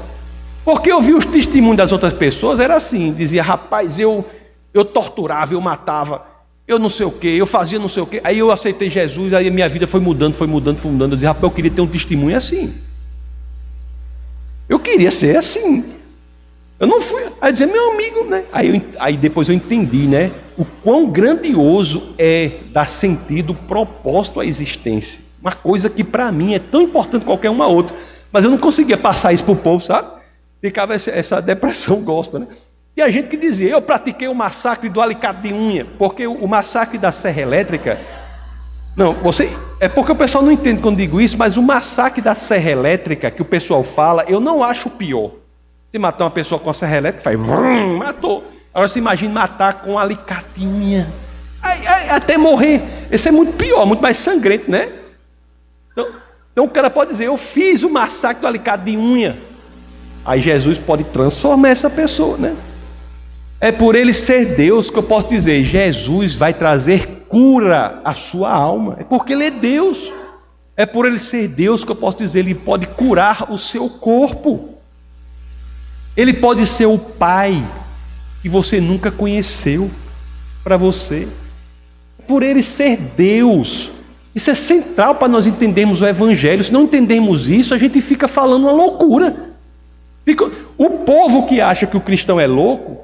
Porque 0.63 0.91
eu 0.91 1.02
vi 1.02 1.13
os 1.13 1.26
testemunhos 1.26 1.78
das 1.78 1.91
outras 1.91 2.13
pessoas, 2.13 2.60
era 2.60 2.76
assim, 2.76 3.13
dizia, 3.13 3.43
rapaz, 3.43 4.00
eu, 4.00 4.26
eu 4.73 4.84
torturava, 4.84 5.54
eu 5.54 5.62
matava, 5.62 6.26
eu 6.67 6.80
não 6.80 6.89
sei 6.89 7.06
o 7.06 7.12
que, 7.12 7.28
eu 7.28 7.45
fazia 7.45 7.80
não 7.80 7.88
sei 7.88 8.04
o 8.04 8.06
que. 8.06 8.19
Aí 8.23 8.39
eu 8.39 8.52
aceitei 8.52 8.89
Jesus, 8.89 9.34
aí 9.34 9.47
a 9.47 9.52
minha 9.52 9.69
vida 9.69 9.88
foi 9.88 10.00
mudando, 10.00 10.36
foi 10.36 10.47
mudando, 10.47 10.78
foi 10.78 10.91
mudando. 10.91 11.12
Eu 11.12 11.15
dizia, 11.17 11.30
rapaz, 11.30 11.43
eu 11.43 11.52
queria 11.52 11.71
ter 11.71 11.82
um 11.82 11.88
testemunho 11.88 12.36
assim. 12.36 12.73
Eu 14.67 14.80
queria 14.80 15.12
ser 15.12 15.38
assim. 15.38 15.93
Eu 16.80 16.88
não 16.88 17.02
fui. 17.02 17.23
Aí 17.39 17.54
dizer, 17.54 17.67
meu 17.67 17.91
amigo, 17.91 18.26
né? 18.26 18.43
Aí, 18.52 18.76
eu, 18.76 18.82
aí 19.00 19.15
depois 19.15 19.47
eu 19.47 19.56
entendi, 19.56 20.08
né? 20.08 20.32
O 20.58 20.65
quão 20.65 21.08
grandioso 21.08 22.15
é 22.17 22.52
dar 22.72 22.89
sentido, 22.89 23.54
propósito 23.54 24.39
à 24.39 24.46
existência. 24.46 25.22
Uma 25.39 25.52
coisa 25.52 25.89
que 25.89 26.04
para 26.04 26.32
mim 26.32 26.56
é 26.56 26.60
tão 26.60 26.82
importante 26.82 27.26
qualquer 27.26 27.50
uma 27.50 27.67
outra. 27.67 27.96
Mas 28.32 28.43
eu 28.43 28.50
não 28.50 28.58
conseguia 28.58 28.98
passar 28.98 29.34
isso 29.34 29.43
para 29.43 29.54
o 29.54 29.58
povo, 29.58 29.84
sabe? 29.84 30.10
Ficava 30.60 30.96
essa, 30.96 31.12
essa 31.12 31.39
depressão 31.41 32.02
gospel, 32.02 32.39
né? 32.39 32.48
E 32.96 33.02
a 33.02 33.10
gente 33.10 33.30
que 33.30 33.38
dizia, 33.38 33.70
eu 33.70 33.82
pratiquei 33.82 34.28
o 34.28 34.34
massacre 34.34 34.89
do 34.89 35.00
alicate 35.00 35.41
de 35.43 35.54
unha, 35.54 35.86
porque 36.00 36.26
o, 36.26 36.48
massacre 36.48 36.98
da 36.98 37.12
serra 37.12 37.43
elétrica. 37.43 38.00
Não, 38.96 39.13
você. 39.13 39.56
É 39.80 39.88
porque 39.88 40.12
o 40.12 40.15
pessoal 40.15 40.43
não 40.43 40.52
entende 40.52 40.82
quando 40.82 40.98
digo 40.98 41.22
isso, 41.22 41.38
mas 41.38 41.58
o 41.58 41.62
massacre 41.62 42.24
da 42.24 42.34
serra 42.34 42.72
elétrica 42.72 43.30
que 43.30 43.43
o 43.43 43.46
pessoal 43.46 43.84
fala, 43.84 44.26
eu 44.28 44.39
não 44.39 44.63
acho 44.63 44.89
pior. 44.89 45.30
Se 45.91 46.00
matar 46.00 46.24
uma 46.24 46.32
pessoa 46.32 46.60
com 46.60 46.72
a 46.72 46.74
serra 46.74 46.98
elétrica, 46.98 47.24
faz 47.24 47.39
vrum, 47.39 47.98
matou. 47.98 48.43
Agora 48.78 48.90
você 48.90 49.00
imagina 49.00 49.34
matar 49.34 49.82
com 49.82 49.98
alicatinha. 49.98 51.08
Ai, 51.63 51.88
ai, 51.88 52.10
até 52.12 52.38
morrer. 52.38 52.84
Esse 53.10 53.28
é 53.28 53.32
muito 53.32 53.54
pior, 53.54 53.88
muito 53.88 54.04
mais 54.04 54.18
sangrento, 54.18 54.70
né? 54.70 54.92
Então, 55.92 56.08
então 56.52 56.66
o 56.66 56.70
cara 56.70 56.88
pode 56.88 57.10
dizer, 57.10 57.26
eu 57.26 57.38
fiz 57.38 57.82
o 57.82 57.90
massacre 57.90 58.40
do 58.40 58.46
alicate 58.46 58.84
de 58.84 58.96
unha. 58.96 59.36
Aí 60.24 60.40
Jesus 60.40 60.78
pode 60.78 61.06
transformar 61.06 61.70
essa 61.70 61.90
pessoa, 61.90 62.38
né? 62.38 62.56
É 63.60 63.72
por 63.72 63.96
ele 63.96 64.13
ser 64.13 64.54
Deus 64.54 64.92
que 64.92 65.00
eu 65.00 65.02
posso 65.02 65.28
dizer, 65.28 65.63
Jesus 65.63 66.36
vai 66.36 66.54
trazer 66.54 67.26
cura 67.28 68.00
à 68.06 68.13
sua 68.13 68.54
alma. 68.54 68.98
É 69.00 69.04
porque 69.04 69.34
ele 69.34 69.46
é 69.46 69.50
Deus. 69.50 70.13
É 70.76 70.86
por 70.86 71.08
ele 71.08 71.18
ser 71.18 71.48
Deus 71.48 71.84
que 71.84 71.90
eu 71.90 71.96
posso 71.96 72.20
dizer, 72.20 72.42
ele 72.42 72.54
pode 72.54 72.86
curar 72.86 73.52
o 73.52 73.58
seu 73.58 73.90
corpo. 73.90 74.78
Ele 76.16 76.32
pode 76.32 76.68
ser 76.68 76.86
o 76.86 77.00
pai 77.00 77.66
que 78.48 78.50
você 78.50 78.80
nunca 78.80 79.12
conheceu 79.12 79.92
para 80.64 80.78
você. 80.78 81.28
Por 82.26 82.42
ele 82.42 82.64
ser 82.64 82.96
Deus. 82.96 83.92
Isso 84.34 84.50
é 84.50 84.56
central 84.56 85.16
para 85.16 85.28
nós 85.28 85.46
entendermos 85.46 86.00
o 86.00 86.08
Evangelho. 86.08 86.64
Se 86.64 86.72
não 86.72 86.84
entendemos 86.84 87.50
isso, 87.50 87.74
a 87.74 87.78
gente 87.78 88.00
fica 88.00 88.26
falando 88.26 88.64
uma 88.64 88.72
loucura. 88.72 89.36
Fica... 90.24 90.50
O 90.78 90.90
povo 91.00 91.46
que 91.46 91.60
acha 91.60 91.86
que 91.86 91.98
o 91.98 92.02
cristão 92.02 92.40
é 92.40 92.48
louco, 92.48 93.02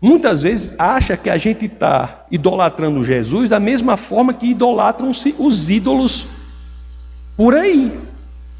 muitas 0.00 0.42
vezes 0.42 0.74
acha 0.76 1.16
que 1.16 1.30
a 1.30 1.36
gente 1.36 1.66
está 1.66 2.24
idolatrando 2.30 3.04
Jesus 3.04 3.50
da 3.50 3.60
mesma 3.60 3.96
forma 3.96 4.34
que 4.34 4.48
idolatram-se 4.48 5.36
os 5.38 5.70
ídolos 5.70 6.26
por 7.36 7.54
aí. 7.54 7.92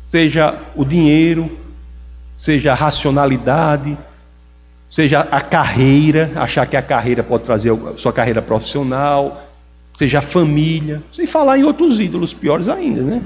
Seja 0.02 0.58
o 0.76 0.84
dinheiro, 0.84 1.58
seja 2.36 2.72
a 2.72 2.74
racionalidade, 2.74 3.98
seja 4.90 5.20
a 5.20 5.40
carreira, 5.40 6.32
achar 6.34 6.66
que 6.66 6.76
a 6.76 6.82
carreira 6.82 7.22
pode 7.22 7.44
trazer 7.44 7.72
sua 7.96 8.12
carreira 8.12 8.42
profissional, 8.42 9.48
seja 9.94 10.18
a 10.18 10.22
família, 10.22 11.02
sem 11.12 11.26
falar 11.26 11.58
em 11.58 11.64
outros 11.64 11.98
ídolos 11.98 12.34
piores 12.34 12.68
ainda, 12.68 13.00
né? 13.00 13.22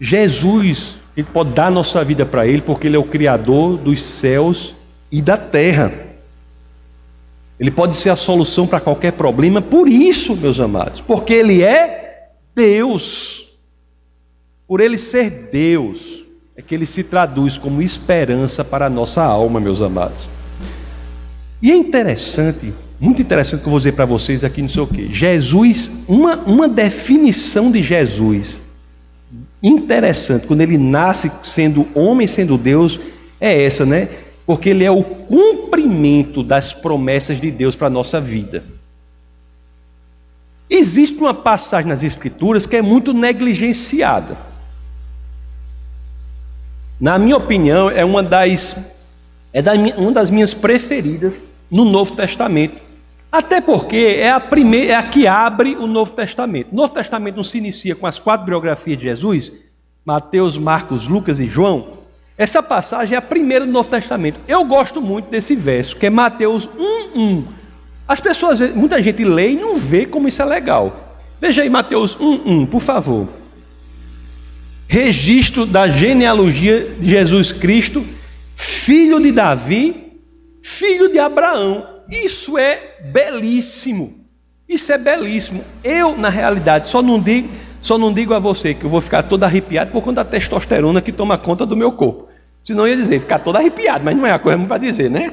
Jesus, 0.00 0.94
gente 1.18 1.30
pode 1.32 1.50
dar 1.50 1.70
nossa 1.70 2.04
vida 2.04 2.24
para 2.24 2.46
Ele, 2.46 2.62
porque 2.62 2.86
Ele 2.86 2.96
é 2.96 2.98
o 2.98 3.04
Criador 3.04 3.76
dos 3.76 4.02
céus 4.02 4.74
e 5.10 5.20
da 5.20 5.36
terra. 5.36 5.92
Ele 7.58 7.70
pode 7.72 7.96
ser 7.96 8.10
a 8.10 8.16
solução 8.16 8.66
para 8.66 8.80
qualquer 8.80 9.12
problema, 9.12 9.60
por 9.60 9.88
isso, 9.88 10.36
meus 10.36 10.60
amados, 10.60 11.00
porque 11.00 11.34
Ele 11.34 11.62
é 11.62 12.28
Deus. 12.54 13.48
Por 14.66 14.80
Ele 14.80 14.96
ser 14.96 15.48
Deus, 15.50 16.24
é 16.58 16.60
que 16.60 16.74
ele 16.74 16.86
se 16.86 17.04
traduz 17.04 17.56
como 17.56 17.80
esperança 17.80 18.64
para 18.64 18.86
a 18.86 18.90
nossa 18.90 19.22
alma, 19.22 19.60
meus 19.60 19.80
amados. 19.80 20.28
E 21.62 21.70
é 21.70 21.76
interessante, 21.76 22.74
muito 22.98 23.22
interessante 23.22 23.60
que 23.60 23.66
eu 23.68 23.70
vou 23.70 23.78
dizer 23.78 23.92
para 23.92 24.04
vocês 24.04 24.42
aqui, 24.42 24.60
não 24.60 24.68
sei 24.68 24.82
o 24.82 24.86
quê. 24.88 25.06
Jesus, 25.08 26.02
uma, 26.08 26.34
uma 26.34 26.68
definição 26.68 27.70
de 27.70 27.80
Jesus 27.80 28.60
interessante, 29.62 30.48
quando 30.48 30.62
ele 30.62 30.76
nasce 30.76 31.30
sendo 31.44 31.86
homem, 31.94 32.26
sendo 32.26 32.58
Deus, 32.58 32.98
é 33.40 33.62
essa, 33.62 33.86
né? 33.86 34.08
Porque 34.44 34.70
ele 34.70 34.82
é 34.82 34.90
o 34.90 35.04
cumprimento 35.04 36.42
das 36.42 36.72
promessas 36.72 37.40
de 37.40 37.52
Deus 37.52 37.76
para 37.76 37.86
a 37.86 37.90
nossa 37.90 38.20
vida. 38.20 38.64
Existe 40.68 41.16
uma 41.16 41.34
passagem 41.34 41.88
nas 41.88 42.02
Escrituras 42.02 42.66
que 42.66 42.74
é 42.74 42.82
muito 42.82 43.14
negligenciada 43.14 44.47
na 47.00 47.16
minha 47.16 47.36
opinião, 47.36 47.88
é 47.88 48.04
uma 48.04 48.22
das, 48.22 48.74
é 49.52 49.62
da, 49.62 49.72
uma 49.74 50.10
das 50.10 50.30
minhas 50.30 50.52
preferidas 50.52 51.32
no 51.70 51.84
Novo 51.84 52.16
Testamento. 52.16 52.76
Até 53.30 53.60
porque 53.60 54.16
é 54.18 54.30
a 54.30 54.40
primeira, 54.40 54.92
é 54.92 54.94
a 54.96 55.02
que 55.02 55.26
abre 55.26 55.76
o 55.76 55.86
Novo 55.86 56.10
Testamento. 56.10 56.72
O 56.72 56.74
Novo 56.74 56.92
Testamento 56.92 57.36
não 57.36 57.42
se 57.42 57.58
inicia 57.58 57.94
com 57.94 58.06
as 58.06 58.18
quatro 58.18 58.46
biografias 58.46 58.98
de 58.98 59.04
Jesus, 59.04 59.52
Mateus, 60.04 60.58
Marcos, 60.58 61.06
Lucas 61.06 61.38
e 61.38 61.46
João. 61.46 61.98
Essa 62.36 62.62
passagem 62.62 63.14
é 63.14 63.18
a 63.18 63.22
primeira 63.22 63.64
do 63.64 63.70
Novo 63.70 63.88
Testamento. 63.88 64.40
Eu 64.48 64.64
gosto 64.64 65.00
muito 65.00 65.30
desse 65.30 65.54
verso, 65.54 65.96
que 65.96 66.06
é 66.06 66.10
Mateus 66.10 66.68
1:1. 66.76 67.44
As 68.08 68.18
pessoas, 68.18 68.60
muita 68.74 69.00
gente 69.00 69.22
lê 69.22 69.50
e 69.50 69.56
não 69.56 69.76
vê 69.76 70.04
como 70.04 70.26
isso 70.26 70.42
é 70.42 70.44
legal. 70.44 71.16
Veja 71.40 71.62
aí 71.62 71.70
Mateus 71.70 72.16
1:1, 72.16 72.66
por 72.66 72.80
favor 72.80 73.37
registro 74.88 75.66
da 75.66 75.86
genealogia 75.86 76.94
de 76.98 77.10
Jesus 77.10 77.52
Cristo, 77.52 78.04
filho 78.56 79.20
de 79.20 79.30
Davi, 79.30 80.14
filho 80.62 81.12
de 81.12 81.18
Abraão. 81.18 81.86
Isso 82.08 82.56
é 82.56 82.96
belíssimo. 83.12 84.24
Isso 84.66 84.90
é 84.90 84.96
belíssimo. 84.96 85.62
Eu, 85.84 86.16
na 86.16 86.30
realidade, 86.30 86.88
só 86.88 87.02
não 87.02 87.20
digo, 87.20 87.50
só 87.82 87.98
não 87.98 88.12
digo 88.12 88.32
a 88.32 88.38
você 88.38 88.72
que 88.72 88.84
eu 88.84 88.90
vou 88.90 89.02
ficar 89.02 89.22
todo 89.22 89.44
arrepiado 89.44 89.90
por 89.90 90.02
conta 90.02 90.24
da 90.24 90.30
testosterona 90.30 91.02
que 91.02 91.12
toma 91.12 91.36
conta 91.36 91.66
do 91.66 91.76
meu 91.76 91.92
corpo. 91.92 92.28
Senão 92.64 92.86
eu 92.86 92.94
ia 92.94 92.96
dizer, 92.96 93.20
ficar 93.20 93.38
todo 93.38 93.56
arrepiado, 93.56 94.04
mas 94.04 94.16
não 94.16 94.26
é 94.26 94.32
a 94.32 94.38
coisa 94.38 94.58
para 94.64 94.78
dizer, 94.78 95.10
né? 95.10 95.32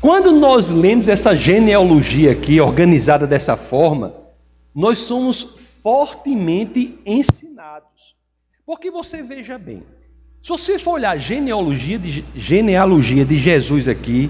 Quando 0.00 0.30
nós 0.30 0.70
lemos 0.70 1.08
essa 1.08 1.34
genealogia 1.34 2.30
aqui, 2.30 2.60
organizada 2.60 3.26
dessa 3.26 3.56
forma, 3.56 4.14
nós 4.74 4.98
somos 4.98 5.48
fortemente 5.82 6.98
ensinados 7.04 7.95
Porque 8.66 8.90
você 8.90 9.22
veja 9.22 9.56
bem, 9.56 9.84
se 10.42 10.48
você 10.48 10.76
for 10.76 10.94
olhar 10.94 11.12
a 11.12 11.16
genealogia 11.16 12.00
de, 12.00 12.24
genealogia 12.34 13.24
de 13.24 13.38
Jesus 13.38 13.86
aqui, 13.86 14.28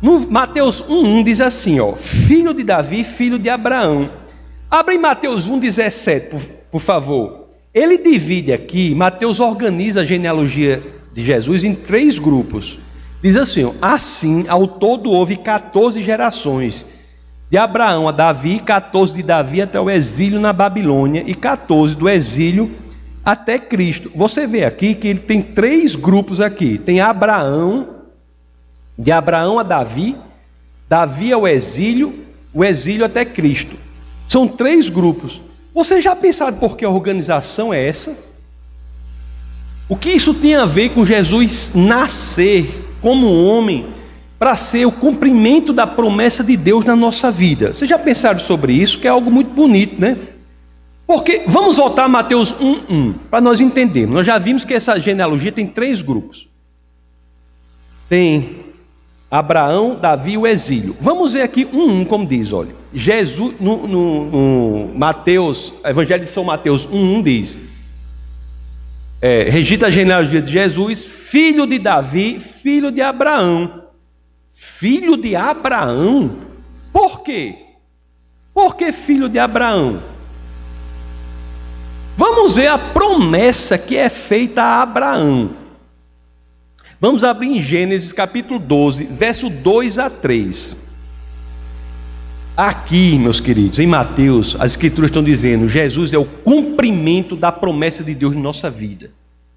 no 0.00 0.20
Mateus 0.20 0.80
1,1 0.80 1.24
diz 1.24 1.40
assim, 1.40 1.80
ó, 1.80 1.96
filho 1.96 2.54
de 2.54 2.62
Davi, 2.62 3.02
filho 3.02 3.40
de 3.40 3.50
Abraão. 3.50 4.08
Abre 4.70 4.94
em 4.94 5.00
Mateus 5.00 5.48
1,17, 5.48 6.28
por, 6.28 6.40
por 6.70 6.80
favor. 6.80 7.48
Ele 7.74 7.98
divide 7.98 8.52
aqui, 8.52 8.94
Mateus 8.94 9.40
organiza 9.40 10.02
a 10.02 10.04
genealogia 10.04 10.80
de 11.12 11.24
Jesus 11.24 11.64
em 11.64 11.74
três 11.74 12.20
grupos. 12.20 12.78
Diz 13.20 13.34
assim: 13.34 13.64
ó, 13.64 13.72
assim, 13.82 14.44
ao 14.46 14.68
todo 14.68 15.10
houve 15.10 15.36
14 15.36 16.00
gerações. 16.04 16.86
De 17.50 17.58
Abraão 17.58 18.06
a 18.06 18.12
Davi, 18.12 18.60
14 18.60 19.12
de 19.12 19.24
Davi 19.24 19.60
até 19.60 19.80
o 19.80 19.90
exílio 19.90 20.38
na 20.38 20.52
Babilônia, 20.52 21.24
e 21.26 21.34
14 21.34 21.96
do 21.96 22.08
exílio 22.08 22.70
até 23.24 23.58
Cristo. 23.58 24.10
Você 24.14 24.46
vê 24.46 24.64
aqui 24.64 24.94
que 24.94 25.08
ele 25.08 25.20
tem 25.20 25.42
três 25.42 25.94
grupos 25.94 26.40
aqui: 26.40 26.78
tem 26.78 27.00
Abraão, 27.00 27.88
de 28.98 29.10
Abraão 29.12 29.58
a 29.58 29.62
Davi, 29.62 30.16
Davi 30.88 31.32
ao 31.32 31.46
exílio, 31.46 32.14
o 32.52 32.64
exílio 32.64 33.04
até 33.04 33.24
Cristo. 33.24 33.76
São 34.28 34.46
três 34.46 34.88
grupos. 34.88 35.40
Você 35.74 36.00
já 36.00 36.14
pensaram 36.14 36.56
por 36.56 36.76
que 36.76 36.84
a 36.84 36.90
organização 36.90 37.72
é 37.72 37.86
essa? 37.86 38.14
O 39.88 39.96
que 39.96 40.10
isso 40.10 40.34
tem 40.34 40.54
a 40.54 40.64
ver 40.64 40.90
com 40.90 41.04
Jesus 41.04 41.70
nascer 41.74 42.96
como 43.00 43.26
homem 43.26 43.86
para 44.38 44.56
ser 44.56 44.86
o 44.86 44.92
cumprimento 44.92 45.72
da 45.72 45.86
promessa 45.86 46.42
de 46.42 46.56
Deus 46.56 46.84
na 46.84 46.96
nossa 46.96 47.30
vida? 47.30 47.72
Vocês 47.72 47.88
já 47.88 47.98
pensaram 47.98 48.38
sobre 48.38 48.72
isso? 48.72 48.98
Que 48.98 49.06
é 49.06 49.10
algo 49.10 49.30
muito 49.30 49.52
bonito, 49.52 50.00
né? 50.00 50.16
Porque 51.12 51.42
vamos 51.46 51.76
voltar 51.76 52.04
a 52.04 52.08
Mateus 52.08 52.54
1:1 52.54 53.12
para 53.30 53.38
nós 53.38 53.60
entendermos. 53.60 54.14
Nós 54.14 54.26
já 54.26 54.38
vimos 54.38 54.64
que 54.64 54.72
essa 54.72 54.98
genealogia 54.98 55.52
tem 55.52 55.66
três 55.66 56.00
grupos. 56.00 56.48
Tem 58.08 58.64
Abraão, 59.30 59.94
Davi 59.94 60.32
e 60.32 60.38
o 60.38 60.46
exílio. 60.46 60.96
Vamos 60.98 61.34
ver 61.34 61.42
aqui 61.42 61.68
um, 61.70 62.00
um 62.00 62.04
como 62.06 62.24
diz, 62.24 62.50
olha. 62.50 62.74
Jesus, 62.94 63.54
no, 63.60 63.86
no, 63.86 64.24
no 64.24 64.94
Mateus, 64.94 65.74
Evangelho 65.84 66.24
de 66.24 66.30
São 66.30 66.44
Mateus 66.44 66.86
1,1 66.86 67.22
diz: 67.22 67.60
é, 69.20 69.50
a 69.84 69.90
genealogia 69.90 70.40
de 70.40 70.50
Jesus, 70.50 71.04
filho 71.04 71.66
de 71.66 71.78
Davi, 71.78 72.40
filho 72.40 72.90
de 72.90 73.02
Abraão. 73.02 73.82
Filho 74.50 75.18
de 75.18 75.36
Abraão? 75.36 76.38
Por 76.90 77.20
quê? 77.20 77.56
Por 78.54 78.76
que 78.76 78.92
filho 78.92 79.28
de 79.28 79.38
Abraão? 79.38 80.11
Vamos 82.16 82.56
ver 82.56 82.68
a 82.68 82.78
promessa 82.78 83.78
que 83.78 83.96
é 83.96 84.08
feita 84.08 84.62
a 84.62 84.82
Abraão. 84.82 85.50
Vamos 87.00 87.24
abrir 87.24 87.48
em 87.48 87.60
Gênesis 87.60 88.12
capítulo 88.12 88.60
12, 88.60 89.04
verso 89.06 89.48
2 89.48 89.98
a 89.98 90.08
3. 90.08 90.76
Aqui, 92.56 93.18
meus 93.18 93.40
queridos, 93.40 93.78
em 93.78 93.86
Mateus, 93.86 94.56
as 94.60 94.72
escrituras 94.72 95.08
estão 95.08 95.24
dizendo: 95.24 95.68
Jesus 95.68 96.12
é 96.12 96.18
o 96.18 96.24
cumprimento 96.24 97.34
da 97.34 97.50
promessa 97.50 98.04
de 98.04 98.14
Deus 98.14 98.34
em 98.34 98.40
nossa 98.40 98.70
vida. 98.70 99.10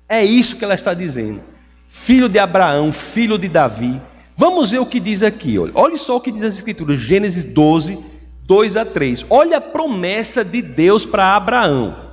É 0.08 0.24
isso 0.24 0.56
que 0.56 0.64
ela 0.64 0.76
está 0.76 0.94
dizendo. 0.94 1.42
Filho 1.90 2.30
de 2.30 2.40
Abraão, 2.40 2.92
filho 2.92 3.38
de 3.38 3.50
Davi. 3.50 4.00
Vamos 4.36 4.72
ver 4.72 4.80
o 4.80 4.86
que 4.86 5.00
diz 5.00 5.24
aqui. 5.24 5.60
Olha, 5.60 5.72
olha 5.76 5.98
só 5.98 6.16
o 6.16 6.22
que 6.22 6.32
diz 6.32 6.44
as 6.44 6.56
escrituras, 6.56 6.98
Gênesis 7.00 7.44
12, 7.44 8.00
2 8.44 8.78
a 8.78 8.86
3. 8.86 9.26
Olha 9.30 9.58
a 9.58 9.62
promessa 9.62 10.44
de 10.44 10.62
Deus 10.62 11.06
para 11.06 11.36
Abraão: 11.36 12.05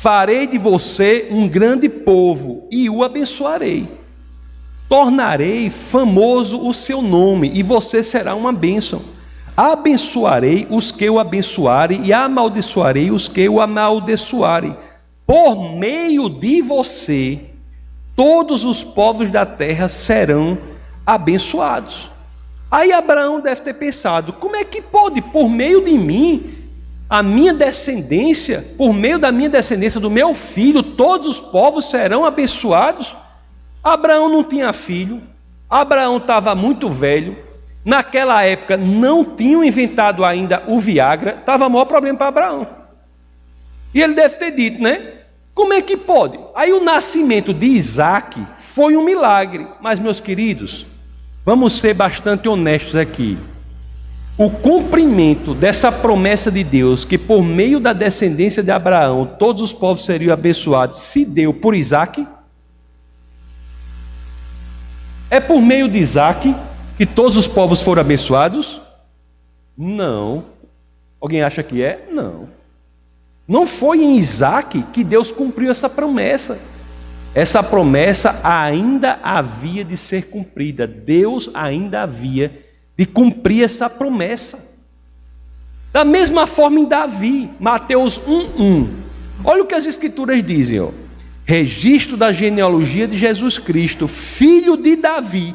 Farei 0.00 0.46
de 0.46 0.56
você 0.56 1.28
um 1.30 1.46
grande 1.46 1.86
povo 1.86 2.66
e 2.70 2.88
o 2.88 3.04
abençoarei. 3.04 3.86
Tornarei 4.88 5.68
famoso 5.68 6.58
o 6.58 6.72
seu 6.72 7.02
nome 7.02 7.50
e 7.52 7.62
você 7.62 8.02
será 8.02 8.34
uma 8.34 8.50
bênção. 8.50 9.02
Abençoarei 9.54 10.66
os 10.70 10.90
que 10.90 11.10
o 11.10 11.18
abençoarem 11.18 12.06
e 12.06 12.14
amaldiçoarei 12.14 13.10
os 13.10 13.28
que 13.28 13.46
o 13.46 13.60
amaldiçoarem. 13.60 14.74
Por 15.26 15.76
meio 15.76 16.30
de 16.30 16.62
você, 16.62 17.38
todos 18.16 18.64
os 18.64 18.82
povos 18.82 19.30
da 19.30 19.44
terra 19.44 19.86
serão 19.90 20.56
abençoados. 21.04 22.08
Aí 22.70 22.90
Abraão 22.90 23.38
deve 23.38 23.60
ter 23.60 23.74
pensado: 23.74 24.32
como 24.32 24.56
é 24.56 24.64
que 24.64 24.80
pode, 24.80 25.20
por 25.20 25.46
meio 25.46 25.84
de 25.84 25.98
mim, 25.98 26.59
a 27.10 27.22
minha 27.22 27.52
descendência, 27.52 28.64
por 28.78 28.94
meio 28.94 29.18
da 29.18 29.30
minha 29.30 29.50
descendência, 29.50 30.00
do 30.00 30.08
meu 30.08 30.32
filho, 30.32 30.82
todos 30.82 31.26
os 31.26 31.40
povos 31.40 31.90
serão 31.90 32.24
abençoados? 32.24 33.14
Abraão 33.84 34.28
não 34.28 34.44
tinha 34.44 34.72
filho, 34.72 35.20
Abraão 35.68 36.18
estava 36.18 36.54
muito 36.54 36.88
velho, 36.88 37.36
Naquela 37.84 38.44
época 38.44 38.76
não 38.76 39.24
tinham 39.24 39.64
inventado 39.64 40.24
ainda 40.24 40.62
o 40.66 40.78
Viagra, 40.78 41.36
estava 41.40 41.68
maior 41.68 41.86
problema 41.86 42.18
para 42.18 42.28
Abraão. 42.28 42.66
E 43.94 44.02
ele 44.02 44.14
deve 44.14 44.36
ter 44.36 44.50
dito, 44.50 44.82
né? 44.82 45.14
Como 45.54 45.72
é 45.72 45.80
que 45.80 45.96
pode? 45.96 46.38
Aí 46.54 46.72
o 46.72 46.82
nascimento 46.82 47.52
de 47.54 47.66
Isaac 47.66 48.40
foi 48.74 48.96
um 48.96 49.04
milagre. 49.04 49.66
Mas, 49.80 49.98
meus 49.98 50.20
queridos, 50.20 50.86
vamos 51.44 51.80
ser 51.80 51.94
bastante 51.94 52.48
honestos 52.48 52.94
aqui. 52.94 53.38
O 54.40 54.48
cumprimento 54.48 55.54
dessa 55.54 55.92
promessa 55.92 56.50
de 56.50 56.64
Deus, 56.64 57.04
que 57.04 57.18
por 57.18 57.42
meio 57.42 57.78
da 57.78 57.92
descendência 57.92 58.62
de 58.62 58.70
Abraão 58.70 59.26
todos 59.38 59.60
os 59.60 59.74
povos 59.74 60.06
seriam 60.06 60.32
abençoados, 60.32 60.98
se 60.98 61.26
deu 61.26 61.52
por 61.52 61.74
Isaac? 61.74 62.26
É 65.30 65.40
por 65.40 65.60
meio 65.60 65.90
de 65.90 65.98
Isaac 65.98 66.56
que 66.96 67.04
todos 67.04 67.36
os 67.36 67.46
povos 67.46 67.82
foram 67.82 68.00
abençoados? 68.00 68.80
Não. 69.76 70.46
Alguém 71.20 71.42
acha 71.42 71.62
que 71.62 71.82
é? 71.82 72.08
Não. 72.10 72.48
Não 73.46 73.66
foi 73.66 74.02
em 74.02 74.16
Isaac 74.16 74.82
que 74.84 75.04
Deus 75.04 75.30
cumpriu 75.30 75.70
essa 75.70 75.86
promessa. 75.86 76.58
Essa 77.34 77.62
promessa 77.62 78.40
ainda 78.42 79.20
havia 79.22 79.84
de 79.84 79.98
ser 79.98 80.30
cumprida. 80.30 80.86
Deus 80.86 81.50
ainda 81.52 82.04
havia 82.04 82.48
de 82.48 82.69
cumprir 83.06 83.64
essa 83.64 83.88
promessa. 83.88 84.68
Da 85.92 86.04
mesma 86.04 86.46
forma 86.46 86.78
em 86.78 86.84
Davi, 86.84 87.50
Mateus 87.58 88.18
1:1. 88.18 88.88
Olha 89.44 89.62
o 89.62 89.66
que 89.66 89.74
as 89.74 89.86
escrituras 89.86 90.44
dizem, 90.44 90.80
ó. 90.80 90.90
Registro 91.44 92.16
da 92.16 92.32
genealogia 92.32 93.08
de 93.08 93.16
Jesus 93.16 93.58
Cristo, 93.58 94.06
filho 94.06 94.76
de 94.76 94.96
Davi 94.96 95.54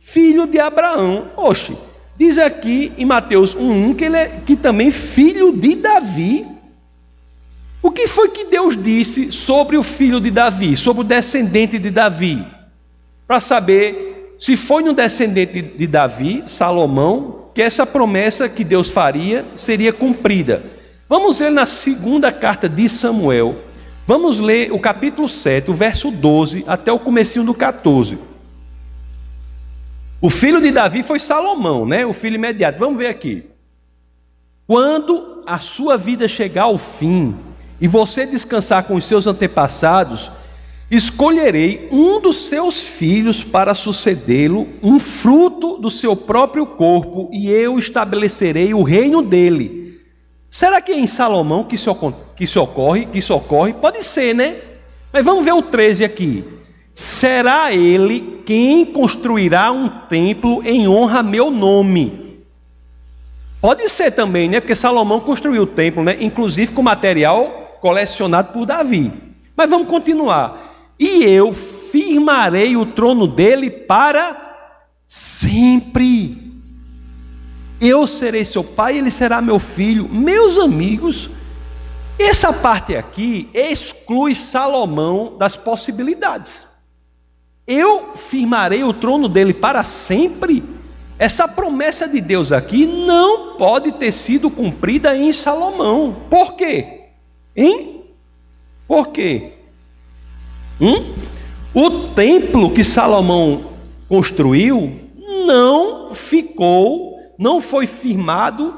filho 0.00 0.46
de 0.46 0.58
Abraão. 0.58 1.28
Oxe, 1.36 1.76
diz 2.18 2.38
aqui 2.38 2.92
em 2.98 3.04
Mateus 3.04 3.54
1,1 3.54 3.94
que 3.94 4.04
ele 4.06 4.16
é 4.16 4.40
que 4.44 4.56
também 4.56 4.90
filho 4.90 5.52
de 5.52 5.76
Davi. 5.76 6.46
O 7.82 7.90
que 7.90 8.08
foi 8.08 8.28
que 8.30 8.46
Deus 8.46 8.76
disse 8.76 9.30
sobre 9.30 9.76
o 9.76 9.82
filho 9.82 10.20
de 10.20 10.30
Davi, 10.30 10.76
sobre 10.76 11.02
o 11.02 11.04
descendente 11.04 11.78
de 11.78 11.90
Davi? 11.90 12.44
Para 13.26 13.40
saber 13.40 14.09
se 14.40 14.56
foi 14.56 14.82
no 14.82 14.94
descendente 14.94 15.60
de 15.60 15.86
Davi, 15.86 16.42
Salomão, 16.46 17.50
que 17.54 17.60
essa 17.60 17.84
promessa 17.84 18.48
que 18.48 18.64
Deus 18.64 18.88
faria 18.88 19.44
seria 19.54 19.92
cumprida. 19.92 20.62
Vamos 21.06 21.38
ver 21.38 21.50
na 21.50 21.66
segunda 21.66 22.32
carta 22.32 22.66
de 22.66 22.88
Samuel. 22.88 23.54
Vamos 24.06 24.40
ler 24.40 24.72
o 24.72 24.80
capítulo 24.80 25.28
7, 25.28 25.70
o 25.70 25.74
verso 25.74 26.10
12 26.10 26.64
até 26.66 26.90
o 26.90 26.98
comecinho 26.98 27.44
do 27.44 27.52
14. 27.52 28.18
O 30.22 30.30
filho 30.30 30.60
de 30.60 30.70
Davi 30.70 31.02
foi 31.02 31.20
Salomão, 31.20 31.84
né? 31.84 32.06
O 32.06 32.14
filho 32.14 32.36
imediato. 32.36 32.78
Vamos 32.78 32.96
ver 32.98 33.08
aqui. 33.08 33.44
Quando 34.66 35.42
a 35.46 35.58
sua 35.58 35.98
vida 35.98 36.26
chegar 36.26 36.62
ao 36.62 36.78
fim 36.78 37.36
e 37.78 37.86
você 37.86 38.24
descansar 38.24 38.84
com 38.84 38.94
os 38.94 39.04
seus 39.04 39.26
antepassados, 39.26 40.30
escolherei 40.90 41.88
um 41.92 42.20
dos 42.20 42.48
seus 42.48 42.82
filhos 42.82 43.44
para 43.44 43.74
sucedê-lo, 43.74 44.66
um 44.82 44.98
fruto 44.98 45.76
do 45.78 45.88
seu 45.88 46.16
próprio 46.16 46.66
corpo, 46.66 47.28
e 47.32 47.48
eu 47.48 47.78
estabelecerei 47.78 48.74
o 48.74 48.82
reino 48.82 49.22
dele. 49.22 50.00
Será 50.48 50.80
que 50.80 50.90
é 50.90 50.98
em 50.98 51.06
Salomão 51.06 51.64
que 51.64 51.76
isso, 51.76 51.94
que 52.36 52.44
isso 52.44 52.60
ocorre? 52.60 53.06
Que 53.06 53.18
isso 53.18 53.34
ocorre? 53.34 53.72
Pode 53.72 54.02
ser, 54.02 54.34
né? 54.34 54.56
Mas 55.12 55.24
vamos 55.24 55.44
ver 55.44 55.52
o 55.52 55.62
13 55.62 56.04
aqui 56.04 56.44
será 56.92 57.72
ele 57.72 58.42
quem 58.44 58.84
construirá 58.84 59.70
um 59.72 59.88
templo 59.88 60.62
em 60.64 60.88
honra 60.88 61.20
a 61.20 61.22
meu 61.22 61.50
nome. 61.50 62.42
Pode 63.60 63.88
ser 63.88 64.10
também, 64.10 64.48
né? 64.48 64.60
Porque 64.60 64.74
Salomão 64.74 65.20
construiu 65.20 65.62
o 65.62 65.66
templo, 65.66 66.02
né? 66.02 66.16
Inclusive 66.20 66.72
com 66.72 66.82
material 66.82 67.78
colecionado 67.80 68.52
por 68.52 68.66
Davi. 68.66 69.12
Mas 69.56 69.68
vamos 69.68 69.88
continuar. 69.88 70.69
E 71.00 71.24
eu 71.24 71.54
firmarei 71.54 72.76
o 72.76 72.84
trono 72.84 73.26
dele 73.26 73.70
para 73.70 74.36
sempre. 75.06 76.52
Eu 77.80 78.06
serei 78.06 78.44
seu 78.44 78.62
pai, 78.62 78.98
ele 78.98 79.10
será 79.10 79.40
meu 79.40 79.58
filho. 79.58 80.06
Meus 80.06 80.58
amigos, 80.58 81.30
Essa 82.20 82.52
parte 82.52 82.94
aqui 82.94 83.48
exclui 83.54 84.34
Salomão 84.34 85.38
das 85.38 85.56
possibilidades. 85.56 86.66
Eu 87.66 88.14
firmarei 88.14 88.84
o 88.84 88.92
trono 88.92 89.26
dele 89.26 89.54
para 89.54 89.82
sempre. 89.82 90.62
Essa 91.18 91.48
promessa 91.48 92.06
de 92.06 92.20
Deus 92.20 92.52
aqui 92.52 92.84
não 92.84 93.56
pode 93.56 93.92
ter 93.92 94.12
sido 94.12 94.50
cumprida 94.50 95.16
em 95.16 95.32
Salomão. 95.32 96.14
Por 96.28 96.56
quê? 96.56 97.04
Hein? 97.56 98.02
Por 98.86 99.08
quê? 99.08 99.54
Hum? 100.80 101.04
O 101.74 101.90
templo 102.14 102.70
que 102.70 102.82
Salomão 102.82 103.62
construiu 104.08 104.98
não 105.46 106.14
ficou, 106.14 107.18
não 107.38 107.60
foi 107.60 107.86
firmado 107.86 108.74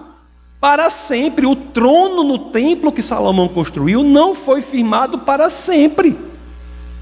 para 0.61 0.90
sempre. 0.90 1.46
O 1.46 1.57
trono 1.57 2.22
no 2.22 2.38
templo 2.38 2.92
que 2.92 3.03
Salomão 3.03 3.48
construiu 3.48 4.03
não 4.03 4.34
foi 4.34 4.61
firmado 4.61 5.18
para 5.18 5.48
sempre. 5.48 6.16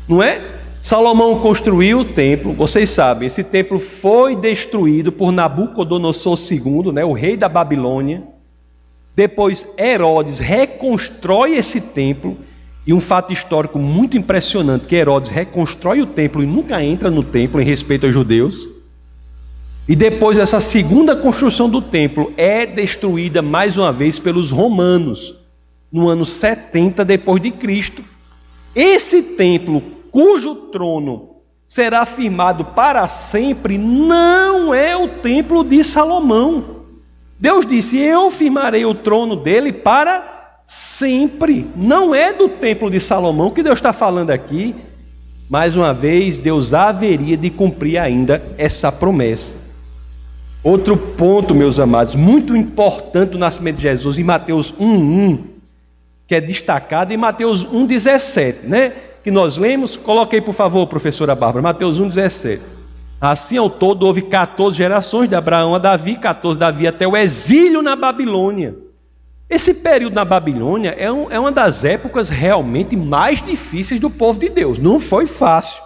Não 0.09 0.23
é? 0.23 0.41
Salomão 0.83 1.39
construiu 1.41 2.01
o 2.01 2.05
templo, 2.05 2.55
vocês 2.55 2.89
sabem, 2.89 3.27
esse 3.27 3.45
templo 3.45 3.79
foi 3.79 4.35
destruído 4.35 5.13
por 5.13 5.31
Nabucodonosor 5.31 6.39
II, 6.51 6.91
né, 6.91 7.05
o 7.05 7.13
rei 7.13 7.37
da 7.37 7.51
Babilônia. 7.51 8.23
Depois 9.15 9.67
Herodes 9.79 10.39
reconstrói 10.39 11.57
esse 11.57 11.83
templo, 11.83 12.39
e 12.87 12.93
um 12.93 13.01
fato 13.01 13.33
histórico 13.33 13.79
muito 13.79 14.17
impressionante, 14.17 14.87
que 14.87 14.97
Herodes 14.97 15.31
reconstrói 15.31 16.01
o 16.01 16.07
templo 16.07 16.43
e 16.43 16.47
nunca 16.47 16.83
entra 16.83 17.11
no 17.11 17.23
templo 17.23 17.61
em 17.61 17.65
respeito 17.65 18.07
aos 18.07 18.15
judeus. 18.15 18.69
E 19.89 19.97
depois 19.97 20.39
essa 20.39 20.61
segunda 20.61 21.17
construção 21.17 21.69
do 21.69 21.83
templo 21.83 22.33
é 22.37 22.65
destruída 22.65 23.43
mais 23.43 23.77
uma 23.77 23.93
vez 23.93 24.19
pelos 24.19 24.51
romanos 24.51 25.35
no 25.91 26.09
ano 26.09 26.25
70 26.25 27.05
depois 27.05 27.43
de 27.43 27.51
Cristo. 27.51 28.05
Esse 28.75 29.23
templo, 29.23 29.83
cujo 30.11 30.55
trono 30.55 31.31
será 31.67 32.07
firmado 32.07 32.65
para 32.65 33.09
sempre, 33.09 33.77
não 33.77 34.73
é 34.73 34.97
o 34.97 35.09
templo 35.09 35.65
de 35.65 35.83
Salomão. 35.83 36.83
Deus 37.39 37.67
disse: 37.67 37.99
"Eu 37.99 38.31
firmarei 38.31 38.85
o 38.85 38.95
trono 38.95 39.35
dele 39.35 39.73
para 39.73 40.40
sempre". 40.71 41.67
Não 41.75 42.15
é 42.15 42.33
do 42.33 42.49
templo 42.49 42.89
de 42.89 43.01
Salomão 43.01 43.51
que 43.51 43.63
Deus 43.63 43.79
está 43.79 43.93
falando 43.93 44.31
aqui. 44.31 44.75
Mais 45.49 45.77
uma 45.77 45.93
vez, 45.93 46.39
Deus 46.39 46.73
haveria 46.73 47.37
de 47.37 47.51
cumprir 47.51 47.99
ainda 47.99 48.41
essa 48.57 48.93
promessa. 48.93 49.59
Outro 50.63 50.97
ponto, 50.97 51.55
meus 51.55 51.81
amados, 51.81 52.15
muito 52.15 52.55
importante 52.55 53.31
do 53.31 53.39
nascimento 53.39 53.77
de 53.77 53.83
Jesus 53.83 54.17
em 54.17 54.23
Mateus 54.23 54.73
1:1, 54.79 55.39
que 56.29 56.37
é 56.37 56.41
destacado 56.41 57.13
em 57.13 57.17
Mateus 57.17 57.65
1:17, 57.65 58.69
né? 58.69 58.93
Que 59.25 59.31
nós 59.33 59.57
lemos, 59.57 59.97
coloquei 59.97 60.41
por 60.41 60.55
favor, 60.55 60.87
professora 60.87 61.35
Bárbara, 61.35 61.63
Mateus 61.63 61.99
1:17. 61.99 62.61
Assim 63.21 63.57
ao 63.57 63.69
todo 63.69 64.07
houve 64.07 64.23
14 64.23 64.77
gerações 64.77 65.29
de 65.29 65.35
Abraão 65.35 65.75
a 65.75 65.79
Davi, 65.79 66.15
14 66.15 66.59
Davi 66.59 66.87
até 66.87 67.09
o 67.09 67.17
exílio 67.17 67.83
na 67.83 67.97
Babilônia. 67.97 68.77
Esse 69.51 69.75
período 69.75 70.15
na 70.15 70.25
Babilônia 70.25 70.95
é, 70.97 71.11
um, 71.11 71.29
é 71.29 71.39
uma 71.39 71.51
das 71.51 71.83
épocas 71.83 72.29
realmente 72.29 72.97
mais 72.97 73.43
difíceis 73.43 73.99
do 73.99 74.09
povo 74.09 74.39
de 74.39 74.49
Deus. 74.49 74.79
Não 74.79 75.01
foi 75.01 75.27
fácil. 75.27 75.83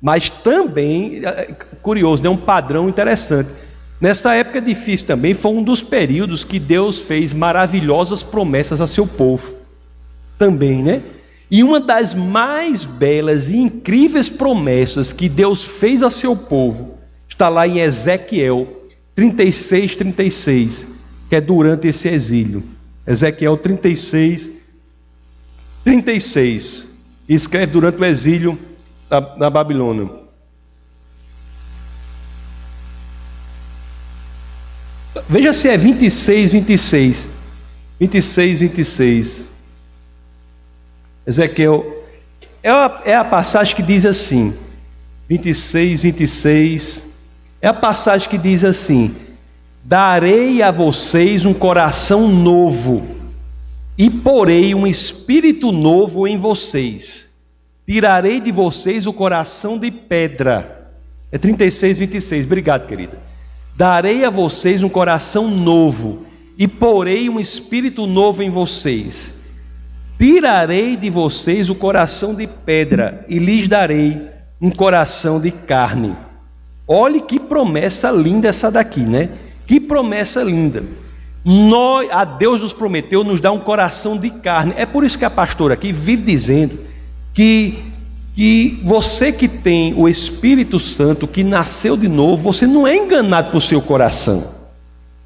Mas 0.00 0.28
também, 0.28 1.22
é, 1.24 1.54
curioso, 1.80 2.26
é 2.26 2.28
um 2.28 2.36
padrão 2.36 2.86
interessante. 2.86 3.48
Nessa 3.98 4.34
época 4.34 4.60
difícil 4.60 5.06
também 5.06 5.32
foi 5.32 5.52
um 5.52 5.62
dos 5.62 5.82
períodos 5.82 6.44
que 6.44 6.58
Deus 6.58 7.00
fez 7.00 7.32
maravilhosas 7.32 8.22
promessas 8.22 8.78
a 8.78 8.86
seu 8.86 9.06
povo. 9.06 9.54
Também, 10.38 10.82
né? 10.82 11.00
E 11.50 11.64
uma 11.64 11.80
das 11.80 12.14
mais 12.14 12.84
belas 12.84 13.48
e 13.48 13.56
incríveis 13.56 14.28
promessas 14.28 15.14
que 15.14 15.30
Deus 15.30 15.64
fez 15.64 16.02
a 16.02 16.10
seu 16.10 16.36
povo 16.36 16.98
está 17.26 17.48
lá 17.48 17.66
em 17.66 17.78
Ezequiel 17.78 18.68
36, 19.14 19.96
36, 19.96 20.86
que 21.28 21.36
é 21.36 21.40
durante 21.40 21.88
esse 21.88 22.08
exílio. 22.08 22.62
Ezequiel 23.06 23.56
36, 23.56 24.50
36. 25.84 26.86
Escreve 27.28 27.72
durante 27.72 28.00
o 28.00 28.04
exílio 28.04 28.58
da, 29.08 29.20
da 29.20 29.50
Babilônia. 29.50 30.08
Veja 35.28 35.52
se 35.52 35.68
é 35.68 35.76
26, 35.76 36.52
26. 36.52 37.28
26, 37.98 38.60
26. 38.60 39.50
Ezequiel. 41.26 42.04
É 42.62 42.70
a, 42.70 43.02
é 43.04 43.14
a 43.16 43.24
passagem 43.24 43.74
que 43.74 43.82
diz 43.82 44.04
assim. 44.04 44.54
26, 45.28 46.00
26. 46.00 47.06
É 47.60 47.68
a 47.68 47.74
passagem 47.74 48.28
que 48.28 48.38
diz 48.38 48.64
assim: 48.64 49.14
Darei 49.88 50.62
a 50.62 50.72
vocês 50.72 51.44
um 51.44 51.54
coração 51.54 52.26
novo, 52.26 53.06
e 53.96 54.10
porei 54.10 54.74
um 54.74 54.84
espírito 54.84 55.70
novo 55.70 56.26
em 56.26 56.36
vocês. 56.36 57.30
Tirarei 57.86 58.40
de 58.40 58.50
vocês 58.50 59.06
o 59.06 59.12
coração 59.12 59.78
de 59.78 59.92
pedra. 59.92 60.90
É 61.30 61.38
36, 61.38 61.98
26. 61.98 62.46
Obrigado, 62.46 62.88
querida. 62.88 63.16
Darei 63.76 64.24
a 64.24 64.28
vocês 64.28 64.82
um 64.82 64.88
coração 64.88 65.48
novo 65.48 66.26
e 66.58 66.66
porei 66.66 67.30
um 67.30 67.38
espírito 67.38 68.08
novo 68.08 68.42
em 68.42 68.50
vocês. 68.50 69.32
Tirarei 70.18 70.96
de 70.96 71.10
vocês 71.10 71.70
o 71.70 71.76
coração 71.76 72.34
de 72.34 72.48
pedra 72.48 73.24
e 73.28 73.38
lhes 73.38 73.68
darei 73.68 74.20
um 74.60 74.68
coração 74.68 75.40
de 75.40 75.52
carne. 75.52 76.16
Olhe 76.88 77.20
que 77.20 77.38
promessa 77.38 78.10
linda 78.10 78.48
essa 78.48 78.68
daqui, 78.68 79.02
né? 79.02 79.28
Que 79.66 79.80
promessa 79.80 80.42
linda. 80.42 80.84
Nós, 81.44 82.08
a 82.10 82.24
Deus 82.24 82.62
nos 82.62 82.72
prometeu 82.72 83.22
nos 83.22 83.40
dar 83.40 83.52
um 83.52 83.60
coração 83.60 84.16
de 84.16 84.30
carne. 84.30 84.74
É 84.76 84.84
por 84.84 85.04
isso 85.04 85.18
que 85.18 85.24
a 85.24 85.30
pastora 85.30 85.74
aqui 85.74 85.92
vive 85.92 86.22
dizendo 86.22 86.78
que 87.32 87.78
que 88.36 88.78
você 88.84 89.32
que 89.32 89.48
tem 89.48 89.94
o 89.94 90.06
Espírito 90.06 90.78
Santo, 90.78 91.26
que 91.26 91.42
nasceu 91.42 91.96
de 91.96 92.06
novo, 92.06 92.52
você 92.52 92.66
não 92.66 92.86
é 92.86 92.94
enganado 92.94 93.50
por 93.50 93.62
seu 93.62 93.80
coração. 93.80 94.48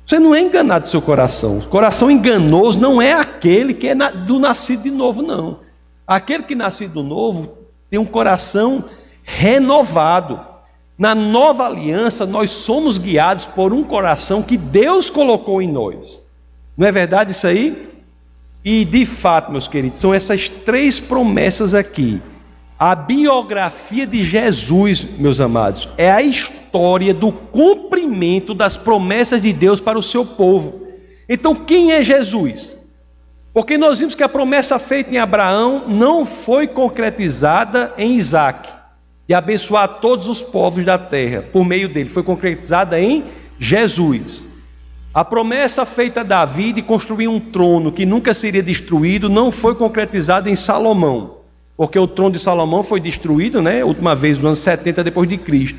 Você 0.06 0.20
não 0.20 0.32
é 0.32 0.40
enganado 0.40 0.84
do 0.84 0.90
seu 0.90 1.02
coração. 1.02 1.58
O 1.58 1.66
coração 1.66 2.08
enganoso 2.08 2.78
não 2.78 3.02
é 3.02 3.12
aquele 3.12 3.74
que 3.74 3.88
é 3.88 3.94
do 3.94 4.38
nascido 4.38 4.84
de 4.84 4.92
novo, 4.92 5.22
não. 5.22 5.58
Aquele 6.06 6.44
que 6.44 6.54
nascido 6.54 7.02
de 7.02 7.08
novo 7.08 7.58
tem 7.90 7.98
um 7.98 8.06
coração 8.06 8.84
renovado. 9.24 10.40
Na 11.00 11.16
nova 11.16 11.66
aliança, 11.66 12.24
nós 12.24 12.52
somos 12.52 12.96
guiados 12.96 13.46
por 13.46 13.72
um 13.72 13.82
coração 13.82 14.40
que 14.42 14.56
Deus 14.56 15.10
colocou 15.10 15.60
em 15.60 15.72
nós. 15.72 16.22
Não 16.78 16.86
é 16.86 16.92
verdade 16.92 17.32
isso 17.32 17.46
aí? 17.46 17.88
E 18.64 18.84
de 18.84 19.04
fato, 19.04 19.50
meus 19.50 19.66
queridos, 19.66 19.98
são 19.98 20.14
essas 20.14 20.48
três 20.48 21.00
promessas 21.00 21.74
aqui 21.74 22.20
a 22.80 22.94
biografia 22.94 24.06
de 24.06 24.22
Jesus, 24.22 25.06
meus 25.18 25.38
amados, 25.38 25.86
é 25.98 26.10
a 26.10 26.22
história 26.22 27.12
do 27.12 27.30
cumprimento 27.30 28.54
das 28.54 28.78
promessas 28.78 29.42
de 29.42 29.52
Deus 29.52 29.82
para 29.82 29.98
o 29.98 30.02
seu 30.02 30.24
povo. 30.24 30.86
Então, 31.28 31.54
quem 31.54 31.92
é 31.92 32.02
Jesus? 32.02 32.74
Porque 33.52 33.76
nós 33.76 33.98
vimos 33.98 34.14
que 34.14 34.22
a 34.22 34.28
promessa 34.30 34.78
feita 34.78 35.14
em 35.14 35.18
Abraão 35.18 35.84
não 35.88 36.24
foi 36.24 36.66
concretizada 36.66 37.92
em 37.98 38.14
Isaac, 38.14 38.70
e 39.30 39.34
abençoar 39.34 40.00
todos 40.00 40.28
os 40.28 40.42
povos 40.42 40.84
da 40.84 40.98
terra 40.98 41.42
por 41.52 41.64
meio 41.64 41.88
dele, 41.88 42.10
foi 42.10 42.22
concretizada 42.22 43.00
em 43.00 43.24
Jesus. 43.58 44.46
A 45.14 45.24
promessa 45.24 45.86
feita 45.86 46.20
a 46.20 46.24
Davi 46.24 46.72
de 46.72 46.82
construir 46.82 47.28
um 47.28 47.40
trono 47.40 47.90
que 47.90 48.04
nunca 48.04 48.34
seria 48.34 48.62
destruído 48.62 49.30
não 49.30 49.50
foi 49.50 49.74
concretizada 49.74 50.50
em 50.50 50.56
Salomão 50.56 51.40
porque 51.80 51.98
o 51.98 52.06
trono 52.06 52.32
de 52.32 52.38
Salomão 52.38 52.82
foi 52.82 53.00
destruído, 53.00 53.62
né, 53.62 53.82
última 53.82 54.14
vez 54.14 54.36
no 54.36 54.48
ano 54.48 54.56
70 54.56 55.02
depois 55.02 55.26
de 55.26 55.38
Cristo. 55.38 55.78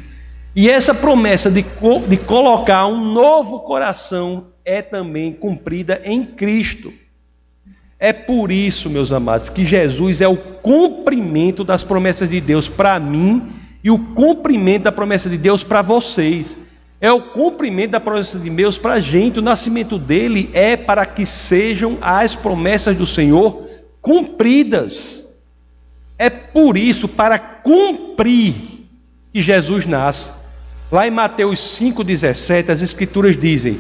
E 0.56 0.68
essa 0.68 0.96
promessa 0.96 1.52
de, 1.52 1.64
de 2.08 2.18
colocar 2.18 2.88
um 2.88 3.14
novo 3.14 3.60
coração 3.60 4.48
é 4.66 4.82
também 4.82 5.32
cumprida 5.32 6.02
em 6.04 6.26
Cristo. 6.26 6.92
É 8.04 8.12
por 8.12 8.52
isso, 8.52 8.90
meus 8.90 9.12
amados, 9.12 9.48
que 9.48 9.64
Jesus 9.64 10.22
é 10.22 10.28
o 10.28 10.36
cumprimento 10.36 11.64
das 11.64 11.84
promessas 11.84 12.28
de 12.28 12.42
Deus 12.42 12.68
para 12.68 13.00
mim 13.00 13.44
e 13.84 13.92
o 13.92 14.00
cumprimento 14.00 14.86
da 14.86 14.92
promessa 14.92 15.30
de 15.30 15.38
Deus 15.38 15.64
para 15.64 15.84
vocês. 15.84 16.58
É 17.00 17.12
o 17.12 17.22
cumprimento 17.22 17.92
da 17.92 18.00
promessa 18.00 18.40
de 18.40 18.50
Deus 18.50 18.80
para 18.80 18.94
a 18.94 19.00
gente. 19.00 19.38
O 19.38 19.44
nascimento 19.44 20.00
dele 20.00 20.50
é 20.52 20.76
para 20.76 21.06
que 21.06 21.28
sejam 21.28 22.00
as 22.02 22.36
promessas 22.36 22.98
do 22.98 23.06
Senhor 23.06 23.70
cumpridas. 24.02 25.24
É 26.18 26.28
por 26.28 26.78
isso, 26.78 27.08
para 27.08 27.38
cumprir, 27.38 28.56
que 29.32 29.40
Jesus 29.40 29.86
nasce. 29.86 30.34
Lá 30.92 31.08
em 31.08 31.12
Mateus 31.12 31.60
5,17, 31.80 32.70
as 32.70 32.82
Escrituras 32.82 33.38
dizem: 33.38 33.80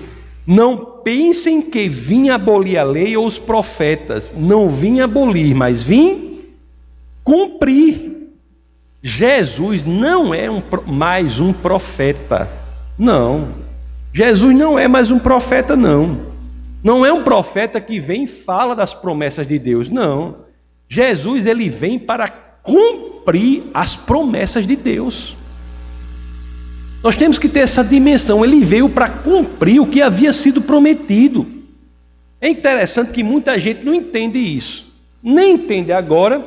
Não 0.51 0.75
pensem 0.75 1.61
que 1.61 1.87
vim 1.87 2.27
abolir 2.27 2.77
a 2.77 2.83
lei 2.83 3.15
ou 3.15 3.25
os 3.25 3.39
profetas. 3.39 4.35
Não 4.37 4.69
vim 4.69 4.99
abolir, 4.99 5.55
mas 5.55 5.81
vim 5.81 6.41
cumprir. 7.23 8.33
Jesus 9.01 9.85
não 9.85 10.33
é 10.33 10.51
um, 10.51 10.61
mais 10.87 11.39
um 11.39 11.53
profeta. 11.53 12.49
Não. 12.99 13.47
Jesus 14.13 14.53
não 14.53 14.77
é 14.77 14.89
mais 14.89 15.09
um 15.09 15.19
profeta, 15.19 15.77
não. 15.77 16.17
Não 16.83 17.05
é 17.05 17.13
um 17.13 17.23
profeta 17.23 17.79
que 17.79 17.97
vem 18.01 18.25
e 18.25 18.27
fala 18.27 18.75
das 18.75 18.93
promessas 18.93 19.47
de 19.47 19.57
Deus. 19.57 19.87
Não. 19.87 20.35
Jesus, 20.89 21.45
ele 21.45 21.69
vem 21.69 21.97
para 21.97 22.27
cumprir 22.27 23.63
as 23.73 23.95
promessas 23.95 24.67
de 24.67 24.75
Deus. 24.75 25.37
Nós 27.03 27.15
temos 27.15 27.39
que 27.39 27.49
ter 27.49 27.61
essa 27.61 27.83
dimensão. 27.83 28.43
Ele 28.43 28.63
veio 28.63 28.87
para 28.89 29.09
cumprir 29.09 29.79
o 29.79 29.87
que 29.87 30.01
havia 30.01 30.31
sido 30.31 30.61
prometido. 30.61 31.47
É 32.39 32.49
interessante 32.49 33.11
que 33.11 33.23
muita 33.23 33.57
gente 33.59 33.83
não 33.83 33.93
entende 33.93 34.39
isso. 34.39 34.91
Nem 35.21 35.53
entende 35.53 35.91
agora, 35.91 36.43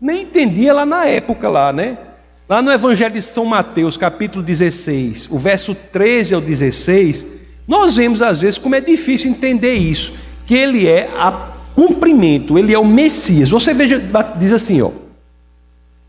nem 0.00 0.22
entendia 0.22 0.72
lá 0.72 0.86
na 0.86 1.06
época 1.06 1.48
lá, 1.48 1.72
né? 1.72 1.98
Lá 2.48 2.60
no 2.60 2.70
Evangelho 2.70 3.14
de 3.14 3.22
São 3.22 3.44
Mateus, 3.44 3.96
capítulo 3.96 4.44
16, 4.44 5.28
o 5.30 5.38
verso 5.38 5.74
13 5.74 6.34
ao 6.34 6.40
16, 6.40 7.24
nós 7.66 7.96
vemos 7.96 8.20
às 8.20 8.40
vezes 8.40 8.58
como 8.58 8.74
é 8.74 8.80
difícil 8.80 9.30
entender 9.30 9.72
isso, 9.72 10.12
que 10.46 10.54
ele 10.54 10.86
é 10.86 11.08
a 11.16 11.32
cumprimento, 11.74 12.58
ele 12.58 12.74
é 12.74 12.78
o 12.78 12.84
Messias. 12.84 13.50
Você 13.50 13.72
veja, 13.72 14.00
diz 14.38 14.52
assim, 14.52 14.82
ó: 14.82 14.90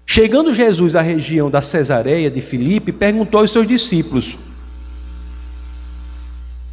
Chegando 0.05 0.53
Jesus 0.53 0.95
à 0.95 1.01
região 1.01 1.49
da 1.49 1.61
Cesareia 1.61 2.29
de 2.29 2.41
Filipe, 2.41 2.91
perguntou 2.91 3.39
aos 3.39 3.51
seus 3.51 3.67
discípulos: 3.67 4.37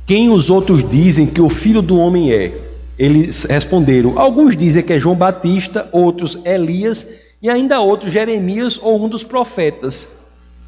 Quem 0.07 0.31
os 0.31 0.51
outros 0.51 0.89
dizem 0.89 1.27
que 1.27 1.41
o 1.41 1.49
filho 1.49 1.81
do 1.81 1.99
homem 1.99 2.33
é? 2.33 2.53
Eles 2.99 3.45
responderam: 3.45 4.19
Alguns 4.19 4.57
dizem 4.57 4.83
que 4.83 4.93
é 4.93 5.01
João 5.01 5.17
Batista, 5.17 5.89
outros 5.93 6.39
Elias 6.45 7.07
e 7.41 7.49
ainda 7.49 7.81
outros 7.81 8.13
Jeremias 8.13 8.79
ou 8.83 9.03
um 9.03 9.09
dos 9.09 9.25
profetas. 9.25 10.09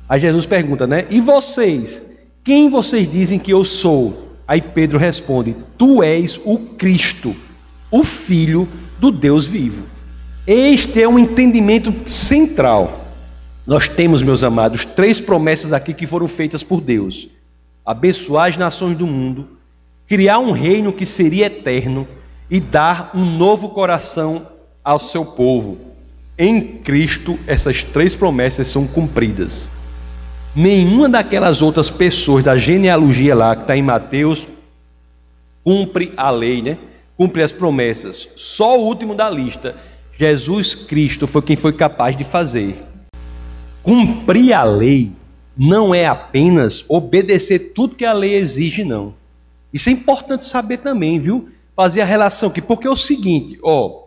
Aí 0.08 0.20
Jesus 0.20 0.46
pergunta, 0.46 0.86
né? 0.86 1.06
E 1.10 1.20
vocês? 1.20 2.02
Quem 2.44 2.70
vocês 2.70 3.10
dizem 3.10 3.38
que 3.38 3.52
eu 3.52 3.64
sou? 3.64 4.36
Aí 4.46 4.60
Pedro 4.60 4.98
responde: 4.98 5.54
Tu 5.76 6.02
és 6.02 6.40
o 6.44 6.58
Cristo, 6.58 7.34
o 7.90 8.02
Filho 8.02 8.68
do 8.98 9.10
Deus 9.10 9.46
vivo. 9.46 9.91
Este 10.46 11.00
é 11.00 11.08
um 11.08 11.20
entendimento 11.20 11.94
central. 12.10 13.06
Nós 13.64 13.86
temos, 13.88 14.24
meus 14.24 14.42
amados, 14.42 14.84
três 14.84 15.20
promessas 15.20 15.72
aqui 15.72 15.94
que 15.94 16.04
foram 16.04 16.26
feitas 16.26 16.64
por 16.64 16.80
Deus: 16.80 17.28
abençoar 17.86 18.48
as 18.48 18.56
nações 18.56 18.98
do 18.98 19.06
mundo, 19.06 19.48
criar 20.08 20.40
um 20.40 20.50
reino 20.50 20.92
que 20.92 21.06
seria 21.06 21.46
eterno 21.46 22.08
e 22.50 22.58
dar 22.58 23.12
um 23.14 23.24
novo 23.24 23.68
coração 23.68 24.48
ao 24.82 24.98
seu 24.98 25.24
povo. 25.24 25.78
Em 26.36 26.60
Cristo, 26.60 27.38
essas 27.46 27.84
três 27.84 28.16
promessas 28.16 28.66
são 28.66 28.84
cumpridas. 28.84 29.70
Nenhuma 30.56 31.08
daquelas 31.08 31.62
outras 31.62 31.88
pessoas 31.88 32.42
da 32.42 32.56
genealogia 32.56 33.34
lá, 33.34 33.54
que 33.54 33.62
está 33.62 33.76
em 33.76 33.82
Mateus, 33.82 34.48
cumpre 35.62 36.12
a 36.16 36.30
lei, 36.30 36.60
né? 36.60 36.78
Cumpre 37.16 37.44
as 37.44 37.52
promessas. 37.52 38.28
Só 38.34 38.76
o 38.76 38.84
último 38.84 39.14
da 39.14 39.30
lista 39.30 39.76
Jesus 40.22 40.76
Cristo 40.76 41.26
foi 41.26 41.42
quem 41.42 41.56
foi 41.56 41.72
capaz 41.72 42.16
de 42.16 42.22
fazer. 42.22 42.80
Cumprir 43.82 44.52
a 44.52 44.62
lei 44.62 45.10
não 45.56 45.92
é 45.92 46.06
apenas 46.06 46.84
obedecer 46.88 47.72
tudo 47.74 47.96
que 47.96 48.04
a 48.04 48.12
lei 48.12 48.34
exige, 48.34 48.84
não. 48.84 49.14
Isso 49.72 49.88
é 49.88 49.92
importante 49.92 50.44
saber 50.44 50.76
também, 50.78 51.18
viu? 51.18 51.48
Fazer 51.74 52.02
a 52.02 52.04
relação 52.04 52.50
aqui, 52.50 52.62
porque 52.62 52.86
é 52.86 52.90
o 52.90 52.96
seguinte, 52.96 53.58
ó, 53.64 54.04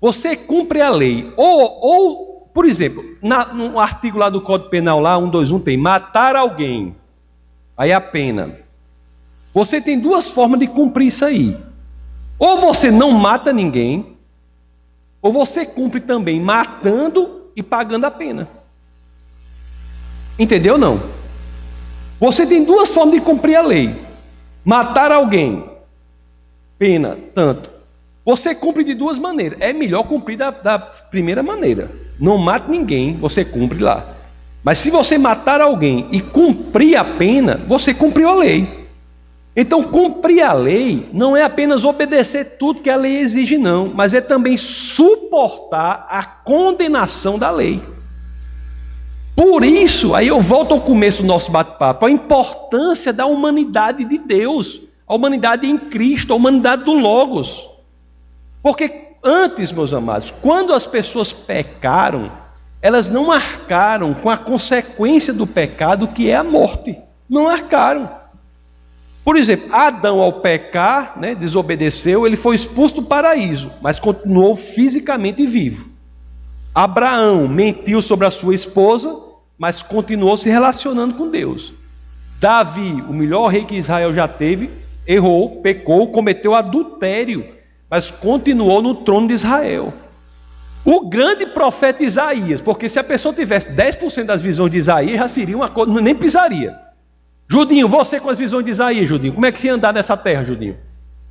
você 0.00 0.36
cumpre 0.36 0.80
a 0.80 0.90
lei, 0.90 1.32
ou, 1.36 1.60
ou 1.80 2.48
por 2.54 2.64
exemplo, 2.64 3.04
na, 3.20 3.46
no 3.46 3.80
artigo 3.80 4.18
lá 4.18 4.30
do 4.30 4.40
Código 4.40 4.70
Penal, 4.70 5.00
lá, 5.00 5.18
121, 5.18 5.58
tem 5.58 5.76
matar 5.76 6.36
alguém, 6.36 6.94
aí 7.76 7.92
a 7.92 8.00
pena. 8.00 8.58
Você 9.52 9.80
tem 9.80 9.98
duas 9.98 10.30
formas 10.30 10.60
de 10.60 10.68
cumprir 10.68 11.08
isso 11.08 11.24
aí. 11.24 11.56
Ou 12.38 12.60
você 12.60 12.92
não 12.92 13.10
mata 13.10 13.52
ninguém, 13.52 14.11
ou 15.22 15.32
você 15.32 15.64
cumpre 15.64 16.00
também 16.00 16.40
matando 16.40 17.42
e 17.54 17.62
pagando 17.62 18.04
a 18.04 18.10
pena. 18.10 18.48
Entendeu 20.36 20.76
não? 20.76 21.00
Você 22.18 22.44
tem 22.44 22.64
duas 22.64 22.92
formas 22.92 23.14
de 23.14 23.20
cumprir 23.20 23.54
a 23.54 23.62
lei: 23.62 23.94
matar 24.64 25.12
alguém, 25.12 25.64
pena, 26.78 27.16
tanto. 27.34 27.70
Você 28.24 28.54
cumpre 28.54 28.84
de 28.84 28.94
duas 28.94 29.18
maneiras. 29.18 29.58
É 29.60 29.72
melhor 29.72 30.04
cumprir 30.04 30.36
da, 30.36 30.50
da 30.50 30.78
primeira 30.78 31.42
maneira. 31.42 31.90
Não 32.20 32.38
mate 32.38 32.70
ninguém, 32.70 33.14
você 33.16 33.44
cumpre 33.44 33.78
lá. 33.78 34.06
Mas 34.62 34.78
se 34.78 34.90
você 34.90 35.18
matar 35.18 35.60
alguém 35.60 36.08
e 36.12 36.20
cumprir 36.20 36.96
a 36.96 37.04
pena, 37.04 37.60
você 37.66 37.92
cumpriu 37.92 38.28
a 38.28 38.34
lei. 38.34 38.81
Então, 39.54 39.82
cumprir 39.82 40.42
a 40.42 40.52
lei 40.54 41.10
não 41.12 41.36
é 41.36 41.42
apenas 41.42 41.84
obedecer 41.84 42.56
tudo 42.58 42.80
que 42.80 42.88
a 42.88 42.96
lei 42.96 43.18
exige, 43.18 43.58
não, 43.58 43.92
mas 43.94 44.14
é 44.14 44.20
também 44.20 44.56
suportar 44.56 46.06
a 46.08 46.24
condenação 46.24 47.38
da 47.38 47.50
lei. 47.50 47.82
Por 49.36 49.64
isso, 49.64 50.14
aí 50.14 50.28
eu 50.28 50.40
volto 50.40 50.72
ao 50.72 50.80
começo 50.80 51.22
do 51.22 51.28
nosso 51.28 51.50
bate-papo, 51.50 52.06
a 52.06 52.10
importância 52.10 53.12
da 53.12 53.26
humanidade 53.26 54.04
de 54.04 54.18
Deus, 54.18 54.80
a 55.06 55.14
humanidade 55.14 55.66
em 55.66 55.76
Cristo, 55.76 56.32
a 56.32 56.36
humanidade 56.36 56.84
do 56.84 56.92
Logos. 56.92 57.68
Porque 58.62 59.16
antes, 59.22 59.72
meus 59.72 59.92
amados, 59.92 60.30
quando 60.30 60.72
as 60.72 60.86
pessoas 60.86 61.32
pecaram, 61.32 62.32
elas 62.80 63.08
não 63.08 63.30
arcaram 63.30 64.14
com 64.14 64.30
a 64.30 64.36
consequência 64.36 65.32
do 65.32 65.46
pecado, 65.46 66.08
que 66.08 66.30
é 66.30 66.36
a 66.36 66.44
morte. 66.44 66.98
Não 67.28 67.48
arcaram. 67.48 68.21
Por 69.24 69.36
exemplo, 69.36 69.72
Adão, 69.72 70.20
ao 70.20 70.32
pecar, 70.34 71.18
né, 71.18 71.34
desobedeceu, 71.34 72.26
ele 72.26 72.36
foi 72.36 72.56
expulso 72.56 72.96
do 72.96 73.02
paraíso, 73.02 73.70
mas 73.80 74.00
continuou 74.00 74.56
fisicamente 74.56 75.46
vivo. 75.46 75.90
Abraão 76.74 77.46
mentiu 77.46 78.02
sobre 78.02 78.26
a 78.26 78.30
sua 78.30 78.54
esposa, 78.54 79.16
mas 79.56 79.82
continuou 79.82 80.36
se 80.36 80.48
relacionando 80.48 81.14
com 81.14 81.28
Deus. 81.28 81.72
Davi, 82.40 83.04
o 83.08 83.12
melhor 83.12 83.46
rei 83.48 83.64
que 83.64 83.76
Israel 83.76 84.12
já 84.12 84.26
teve, 84.26 84.70
errou, 85.06 85.60
pecou, 85.60 86.08
cometeu 86.08 86.54
adultério, 86.54 87.46
mas 87.88 88.10
continuou 88.10 88.82
no 88.82 88.96
trono 88.96 89.28
de 89.28 89.34
Israel. 89.34 89.92
O 90.84 91.08
grande 91.08 91.46
profeta 91.46 92.02
Isaías, 92.02 92.60
porque 92.60 92.88
se 92.88 92.98
a 92.98 93.04
pessoa 93.04 93.32
tivesse 93.32 93.68
10% 93.68 94.24
das 94.24 94.42
visões 94.42 94.72
de 94.72 94.78
Isaías, 94.78 95.16
já 95.16 95.28
seria 95.28 95.56
uma 95.56 95.68
coisa, 95.68 95.92
nem 96.00 96.14
pisaria. 96.14 96.76
Judinho, 97.52 97.86
você 97.86 98.18
com 98.18 98.30
as 98.30 98.38
visões 98.38 98.64
de 98.64 98.70
Isaías, 98.70 99.06
Judinho, 99.06 99.34
como 99.34 99.44
é 99.44 99.52
que 99.52 99.60
você 99.60 99.66
ia 99.66 99.74
andar 99.74 99.92
nessa 99.92 100.16
terra, 100.16 100.42
Judinho? 100.42 100.74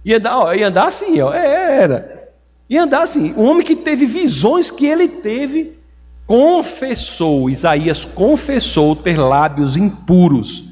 Ia 0.06 0.18
andar, 0.18 0.38
ó, 0.38 0.54
ia 0.54 0.68
andar 0.68 0.84
assim, 0.84 1.20
ó, 1.20 1.34
é, 1.34 1.82
era. 1.82 2.30
Ia 2.70 2.84
andar 2.84 3.02
assim. 3.02 3.34
O 3.36 3.42
homem 3.42 3.66
que 3.66 3.76
teve 3.76 4.06
visões 4.06 4.70
que 4.70 4.86
ele 4.86 5.08
teve, 5.08 5.80
confessou, 6.28 7.50
Isaías 7.50 8.06
confessou 8.06 8.96
ter 8.96 9.18
lábios 9.18 9.76
impuros, 9.76 10.64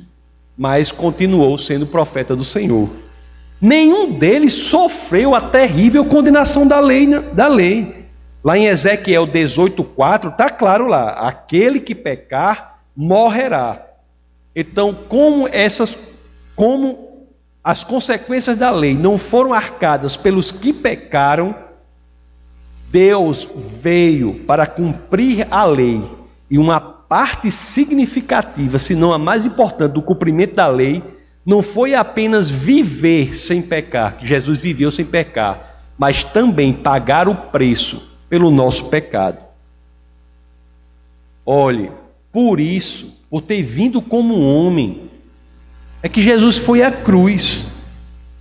mas 0.55 0.91
continuou 0.91 1.57
sendo 1.57 1.87
profeta 1.87 2.35
do 2.35 2.43
Senhor. 2.43 2.87
Nenhum 3.59 4.19
deles 4.19 4.53
sofreu 4.53 5.33
a 5.33 5.41
terrível 5.41 6.05
condenação 6.05 6.67
da 6.67 6.79
lei, 6.79 7.07
né, 7.07 7.23
da 7.33 7.47
lei. 7.47 8.05
Lá 8.43 8.55
em 8.55 8.67
Ezequiel 8.67 9.25
18:4 9.25 10.29
está 10.29 10.51
claro 10.51 10.85
lá: 10.85 11.13
aquele 11.13 11.79
que 11.79 11.95
pecar 11.95 12.81
morrerá. 12.95 13.88
Então, 14.55 14.93
como 14.93 15.47
essas 15.47 15.95
como 16.55 17.27
as 17.63 17.83
consequências 17.83 18.57
da 18.57 18.71
lei 18.71 18.93
não 18.93 19.17
foram 19.17 19.53
arcadas 19.53 20.17
pelos 20.17 20.51
que 20.51 20.73
pecaram, 20.73 21.55
Deus 22.91 23.47
veio 23.55 24.43
para 24.45 24.65
cumprir 24.65 25.47
a 25.51 25.63
lei. 25.63 26.03
E 26.49 26.57
uma 26.57 26.79
parte 26.79 27.51
significativa, 27.51 28.79
se 28.79 28.95
não 28.95 29.13
a 29.13 29.17
mais 29.17 29.45
importante 29.45 29.93
do 29.93 30.01
cumprimento 30.01 30.55
da 30.55 30.67
lei, 30.67 31.03
não 31.45 31.61
foi 31.61 31.95
apenas 31.95 32.49
viver 32.49 33.35
sem 33.35 33.61
pecar, 33.61 34.17
que 34.17 34.25
Jesus 34.25 34.59
viveu 34.59 34.91
sem 34.91 35.05
pecar, 35.05 35.83
mas 35.97 36.23
também 36.23 36.73
pagar 36.73 37.27
o 37.27 37.35
preço 37.35 38.09
pelo 38.29 38.51
nosso 38.51 38.85
pecado. 38.85 39.37
Olhe, 41.45 41.91
por 42.31 42.59
isso, 42.59 43.13
por 43.29 43.41
ter 43.41 43.61
vindo 43.61 44.01
como 44.01 44.39
homem, 44.41 45.09
é 46.01 46.09
que 46.09 46.21
Jesus 46.21 46.57
foi 46.57 46.81
à 46.81 46.91
cruz. 46.91 47.65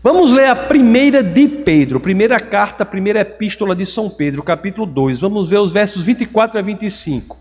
Vamos 0.03 0.33
ler 0.33 0.47
a 0.47 0.57
primeira 0.57 1.23
de 1.23 1.47
Pedro, 1.49 2.01
primeira 2.01 2.41
carta, 2.41 2.85
primeira 2.85 3.21
epístola 3.21 3.75
de 3.75 3.85
São 3.85 4.09
Pedro, 4.09 4.43
capítulo 4.43 4.87
2. 4.87 5.21
Vamos 5.21 5.51
ver 5.51 5.59
os 5.59 5.73
versos 5.73 6.03
24 6.03 6.59
a 6.59 6.63
25. 6.63 7.37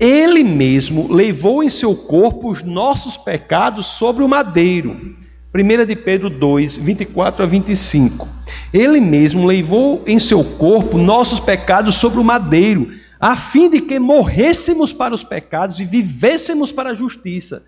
Ele 0.00 0.42
mesmo 0.42 1.12
levou 1.12 1.62
em 1.62 1.68
seu 1.68 1.94
corpo 1.94 2.50
os 2.50 2.62
nossos 2.62 3.16
pecados 3.16 3.86
sobre 3.86 4.24
o 4.24 4.28
madeiro, 4.28 5.16
1 5.54 5.86
de 5.86 5.96
Pedro 5.96 6.30
2, 6.30 6.76
24 6.78 7.42
a 7.42 7.46
25. 7.46 8.28
Ele 8.72 9.00
mesmo 9.00 9.44
levou 9.46 10.02
em 10.06 10.18
seu 10.18 10.42
corpo 10.44 10.98
nossos 10.98 11.40
pecados 11.40 11.96
sobre 11.96 12.20
o 12.20 12.24
madeiro, 12.24 12.90
a 13.20 13.34
fim 13.34 13.68
de 13.68 13.80
que 13.80 13.98
morrêssemos 13.98 14.92
para 14.92 15.14
os 15.14 15.24
pecados 15.24 15.80
e 15.80 15.84
vivêssemos 15.84 16.70
para 16.70 16.90
a 16.90 16.94
justiça. 16.94 17.62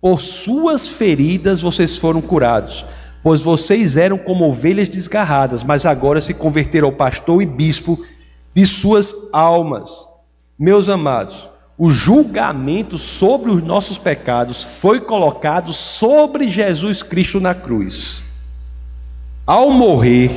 Por 0.00 0.20
suas 0.20 0.88
feridas 0.88 1.62
vocês 1.62 1.96
foram 1.96 2.20
curados, 2.20 2.84
pois 3.22 3.40
vocês 3.42 3.96
eram 3.96 4.18
como 4.18 4.48
ovelhas 4.48 4.88
desgarradas, 4.88 5.62
mas 5.62 5.86
agora 5.86 6.20
se 6.20 6.32
converteram 6.32 6.88
ao 6.88 6.94
pastor 6.94 7.42
e 7.42 7.46
bispo 7.46 8.04
de 8.54 8.66
suas 8.66 9.14
almas. 9.32 9.90
Meus 10.58 10.88
amados, 10.88 11.48
o 11.76 11.90
julgamento 11.90 12.96
sobre 12.96 13.50
os 13.50 13.62
nossos 13.62 13.98
pecados 13.98 14.62
foi 14.62 15.00
colocado 15.00 15.72
sobre 15.72 16.48
Jesus 16.48 17.02
Cristo 17.02 17.40
na 17.40 17.54
cruz. 17.54 18.22
Ao 19.46 19.70
morrer, 19.70 20.30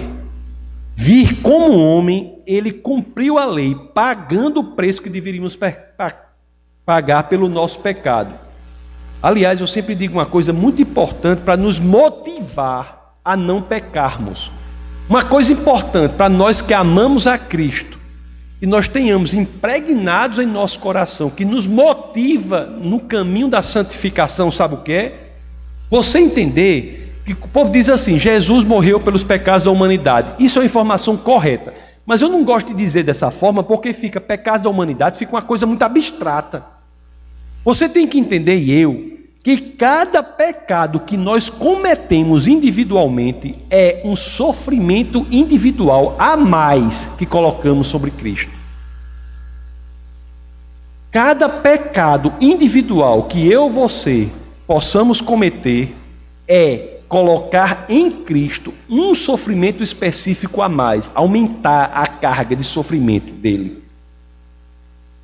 vir 0.99 1.41
como 1.43 1.77
homem, 1.77 2.39
ele 2.47 2.71
cumpriu 2.71 3.37
a 3.37 3.45
lei, 3.45 3.75
pagando 3.93 4.61
o 4.61 4.71
preço 4.75 4.99
que 4.99 5.11
deveríamos 5.11 5.55
pagar 6.83 7.23
pelo 7.29 7.47
nosso 7.47 7.79
pecado. 7.79 8.33
Aliás, 9.21 9.61
eu 9.61 9.67
sempre 9.67 9.93
digo 9.93 10.15
uma 10.17 10.25
coisa 10.25 10.51
muito 10.51 10.81
importante 10.81 11.43
para 11.43 11.55
nos 11.55 11.79
motivar 11.79 13.13
a 13.23 13.37
não 13.37 13.61
pecarmos. 13.61 14.49
Uma 15.07 15.23
coisa 15.23 15.53
importante 15.53 16.15
para 16.15 16.29
nós 16.29 16.61
que 16.61 16.73
amamos 16.73 17.27
a 17.27 17.37
Cristo 17.37 17.97
que 18.59 18.65
nós 18.65 18.87
tenhamos 18.87 19.35
impregnados 19.35 20.39
em 20.39 20.45
nosso 20.45 20.79
coração, 20.79 21.29
que 21.29 21.45
nos 21.45 21.67
motiva 21.67 22.65
no 22.65 22.99
caminho 22.99 23.47
da 23.47 23.61
santificação, 23.61 24.49
sabe 24.49 24.73
o 24.73 24.77
que 24.77 24.91
é? 24.91 25.29
Você 25.91 26.17
entender 26.17 27.06
que 27.35 27.45
o 27.45 27.49
povo 27.49 27.71
diz 27.71 27.89
assim: 27.89 28.17
Jesus 28.17 28.63
morreu 28.63 28.99
pelos 28.99 29.23
pecados 29.23 29.63
da 29.63 29.71
humanidade. 29.71 30.31
Isso 30.39 30.59
é 30.59 30.61
uma 30.61 30.65
informação 30.65 31.17
correta. 31.17 31.73
Mas 32.05 32.21
eu 32.21 32.29
não 32.29 32.43
gosto 32.43 32.67
de 32.67 32.73
dizer 32.73 33.03
dessa 33.03 33.29
forma 33.31 33.61
porque 33.61 33.91
fica 33.91 34.21
pecados 34.21 34.61
da 34.63 34.69
humanidade, 34.69 35.19
fica 35.19 35.33
uma 35.33 35.41
coisa 35.41 35.65
muito 35.65 35.83
abstrata. 35.83 36.63
Você 37.65 37.89
tem 37.89 38.07
que 38.07 38.17
entender, 38.17 38.57
e 38.57 38.79
eu, 38.79 39.17
que 39.43 39.57
cada 39.57 40.23
pecado 40.23 41.01
que 41.01 41.17
nós 41.17 41.49
cometemos 41.49 42.47
individualmente 42.47 43.55
é 43.69 44.01
um 44.05 44.15
sofrimento 44.15 45.27
individual 45.29 46.15
a 46.17 46.37
mais 46.37 47.09
que 47.17 47.25
colocamos 47.25 47.87
sobre 47.87 48.09
Cristo. 48.09 48.51
Cada 51.11 51.49
pecado 51.49 52.33
individual 52.39 53.23
que 53.23 53.51
eu, 53.51 53.69
você, 53.69 54.29
possamos 54.65 55.19
cometer 55.19 55.93
é 56.47 56.96
colocar 57.07 57.85
em 57.87 58.11
Cristo 58.11 58.73
um 58.89 59.13
sofrimento 59.13 59.83
específico 59.83 60.61
a 60.61 60.69
mais, 60.69 61.09
aumentar 61.15 61.91
a 61.93 62.07
carga 62.07 62.55
de 62.55 62.63
sofrimento 62.63 63.31
dele. 63.31 63.83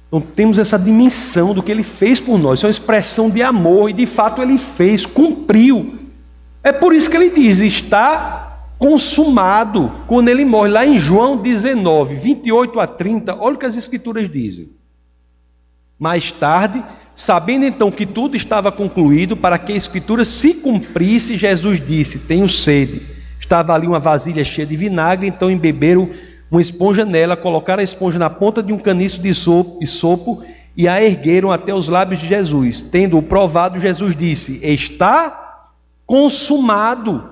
Então 0.08 0.22
temos 0.22 0.60
essa 0.60 0.78
dimensão 0.78 1.54
do 1.54 1.64
que 1.64 1.72
ele 1.72 1.84
fez 1.84 2.20
por 2.20 2.38
nós, 2.38 2.60
isso 2.60 2.66
é 2.66 2.68
uma 2.68 2.72
expressão 2.72 3.30
de 3.30 3.42
amor, 3.42 3.90
e 3.90 3.94
de 3.94 4.06
fato 4.06 4.42
ele 4.42 4.58
fez, 4.58 5.06
cumpriu. 5.06 5.96
É 6.64 6.72
por 6.72 6.94
isso 6.94 7.10
que 7.10 7.18
ele 7.18 7.32
diz: 7.32 7.60
está 7.60 8.68
consumado, 8.78 9.92
quando 10.08 10.30
ele 10.30 10.46
morre, 10.46 10.70
lá 10.70 10.86
em 10.86 10.98
João 10.98 11.38
19, 11.38 12.16
28 12.16 12.80
a 12.80 12.88
30, 12.88 13.36
olha 13.40 13.56
o 13.56 13.58
que 13.58 13.66
as 13.66 13.76
Escrituras 13.76 14.30
dizem. 14.30 14.70
Mais 15.98 16.32
tarde, 16.32 16.84
sabendo 17.16 17.66
então 17.66 17.92
que 17.92 18.06
tudo 18.06 18.36
estava 18.36 18.72
concluído, 18.72 19.36
para 19.38 19.58
que 19.58 19.74
a 19.74 19.76
Escritura 19.76 20.26
se 20.26 20.54
cumprisse, 20.54 21.38
Jesus 21.38 21.80
disse: 21.80 22.20
Tenho 22.20 22.48
sede. 22.50 23.02
Estava 23.40 23.74
ali 23.74 23.88
uma 23.88 24.00
vasilha 24.00 24.44
cheia 24.44 24.66
de 24.66 24.76
vinagre, 24.76 25.28
então 25.28 25.52
embeberam 25.52 26.10
uma 26.50 26.62
esponja 26.62 27.04
nela, 27.04 27.36
colocaram 27.36 27.82
a 27.82 27.84
esponja 27.84 28.18
na 28.18 28.30
ponta 28.30 28.64
de 28.64 28.72
um 28.72 28.78
caniço 28.78 29.20
de 29.22 29.34
sopo, 29.34 30.44
e 30.76 30.88
a 30.88 31.04
ergueram 31.04 31.52
até 31.52 31.74
os 31.74 31.88
lábios 31.88 32.20
de 32.22 32.28
Jesus. 32.28 32.82
Tendo-o 32.82 33.22
provado, 33.22 33.80
Jesus 33.80 34.16
disse: 34.16 34.60
Está 34.64 35.68
consumado. 36.06 37.32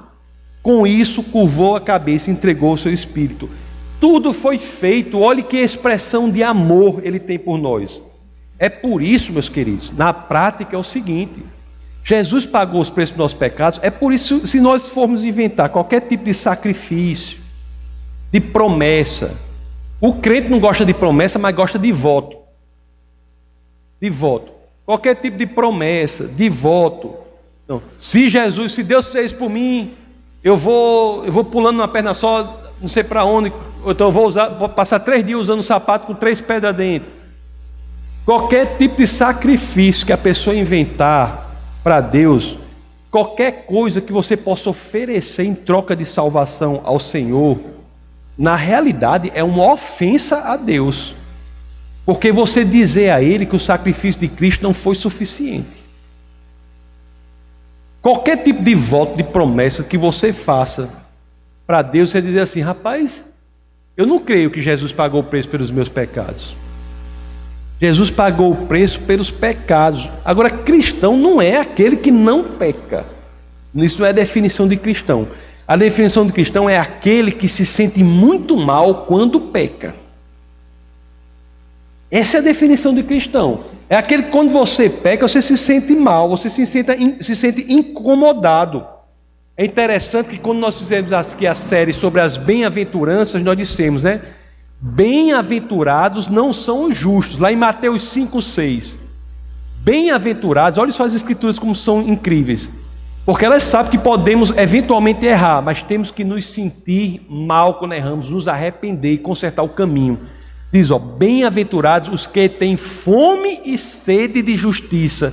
Com 0.62 0.86
isso, 0.86 1.24
curvou 1.24 1.76
a 1.76 1.82
cabeça 1.82 2.30
e 2.30 2.34
entregou 2.34 2.74
o 2.74 2.78
seu 2.78 2.94
espírito. 2.94 3.50
Tudo 4.00 4.32
foi 4.32 4.60
feito, 4.60 5.20
olhe 5.20 5.42
que 5.42 5.58
expressão 5.58 6.30
de 6.30 6.44
amor 6.44 7.02
ele 7.04 7.18
tem 7.20 7.40
por 7.40 7.58
nós. 7.58 8.00
É 8.62 8.70
por 8.70 9.01
isso, 9.01 9.34
meus 9.34 9.49
queridos, 9.49 9.91
na 9.97 10.14
prática 10.14 10.76
é 10.76 10.80
o 10.80 10.84
seguinte: 10.84 11.43
Jesus 12.03 12.45
pagou 12.45 12.80
os 12.80 12.91
preços 12.91 13.09
dos 13.09 13.18
nossos 13.18 13.38
pecados, 13.38 13.80
é 13.82 13.89
por 13.89 14.14
isso, 14.14 14.45
se 14.45 14.59
nós 14.59 14.88
formos 14.88 15.24
inventar 15.24 15.70
qualquer 15.70 16.01
tipo 16.01 16.26
de 16.26 16.34
sacrifício, 16.36 17.39
de 18.32 18.39
promessa. 18.39 19.36
O 19.99 20.14
crente 20.14 20.47
não 20.47 20.59
gosta 20.59 20.86
de 20.86 20.93
promessa, 20.93 21.39
mas 21.39 21.55
gosta 21.55 21.80
de 21.80 21.91
voto. 21.91 22.38
De 23.99 24.12
voto. 24.12 24.51
Qualquer 24.86 25.16
tipo 25.16 25.39
de 25.39 25.47
promessa, 25.47 26.28
de 26.28 26.47
voto. 26.47 27.16
Então, 27.66 27.82
se 27.97 28.30
Jesus, 28.30 28.74
se 28.74 28.84
Deus 28.84 29.09
fez 29.09 29.34
por 29.34 29.49
mim, 29.49 29.95
eu 30.43 30.55
vou, 30.55 31.26
eu 31.26 31.32
vou 31.32 31.43
pulando 31.43 31.80
uma 31.80 31.88
perna 31.88 32.14
só, 32.14 32.62
não 32.80 32.88
sei 32.88 33.03
para 33.03 33.26
onde, 33.26 33.51
então 33.88 34.07
eu 34.07 34.12
vou 34.12 34.28
usar, 34.28 34.49
vou 34.49 34.70
passar 34.70 34.99
três 34.99 35.26
dias 35.26 35.39
usando 35.39 35.62
um 35.62 35.64
sapato 35.64 36.05
com 36.05 36.14
três 36.14 36.39
pedras 36.39 36.76
dentro. 36.76 37.21
Qualquer 38.26 38.78
tipo 38.78 38.98
de 38.98 39.08
sacrifício 39.08 40.06
que 40.06 40.14
a 40.14 40.18
pessoa 40.18 40.56
inventar 40.56 41.50
para 41.84 42.00
Deus, 42.00 42.58
qualquer 43.10 43.66
coisa 43.66 44.00
que 44.00 44.14
você 44.14 44.38
possa 44.38 44.70
oferecer 44.70 45.44
em 45.44 45.56
troca 45.56 45.96
de 45.96 46.06
salvação 46.06 46.82
ao 46.84 47.00
Senhor, 47.00 47.60
na 48.38 48.56
realidade 48.56 49.32
é 49.34 49.44
uma 49.44 49.74
ofensa 49.74 50.42
a 50.42 50.56
Deus. 50.56 51.14
Porque 52.06 52.32
você 52.32 52.64
dizer 52.64 53.10
a 53.10 53.22
Ele 53.22 53.46
que 53.46 53.56
o 53.56 53.60
sacrifício 53.60 54.20
de 54.20 54.28
Cristo 54.28 54.64
não 54.64 54.74
foi 54.74 54.96
suficiente. 54.96 55.82
Qualquer 58.02 58.38
tipo 58.38 58.64
de 58.64 58.74
voto, 58.74 59.16
de 59.16 59.24
promessa 59.24 59.84
que 59.84 59.98
você 59.98 60.34
faça 60.34 60.90
para 61.68 61.82
Deus, 61.82 62.10
você 62.10 62.22
dizer 62.22 62.40
assim: 62.40 62.62
rapaz, 62.62 63.24
eu 63.96 64.08
não 64.08 64.20
creio 64.20 64.50
que 64.50 64.62
Jesus 64.62 64.92
pagou 64.92 65.22
o 65.22 65.24
preço 65.24 65.50
pelos 65.50 65.70
meus 65.70 65.88
pecados. 65.88 66.56
Jesus 67.82 68.12
pagou 68.12 68.52
o 68.52 68.68
preço 68.68 69.00
pelos 69.00 69.32
pecados. 69.32 70.08
Agora, 70.24 70.52
cristão 70.52 71.18
não 71.18 71.42
é 71.42 71.58
aquele 71.58 71.98
que 71.98 72.12
não 72.12 72.44
peca. 72.44 73.04
Isso 73.74 74.00
não 74.00 74.08
é 74.08 74.14
definição 74.14 74.68
de 74.68 74.78
cristão. 74.78 75.28
A 75.68 75.76
definição 75.76 76.24
de 76.24 76.32
cristão 76.32 76.70
é 76.70 76.78
aquele 76.78 77.32
que 77.32 77.48
se 77.48 77.66
sente 77.66 78.04
muito 78.04 78.56
mal 78.56 79.06
quando 79.08 79.40
peca. 79.40 79.96
Essa 82.12 82.38
é 82.38 82.40
a 82.40 82.44
definição 82.44 82.94
de 82.94 83.02
cristão. 83.02 83.64
É 83.90 83.96
aquele 83.96 84.24
que 84.24 84.30
quando 84.30 84.52
você 84.52 84.88
peca, 84.88 85.28
você 85.28 85.42
se 85.42 85.58
sente 85.58 85.96
mal, 85.96 86.30
você 86.30 86.52
se 86.52 86.68
sente, 86.68 86.92
se 87.24 87.36
sente 87.36 87.66
incomodado. 87.68 88.86
É 89.58 89.66
interessante 89.66 90.30
que 90.30 90.38
quando 90.38 90.60
nós 90.60 90.78
fizemos 90.78 91.12
aqui 91.12 91.48
a 91.48 91.56
série 91.56 91.94
sobre 91.94 92.22
as 92.22 92.38
bem-aventuranças, 92.38 93.42
nós 93.42 93.58
dissemos, 93.58 94.04
né? 94.04 94.22
Bem-aventurados 94.84 96.28
não 96.28 96.52
são 96.52 96.86
os 96.86 96.98
justos. 96.98 97.40
Lá 97.40 97.52
em 97.52 97.56
Mateus 97.56 98.02
5, 98.10 98.42
6. 98.42 98.98
Bem-aventurados, 99.84 100.80
olha 100.80 100.92
só 100.92 101.06
as 101.06 101.14
escrituras 101.14 101.60
como 101.60 101.76
são 101.76 102.02
incríveis. 102.02 102.68
Porque 103.24 103.46
elas 103.46 103.62
sabem 103.62 103.92
que 103.92 103.98
podemos 104.00 104.50
eventualmente 104.58 105.24
errar, 105.24 105.62
mas 105.62 105.84
temos 105.84 106.10
que 106.10 106.24
nos 106.24 106.46
sentir 106.46 107.22
mal 107.30 107.76
quando 107.76 107.94
erramos, 107.94 108.32
nos 108.32 108.48
arrepender 108.48 109.14
e 109.14 109.18
consertar 109.20 109.62
o 109.62 109.70
caminho. 109.70 110.20
Diz, 110.74 110.90
ó, 110.90 110.98
bem-aventurados 110.98 112.10
os 112.12 112.26
que 112.26 112.50
têm 112.50 112.76
fome 112.76 113.62
e 113.64 113.78
sede 113.78 114.42
de 114.42 114.56
justiça, 114.56 115.32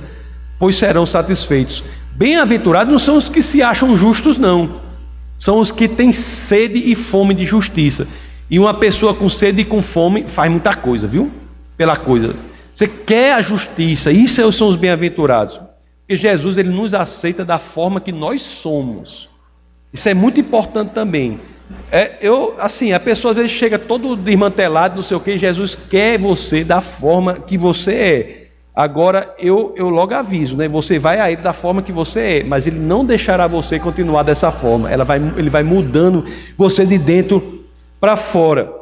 pois 0.59 0.75
serão 0.75 1.07
satisfeitos. 1.07 1.83
Bem-aventurados 2.11 2.91
não 2.91 2.99
são 2.99 3.17
os 3.17 3.29
que 3.29 3.41
se 3.41 3.63
acham 3.63 3.95
justos, 3.95 4.37
não. 4.37 4.69
São 5.39 5.57
os 5.57 5.71
que 5.71 5.87
têm 5.87 6.11
sede 6.11 6.77
e 6.77 6.93
fome 6.93 7.33
de 7.33 7.45
justiça. 7.45 8.07
E 8.49 8.57
uma 8.57 8.73
pessoa 8.73 9.13
com 9.13 9.29
sede 9.29 9.61
e 9.61 9.65
com 9.65 9.81
fome 9.81 10.25
faz 10.27 10.49
muita 10.49 10.73
coisa, 10.75 11.07
viu? 11.07 11.31
Pela 11.77 11.95
coisa. 11.95 12.35
Você 12.73 12.87
quer 12.87 13.33
a 13.33 13.41
justiça, 13.41 14.11
isso 14.11 14.51
são 14.51 14.67
os 14.67 14.75
bem-aventurados. 14.75 15.59
Porque 15.99 16.15
Jesus 16.15 16.57
ele 16.57 16.69
nos 16.69 16.93
aceita 16.93 17.45
da 17.45 17.59
forma 17.59 18.01
que 18.01 18.11
nós 18.11 18.41
somos. 18.41 19.29
Isso 19.93 20.09
é 20.09 20.13
muito 20.13 20.39
importante 20.39 20.91
também. 20.91 21.39
É, 21.91 22.13
eu, 22.21 22.55
assim, 22.59 22.93
a 22.93 22.99
pessoa 22.99 23.31
às 23.31 23.37
vezes 23.37 23.51
chega 23.51 23.77
todo 23.77 24.15
desmantelado, 24.15 24.95
não 24.95 25.03
sei 25.03 25.15
o 25.15 25.19
que, 25.19 25.37
Jesus 25.37 25.77
quer 25.89 26.17
você 26.17 26.63
da 26.63 26.81
forma 26.81 27.35
que 27.35 27.57
você 27.57 27.93
é. 27.93 28.47
Agora 28.75 29.35
eu, 29.37 29.73
eu 29.75 29.89
logo 29.89 30.15
aviso, 30.15 30.55
né? 30.55 30.67
Você 30.67 30.97
vai 30.97 31.19
a 31.19 31.29
ele 31.29 31.41
da 31.41 31.53
forma 31.53 31.81
que 31.81 31.91
você 31.91 32.19
é, 32.39 32.43
mas 32.43 32.65
ele 32.65 32.79
não 32.79 33.03
deixará 33.03 33.45
você 33.45 33.77
continuar 33.77 34.23
dessa 34.23 34.51
forma. 34.51 34.89
Ela 34.89 35.03
vai, 35.03 35.21
ele 35.35 35.49
vai 35.49 35.63
mudando 35.63 36.25
você 36.57 36.85
de 36.85 36.97
dentro 36.97 37.58
para 37.99 38.15
fora. 38.15 38.73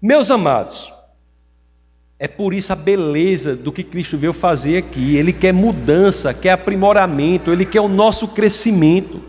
Meus 0.00 0.30
amados, 0.30 0.92
é 2.18 2.26
por 2.26 2.52
isso 2.52 2.72
a 2.72 2.76
beleza 2.76 3.54
do 3.54 3.72
que 3.72 3.84
Cristo 3.84 4.18
veio 4.18 4.32
fazer 4.32 4.78
aqui. 4.78 5.16
Ele 5.16 5.32
quer 5.32 5.52
mudança, 5.52 6.34
quer 6.34 6.50
aprimoramento, 6.50 7.52
ele 7.52 7.64
quer 7.64 7.80
o 7.80 7.88
nosso 7.88 8.28
crescimento. 8.28 9.20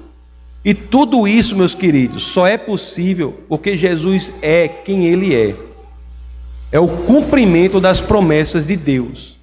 E 0.64 0.74
tudo 0.74 1.28
isso, 1.28 1.55
meus 1.55 1.74
queridos, 1.74 2.24
só 2.24 2.45
é 2.45 2.57
possível 2.57 3.43
porque 3.47 3.78
Jesus 3.78 4.34
é 4.41 4.68
quem 4.68 5.05
Ele 5.05 5.34
é. 5.34 5.55
É 6.72 6.80
o 6.80 6.88
cumprimento 6.88 7.80
das 7.80 8.01
promessas 8.01 8.68
de 8.68 8.76
Deus. 8.76 9.38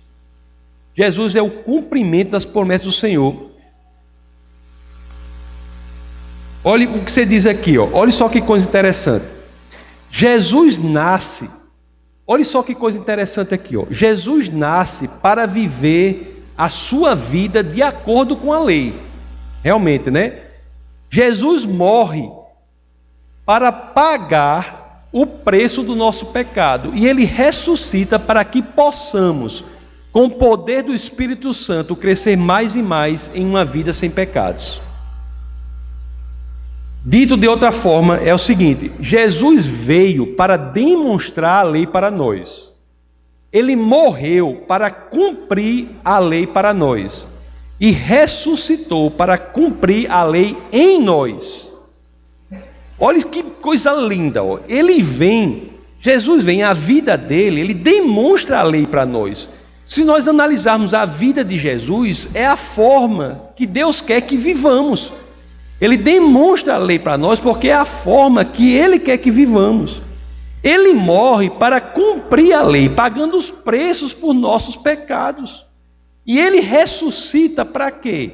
Jesus 0.95 1.37
é 1.37 1.43
o 1.43 1.51
cumprimento 1.51 2.31
das 2.31 2.45
promessas 2.45 2.87
do 2.87 2.93
Senhor. 2.93 3.51
Olhe 6.63 6.87
o 6.87 7.05
que 7.05 7.13
você 7.13 7.25
diz 7.25 7.47
aqui, 7.47 7.79
ó. 7.79 7.89
olha 7.93 8.11
só 8.11 8.29
que 8.29 8.41
coisa 8.41 8.67
interessante. 8.67 9.36
Jesus 10.19 10.79
nasce, 10.79 11.47
olha 12.27 12.43
só 12.43 12.63
que 12.63 12.75
coisa 12.75 12.97
interessante 12.97 13.53
aqui, 13.53 13.77
ó. 13.77 13.85
Jesus 13.91 14.49
nasce 14.49 15.09
para 15.09 15.45
viver 15.45 16.43
a 16.57 16.71
sua 16.71 17.15
vida 17.15 17.63
de 17.63 17.83
acordo 17.83 18.35
com 18.35 18.51
a 18.51 18.59
lei. 18.59 18.99
Realmente, 19.63 20.11
né? 20.11 20.41
Jesus 21.11 21.67
morre 21.67 22.31
para 23.45 23.71
pagar 23.71 25.07
o 25.13 25.27
preço 25.27 25.83
do 25.83 25.95
nosso 25.95 26.25
pecado 26.25 26.93
e 26.95 27.07
ele 27.07 27.27
ressuscita 27.27 28.19
para 28.19 28.43
que 28.43 28.63
possamos, 28.63 29.67
com 30.15 30.25
o 30.25 30.31
poder 30.31 30.83
do 30.83 30.95
Espírito 30.95 31.53
Santo, 31.53 31.95
crescer 31.95 32.39
mais 32.39 32.75
e 32.75 32.81
mais 32.81 33.31
em 33.35 33.45
uma 33.45 33.67
vida 33.67 33.93
sem 33.93 34.09
pecados. 34.09 34.81
Dito 37.09 37.37
de 37.37 37.47
outra 37.47 37.71
forma, 37.71 38.17
é 38.17 38.35
o 38.35 38.39
seguinte: 38.39 38.91
Jesus 38.99 39.65
veio 39.65 40.35
para 40.35 40.57
demonstrar 40.57 41.61
a 41.61 41.63
lei 41.63 41.87
para 41.87 42.11
nós. 42.11 42.73
Ele 43.53 43.77
morreu 43.77 44.65
para 44.67 44.91
cumprir 44.91 45.89
a 46.05 46.19
lei 46.19 46.49
para 46.49 46.75
nós 46.75 47.29
e 47.81 47.93
ressuscitou 47.93 49.09
para 49.09 49.39
cumprir 49.39 50.11
a 50.11 50.25
lei 50.25 50.59
em 50.73 51.01
nós. 51.01 51.73
Olha 52.99 53.23
que 53.23 53.41
coisa 53.45 53.93
linda, 53.93 54.43
ó. 54.43 54.59
ele 54.67 55.01
vem, 55.01 55.71
Jesus 56.01 56.43
vem, 56.43 56.65
a 56.65 56.73
vida 56.73 57.17
dele, 57.17 57.61
ele 57.61 57.75
demonstra 57.75 58.59
a 58.59 58.65
lei 58.65 58.85
para 58.85 59.07
nós. 59.07 59.49
Se 59.87 60.03
nós 60.03 60.27
analisarmos 60.27 60.93
a 60.93 61.05
vida 61.05 61.45
de 61.45 61.57
Jesus, 61.57 62.29
é 62.35 62.45
a 62.45 62.57
forma 62.57 63.43
que 63.55 63.65
Deus 63.65 64.01
quer 64.01 64.23
que 64.23 64.37
vivamos. 64.37 65.13
Ele 65.81 65.97
demonstra 65.97 66.75
a 66.75 66.79
lei 66.79 66.99
para 66.99 67.19
nós 67.19 67.39
porque 67.39 67.69
é 67.69 67.75
a 67.75 67.85
forma 67.85 68.45
que 68.45 68.73
ele 68.73 68.99
quer 68.99 69.19
que 69.19 69.31
vivamos. 69.31 70.01
Ele 70.63 70.95
morre 70.95 71.51
para 71.51 71.81
cumprir 71.81 72.53
a 72.55 72.63
lei, 72.63 72.89
pagando 72.89 73.37
os 73.37 73.51
preços 73.51 74.13
por 74.13 74.35
nossos 74.35 74.75
pecados. 74.75 75.67
E 76.27 76.41
ele 76.41 76.61
ressuscita 76.61 77.65
para 77.65 77.91
quê? 77.91 78.31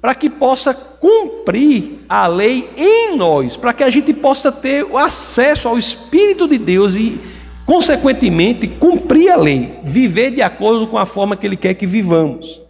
Para 0.00 0.14
que 0.14 0.28
possa 0.30 0.72
cumprir 0.72 2.00
a 2.08 2.26
lei 2.26 2.68
em 2.76 3.16
nós, 3.16 3.56
para 3.56 3.72
que 3.72 3.84
a 3.84 3.90
gente 3.90 4.12
possa 4.12 4.50
ter 4.50 4.82
o 4.84 4.96
acesso 4.96 5.68
ao 5.68 5.78
Espírito 5.78 6.48
de 6.48 6.58
Deus 6.58 6.94
e, 6.94 7.20
consequentemente, 7.66 8.66
cumprir 8.66 9.30
a 9.30 9.36
lei, 9.36 9.78
viver 9.84 10.30
de 10.32 10.42
acordo 10.42 10.88
com 10.88 10.98
a 10.98 11.06
forma 11.06 11.36
que 11.36 11.46
ele 11.46 11.56
quer 11.56 11.74
que 11.74 11.86
vivamos. 11.86 12.60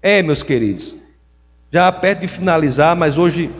É, 0.00 0.22
meus 0.22 0.42
queridos, 0.42 0.96
já 1.72 1.90
perto 1.92 2.20
de 2.20 2.28
finalizar, 2.28 2.96
mas 2.96 3.16
hoje, 3.16 3.50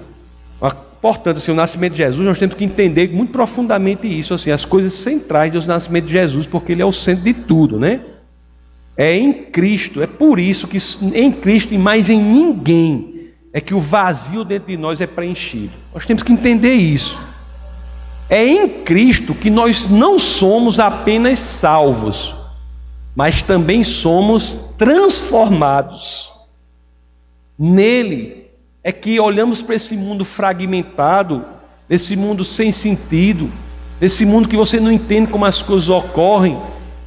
portanto, 1.01 1.37
assim, 1.37 1.53
o 1.53 1.55
nascimento 1.55 1.93
de 1.93 1.99
Jesus, 1.99 2.27
nós 2.27 2.39
temos 2.39 2.55
que 2.55 2.65
entender 2.65 3.09
muito 3.13 3.31
profundamente 3.31 4.07
isso, 4.07 4.35
assim, 4.35 4.51
as 4.51 4.65
coisas 4.65 4.93
centrais 4.95 5.53
do 5.53 5.65
nascimento 5.67 6.07
de 6.07 6.13
Jesus, 6.13 6.47
porque 6.47 6.73
ele 6.73 6.83
é 6.83 6.87
o 6.87 6.93
centro 6.93 7.25
de 7.25 7.33
tudo, 7.33 7.79
né? 7.79 8.01
É 8.97 9.17
em 9.17 9.33
Cristo, 9.33 10.03
é 10.03 10.07
por 10.07 10.39
isso 10.39 10.67
que 10.67 10.79
em 11.15 11.33
Cristo 11.33 11.73
e 11.73 11.79
mais 11.79 12.09
em 12.09 12.21
ninguém 12.21 13.31
é 13.53 13.61
que 13.61 13.75
o 13.75 13.81
vazio 13.81 14.45
dentro 14.45 14.69
de 14.69 14.77
nós 14.77 15.01
é 15.01 15.07
preenchido. 15.07 15.73
Nós 15.95 16.05
temos 16.05 16.23
que 16.23 16.33
entender 16.33 16.75
isso. 16.75 17.19
É 18.29 18.47
em 18.47 18.69
Cristo 18.69 19.35
que 19.35 19.51
nós 19.51 19.89
não 19.89 20.19
somos 20.19 20.79
apenas 20.79 21.39
salvos, 21.39 22.35
mas 23.15 23.43
também 23.43 23.83
somos 23.83 24.55
transformados. 24.79 26.30
Nele 27.63 28.47
é 28.83 28.91
que 28.91 29.21
olhamos 29.21 29.61
para 29.61 29.75
esse 29.75 29.95
mundo 29.95 30.25
fragmentado, 30.25 31.45
esse 31.91 32.17
mundo 32.17 32.43
sem 32.43 32.73
sentido, 32.73 33.51
esse 34.01 34.25
mundo 34.25 34.49
que 34.49 34.57
você 34.57 34.81
não 34.81 34.91
entende 34.91 35.31
como 35.31 35.45
as 35.45 35.61
coisas 35.61 35.91
ocorrem, 35.91 36.59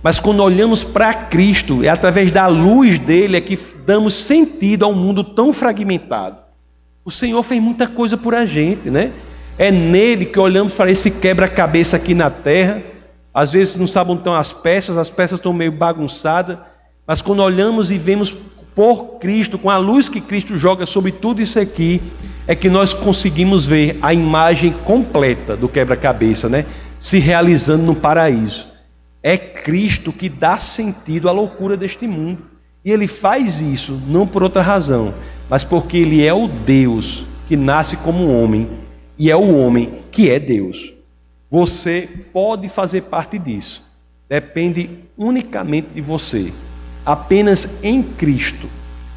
mas 0.03 0.19
quando 0.19 0.43
olhamos 0.43 0.83
para 0.83 1.11
Cristo, 1.11 1.83
é 1.83 1.89
através 1.89 2.29
da 2.29 2.45
luz 2.45 2.99
dele 2.99 3.35
é 3.35 3.41
que 3.41 3.57
damos 3.83 4.13
sentido 4.13 4.85
ao 4.85 4.93
mundo 4.93 5.23
tão 5.23 5.51
fragmentado. 5.51 6.37
O 7.03 7.09
Senhor 7.09 7.41
fez 7.41 7.59
muita 7.59 7.87
coisa 7.87 8.15
por 8.15 8.35
a 8.35 8.45
gente, 8.45 8.91
né? 8.91 9.11
É 9.57 9.71
nele 9.71 10.23
que 10.23 10.39
olhamos 10.39 10.73
para 10.73 10.91
esse 10.91 11.09
quebra-cabeça 11.09 11.97
aqui 11.97 12.13
na 12.13 12.29
terra. 12.29 12.83
Às 13.33 13.53
vezes 13.53 13.75
não 13.75 13.87
sabem 13.87 14.11
onde 14.11 14.21
estão 14.21 14.35
as 14.35 14.53
peças, 14.53 14.99
as 14.99 15.09
peças 15.09 15.39
estão 15.39 15.51
meio 15.51 15.71
bagunçadas, 15.71 16.59
mas 17.07 17.23
quando 17.23 17.41
olhamos 17.41 17.89
e 17.89 17.97
vemos 17.97 18.37
por 18.75 19.19
Cristo, 19.19 19.57
com 19.57 19.69
a 19.69 19.77
luz 19.77 20.09
que 20.09 20.19
Cristo 20.19 20.57
joga 20.57 20.85
sobre 20.85 21.11
tudo 21.11 21.41
isso 21.41 21.59
aqui, 21.59 22.01
é 22.47 22.55
que 22.55 22.69
nós 22.69 22.93
conseguimos 22.93 23.65
ver 23.65 23.97
a 24.01 24.13
imagem 24.13 24.71
completa 24.71 25.55
do 25.55 25.69
quebra-cabeça, 25.69 26.49
né? 26.49 26.65
Se 26.99 27.19
realizando 27.19 27.83
no 27.83 27.95
paraíso. 27.95 28.67
É 29.21 29.37
Cristo 29.37 30.11
que 30.11 30.27
dá 30.27 30.57
sentido 30.57 31.29
à 31.29 31.31
loucura 31.31 31.77
deste 31.77 32.07
mundo. 32.07 32.43
E 32.83 32.91
ele 32.91 33.07
faz 33.07 33.61
isso 33.61 34.01
não 34.07 34.27
por 34.27 34.43
outra 34.43 34.61
razão, 34.61 35.13
mas 35.49 35.63
porque 35.63 35.97
ele 35.97 36.25
é 36.25 36.33
o 36.33 36.47
Deus 36.47 37.25
que 37.47 37.55
nasce 37.55 37.95
como 37.95 38.29
homem 38.29 38.67
e 39.17 39.31
é 39.31 39.35
o 39.35 39.55
homem 39.55 39.99
que 40.11 40.29
é 40.29 40.39
Deus. 40.39 40.93
Você 41.49 42.09
pode 42.33 42.67
fazer 42.67 43.03
parte 43.03 43.37
disso. 43.37 43.83
Depende 44.27 44.89
unicamente 45.17 45.89
de 45.93 46.01
você. 46.01 46.51
Apenas 47.05 47.67
em 47.81 48.01
Cristo 48.01 48.67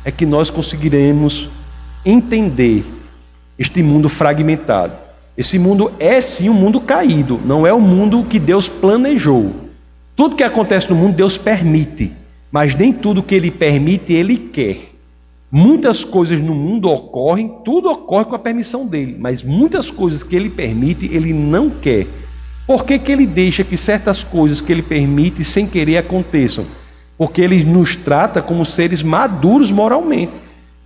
é 0.05 0.11
que 0.11 0.27
nós 0.27 0.51
conseguiremos 0.51 1.49
entender 2.05 2.85
este 3.59 3.83
mundo 3.83 4.09
fragmentado. 4.09 4.95
Esse 5.37 5.59
mundo 5.59 5.93
é 5.99 6.21
sim 6.21 6.49
um 6.49 6.55
mundo 6.55 6.81
caído, 6.81 7.41
não 7.45 7.67
é 7.67 7.73
o 7.73 7.81
mundo 7.81 8.25
que 8.25 8.39
Deus 8.39 8.69
planejou. 8.69 9.53
Tudo 10.15 10.37
que 10.37 10.43
acontece 10.43 10.89
no 10.89 10.97
mundo, 10.97 11.17
Deus 11.17 11.37
permite, 11.37 12.13
mas 12.51 12.75
nem 12.75 12.93
tudo 12.93 13.23
que 13.23 13.35
Ele 13.35 13.51
permite, 13.51 14.13
Ele 14.13 14.37
quer. 14.37 14.97
Muitas 15.51 16.05
coisas 16.05 16.41
no 16.41 16.55
mundo 16.55 16.89
ocorrem, 16.89 17.53
tudo 17.65 17.89
ocorre 17.89 18.25
com 18.25 18.35
a 18.35 18.39
permissão 18.39 18.85
dele, 18.85 19.17
mas 19.19 19.43
muitas 19.45 19.91
coisas 19.91 20.25
que 20.25 20.35
ele 20.35 20.51
permite, 20.51 21.07
ele 21.07 21.33
não 21.33 21.71
quer. 21.71 22.07
Por 22.67 22.85
que, 22.85 22.99
que 22.99 23.13
ele 23.13 23.27
deixa 23.27 23.63
que 23.63 23.77
certas 23.77 24.25
coisas 24.25 24.61
que 24.61 24.73
ele 24.73 24.83
permite 24.83 25.45
sem 25.45 25.67
querer 25.67 25.99
aconteçam? 25.99 26.67
Porque 27.17 27.41
ele 27.41 27.65
nos 27.65 27.97
trata 27.97 28.43
como 28.43 28.65
seres 28.65 29.03
maduros 29.03 29.71
moralmente, 29.71 30.33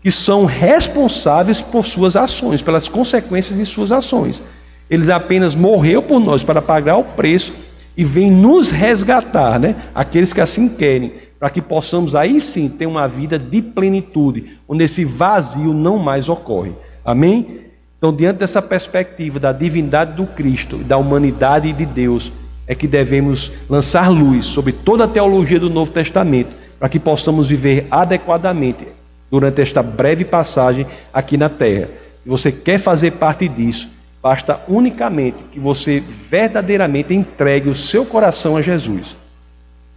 que 0.02 0.10
são 0.10 0.44
responsáveis 0.44 1.60
por 1.60 1.84
suas 1.84 2.16
ações, 2.16 2.62
pelas 2.62 2.88
consequências 2.88 3.58
de 3.58 3.66
suas 3.66 3.92
ações. 3.92 4.40
Ele 4.88 5.10
apenas 5.12 5.54
morreu 5.54 6.02
por 6.02 6.20
nós 6.20 6.42
para 6.42 6.62
pagar 6.62 6.96
o 6.96 7.04
preço 7.04 7.52
e 7.96 8.04
vem 8.04 8.30
nos 8.30 8.70
resgatar, 8.70 9.58
né? 9.58 9.76
Aqueles 9.94 10.32
que 10.32 10.40
assim 10.40 10.68
querem, 10.68 11.12
para 11.38 11.50
que 11.50 11.60
possamos 11.60 12.14
aí 12.14 12.40
sim 12.40 12.68
ter 12.68 12.86
uma 12.86 13.06
vida 13.06 13.38
de 13.38 13.60
plenitude, 13.62 14.58
onde 14.68 14.84
esse 14.84 15.04
vazio 15.04 15.72
não 15.74 15.98
mais 15.98 16.28
ocorre. 16.28 16.72
Amém? 17.04 17.60
Então, 17.98 18.14
diante 18.14 18.38
dessa 18.38 18.62
perspectiva 18.62 19.38
da 19.38 19.52
divindade 19.52 20.14
do 20.14 20.26
Cristo, 20.26 20.78
da 20.78 20.96
humanidade 20.96 21.70
de 21.72 21.84
Deus, 21.84 22.32
é 22.70 22.74
que 22.74 22.86
devemos 22.86 23.50
lançar 23.68 24.08
luz 24.08 24.46
sobre 24.46 24.72
toda 24.72 25.04
a 25.04 25.08
teologia 25.08 25.58
do 25.58 25.68
Novo 25.68 25.90
Testamento, 25.90 26.50
para 26.78 26.88
que 26.88 27.00
possamos 27.00 27.48
viver 27.48 27.86
adequadamente 27.90 28.86
durante 29.30 29.60
esta 29.60 29.82
breve 29.82 30.24
passagem 30.24 30.86
aqui 31.12 31.36
na 31.36 31.48
terra. 31.48 31.88
Se 32.22 32.28
você 32.28 32.52
quer 32.52 32.78
fazer 32.78 33.12
parte 33.12 33.48
disso, 33.48 33.88
Basta 34.22 34.60
unicamente 34.68 35.38
que 35.50 35.58
você 35.58 36.00
verdadeiramente 36.00 37.14
entregue 37.14 37.70
o 37.70 37.74
seu 37.74 38.04
coração 38.04 38.56
a 38.56 38.62
Jesus. 38.62 39.16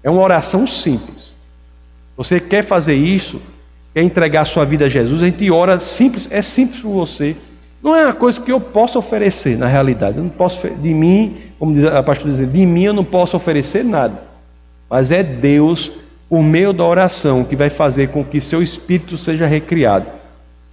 É 0.01 0.09
uma 0.09 0.21
oração 0.21 0.65
simples. 0.65 1.35
Você 2.15 2.39
quer 2.39 2.63
fazer 2.63 2.95
isso? 2.95 3.41
Quer 3.93 4.01
entregar 4.01 4.45
sua 4.45 4.63
vida 4.63 4.85
a 4.85 4.89
Jesus? 4.89 5.21
A 5.21 5.25
gente 5.25 5.51
ora 5.51 5.77
simples, 5.77 6.27
é 6.31 6.41
simples 6.41 6.79
para 6.79 6.89
você. 6.89 7.35
Não 7.83 7.95
é 7.95 8.05
uma 8.05 8.13
coisa 8.13 8.39
que 8.39 8.51
eu 8.51 8.61
possa 8.61 8.97
oferecer, 8.97 9.57
na 9.57 9.67
realidade. 9.67 10.17
Eu 10.17 10.23
não 10.23 10.29
posso, 10.29 10.67
de 10.69 10.93
mim, 10.93 11.37
como 11.59 11.73
diz 11.73 11.83
a 11.83 12.01
pastora 12.01 12.31
dizer, 12.31 12.47
de 12.47 12.65
mim 12.65 12.85
eu 12.85 12.93
não 12.93 13.03
posso 13.03 13.35
oferecer 13.35 13.83
nada. 13.83 14.21
Mas 14.89 15.11
é 15.11 15.21
Deus, 15.21 15.91
por 16.29 16.41
meio 16.41 16.71
da 16.71 16.85
oração, 16.85 17.43
que 17.43 17.55
vai 17.55 17.69
fazer 17.69 18.09
com 18.09 18.23
que 18.23 18.39
seu 18.39 18.63
espírito 18.63 19.17
seja 19.17 19.45
recriado. 19.45 20.05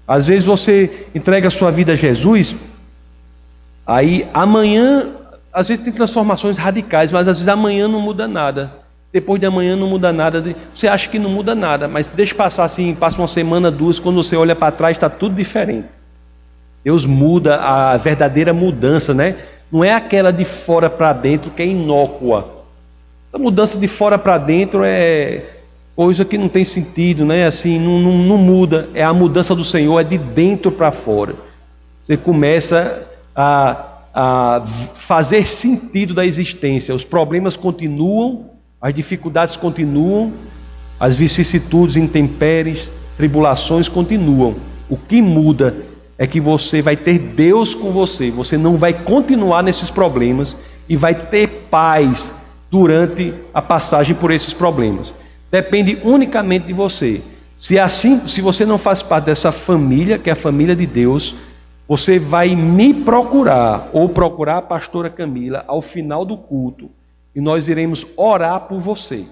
Às 0.06 0.28
vezes 0.28 0.44
você 0.44 1.06
entrega 1.14 1.48
a 1.48 1.50
sua 1.50 1.70
vida 1.70 1.92
a 1.92 1.96
Jesus 1.96 2.54
Aí 3.90 4.24
amanhã, 4.32 5.08
às 5.52 5.66
vezes 5.66 5.82
tem 5.82 5.92
transformações 5.92 6.56
radicais, 6.56 7.10
mas 7.10 7.26
às 7.26 7.38
vezes 7.38 7.48
amanhã 7.48 7.88
não 7.88 8.00
muda 8.00 8.28
nada. 8.28 8.72
Depois 9.12 9.40
de 9.40 9.46
amanhã 9.46 9.74
não 9.74 9.88
muda 9.88 10.12
nada. 10.12 10.54
Você 10.72 10.86
acha 10.86 11.08
que 11.08 11.18
não 11.18 11.28
muda 11.28 11.56
nada, 11.56 11.88
mas 11.88 12.06
deixa 12.06 12.32
passar 12.32 12.62
assim, 12.62 12.94
passa 12.94 13.20
uma 13.20 13.26
semana, 13.26 13.68
duas, 13.68 13.98
quando 13.98 14.22
você 14.22 14.36
olha 14.36 14.54
para 14.54 14.70
trás 14.70 14.96
está 14.96 15.10
tudo 15.10 15.34
diferente. 15.34 15.88
Deus 16.84 17.04
muda 17.04 17.56
a 17.56 17.96
verdadeira 17.96 18.52
mudança, 18.52 19.12
né? 19.12 19.36
Não 19.70 19.84
é 19.84 19.92
aquela 19.92 20.32
de 20.32 20.44
fora 20.44 20.88
para 20.88 21.12
dentro 21.12 21.50
que 21.50 21.62
é 21.62 21.66
inócua. 21.66 22.64
A 23.32 23.38
mudança 23.38 23.78
de 23.78 23.86
fora 23.86 24.18
para 24.18 24.38
dentro 24.38 24.82
é 24.84 25.44
coisa 25.94 26.24
que 26.24 26.38
não 26.38 26.48
tem 26.48 26.64
sentido, 26.64 27.24
né? 27.24 27.46
Assim, 27.46 27.78
não, 27.78 28.00
não, 28.00 28.18
não 28.18 28.38
muda. 28.38 28.88
É 28.94 29.04
a 29.04 29.12
mudança 29.12 29.54
do 29.54 29.62
Senhor, 29.62 30.00
é 30.00 30.04
de 30.04 30.18
dentro 30.18 30.72
para 30.72 30.90
fora. 30.90 31.34
Você 32.04 32.16
começa 32.16 33.06
a, 33.36 33.84
a 34.14 34.62
fazer 34.94 35.46
sentido 35.46 36.14
da 36.14 36.24
existência. 36.24 36.94
Os 36.94 37.04
problemas 37.04 37.56
continuam, 37.56 38.46
as 38.80 38.94
dificuldades 38.94 39.56
continuam, 39.56 40.32
as 40.98 41.16
vicissitudes, 41.16 41.96
intempéries, 41.96 42.90
tribulações 43.16 43.88
continuam. 43.88 44.56
O 44.88 44.96
que 44.96 45.22
muda 45.22 45.76
é 46.20 46.26
que 46.26 46.38
você 46.38 46.82
vai 46.82 46.98
ter 46.98 47.18
Deus 47.18 47.74
com 47.74 47.90
você. 47.92 48.30
Você 48.30 48.58
não 48.58 48.76
vai 48.76 48.92
continuar 48.92 49.62
nesses 49.62 49.90
problemas 49.90 50.54
e 50.86 50.94
vai 50.94 51.14
ter 51.14 51.48
paz 51.70 52.30
durante 52.70 53.32
a 53.54 53.62
passagem 53.62 54.14
por 54.14 54.30
esses 54.30 54.52
problemas. 54.52 55.14
Depende 55.50 55.98
unicamente 56.04 56.66
de 56.66 56.74
você. 56.74 57.22
Se 57.58 57.78
é 57.78 57.80
assim, 57.80 58.28
se 58.28 58.42
você 58.42 58.66
não 58.66 58.76
faz 58.76 59.02
parte 59.02 59.24
dessa 59.24 59.50
família, 59.50 60.18
que 60.18 60.28
é 60.28 60.34
a 60.34 60.36
família 60.36 60.76
de 60.76 60.84
Deus, 60.84 61.34
você 61.88 62.18
vai 62.18 62.54
me 62.54 62.92
procurar 62.92 63.88
ou 63.90 64.06
procurar 64.06 64.58
a 64.58 64.62
pastora 64.62 65.08
Camila 65.08 65.64
ao 65.66 65.80
final 65.80 66.26
do 66.26 66.36
culto 66.36 66.90
e 67.34 67.40
nós 67.40 67.66
iremos 67.66 68.06
orar 68.14 68.60
por 68.60 68.78
você. 68.78 69.24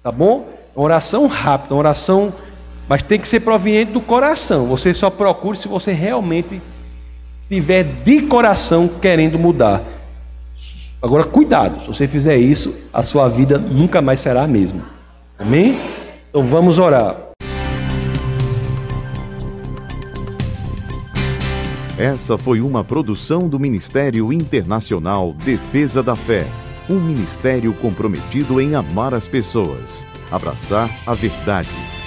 Tá 0.00 0.12
bom? 0.12 0.48
Uma 0.76 0.84
oração 0.84 1.26
rápida, 1.26 1.74
uma 1.74 1.80
oração 1.80 2.32
mas 2.90 3.04
tem 3.04 3.20
que 3.20 3.28
ser 3.28 3.38
proveniente 3.38 3.92
do 3.92 4.00
coração. 4.00 4.66
Você 4.66 4.92
só 4.92 5.08
procure 5.08 5.56
se 5.56 5.68
você 5.68 5.92
realmente 5.92 6.60
tiver 7.48 7.84
de 7.84 8.22
coração 8.22 8.88
querendo 8.88 9.38
mudar. 9.38 9.80
Agora, 11.00 11.22
cuidado, 11.22 11.80
se 11.80 11.86
você 11.86 12.08
fizer 12.08 12.36
isso, 12.36 12.74
a 12.92 13.04
sua 13.04 13.28
vida 13.28 13.58
nunca 13.58 14.02
mais 14.02 14.18
será 14.18 14.42
a 14.42 14.48
mesma. 14.48 14.82
Amém? 15.38 15.80
Então 16.28 16.44
vamos 16.44 16.80
orar. 16.80 17.16
Essa 21.96 22.36
foi 22.36 22.60
uma 22.60 22.82
produção 22.82 23.48
do 23.48 23.60
Ministério 23.60 24.32
Internacional 24.32 25.32
Defesa 25.32 26.02
da 26.02 26.16
Fé, 26.16 26.44
um 26.88 26.98
ministério 26.98 27.72
comprometido 27.74 28.60
em 28.60 28.74
amar 28.74 29.14
as 29.14 29.28
pessoas, 29.28 30.04
abraçar 30.32 30.90
a 31.06 31.14
verdade 31.14 31.99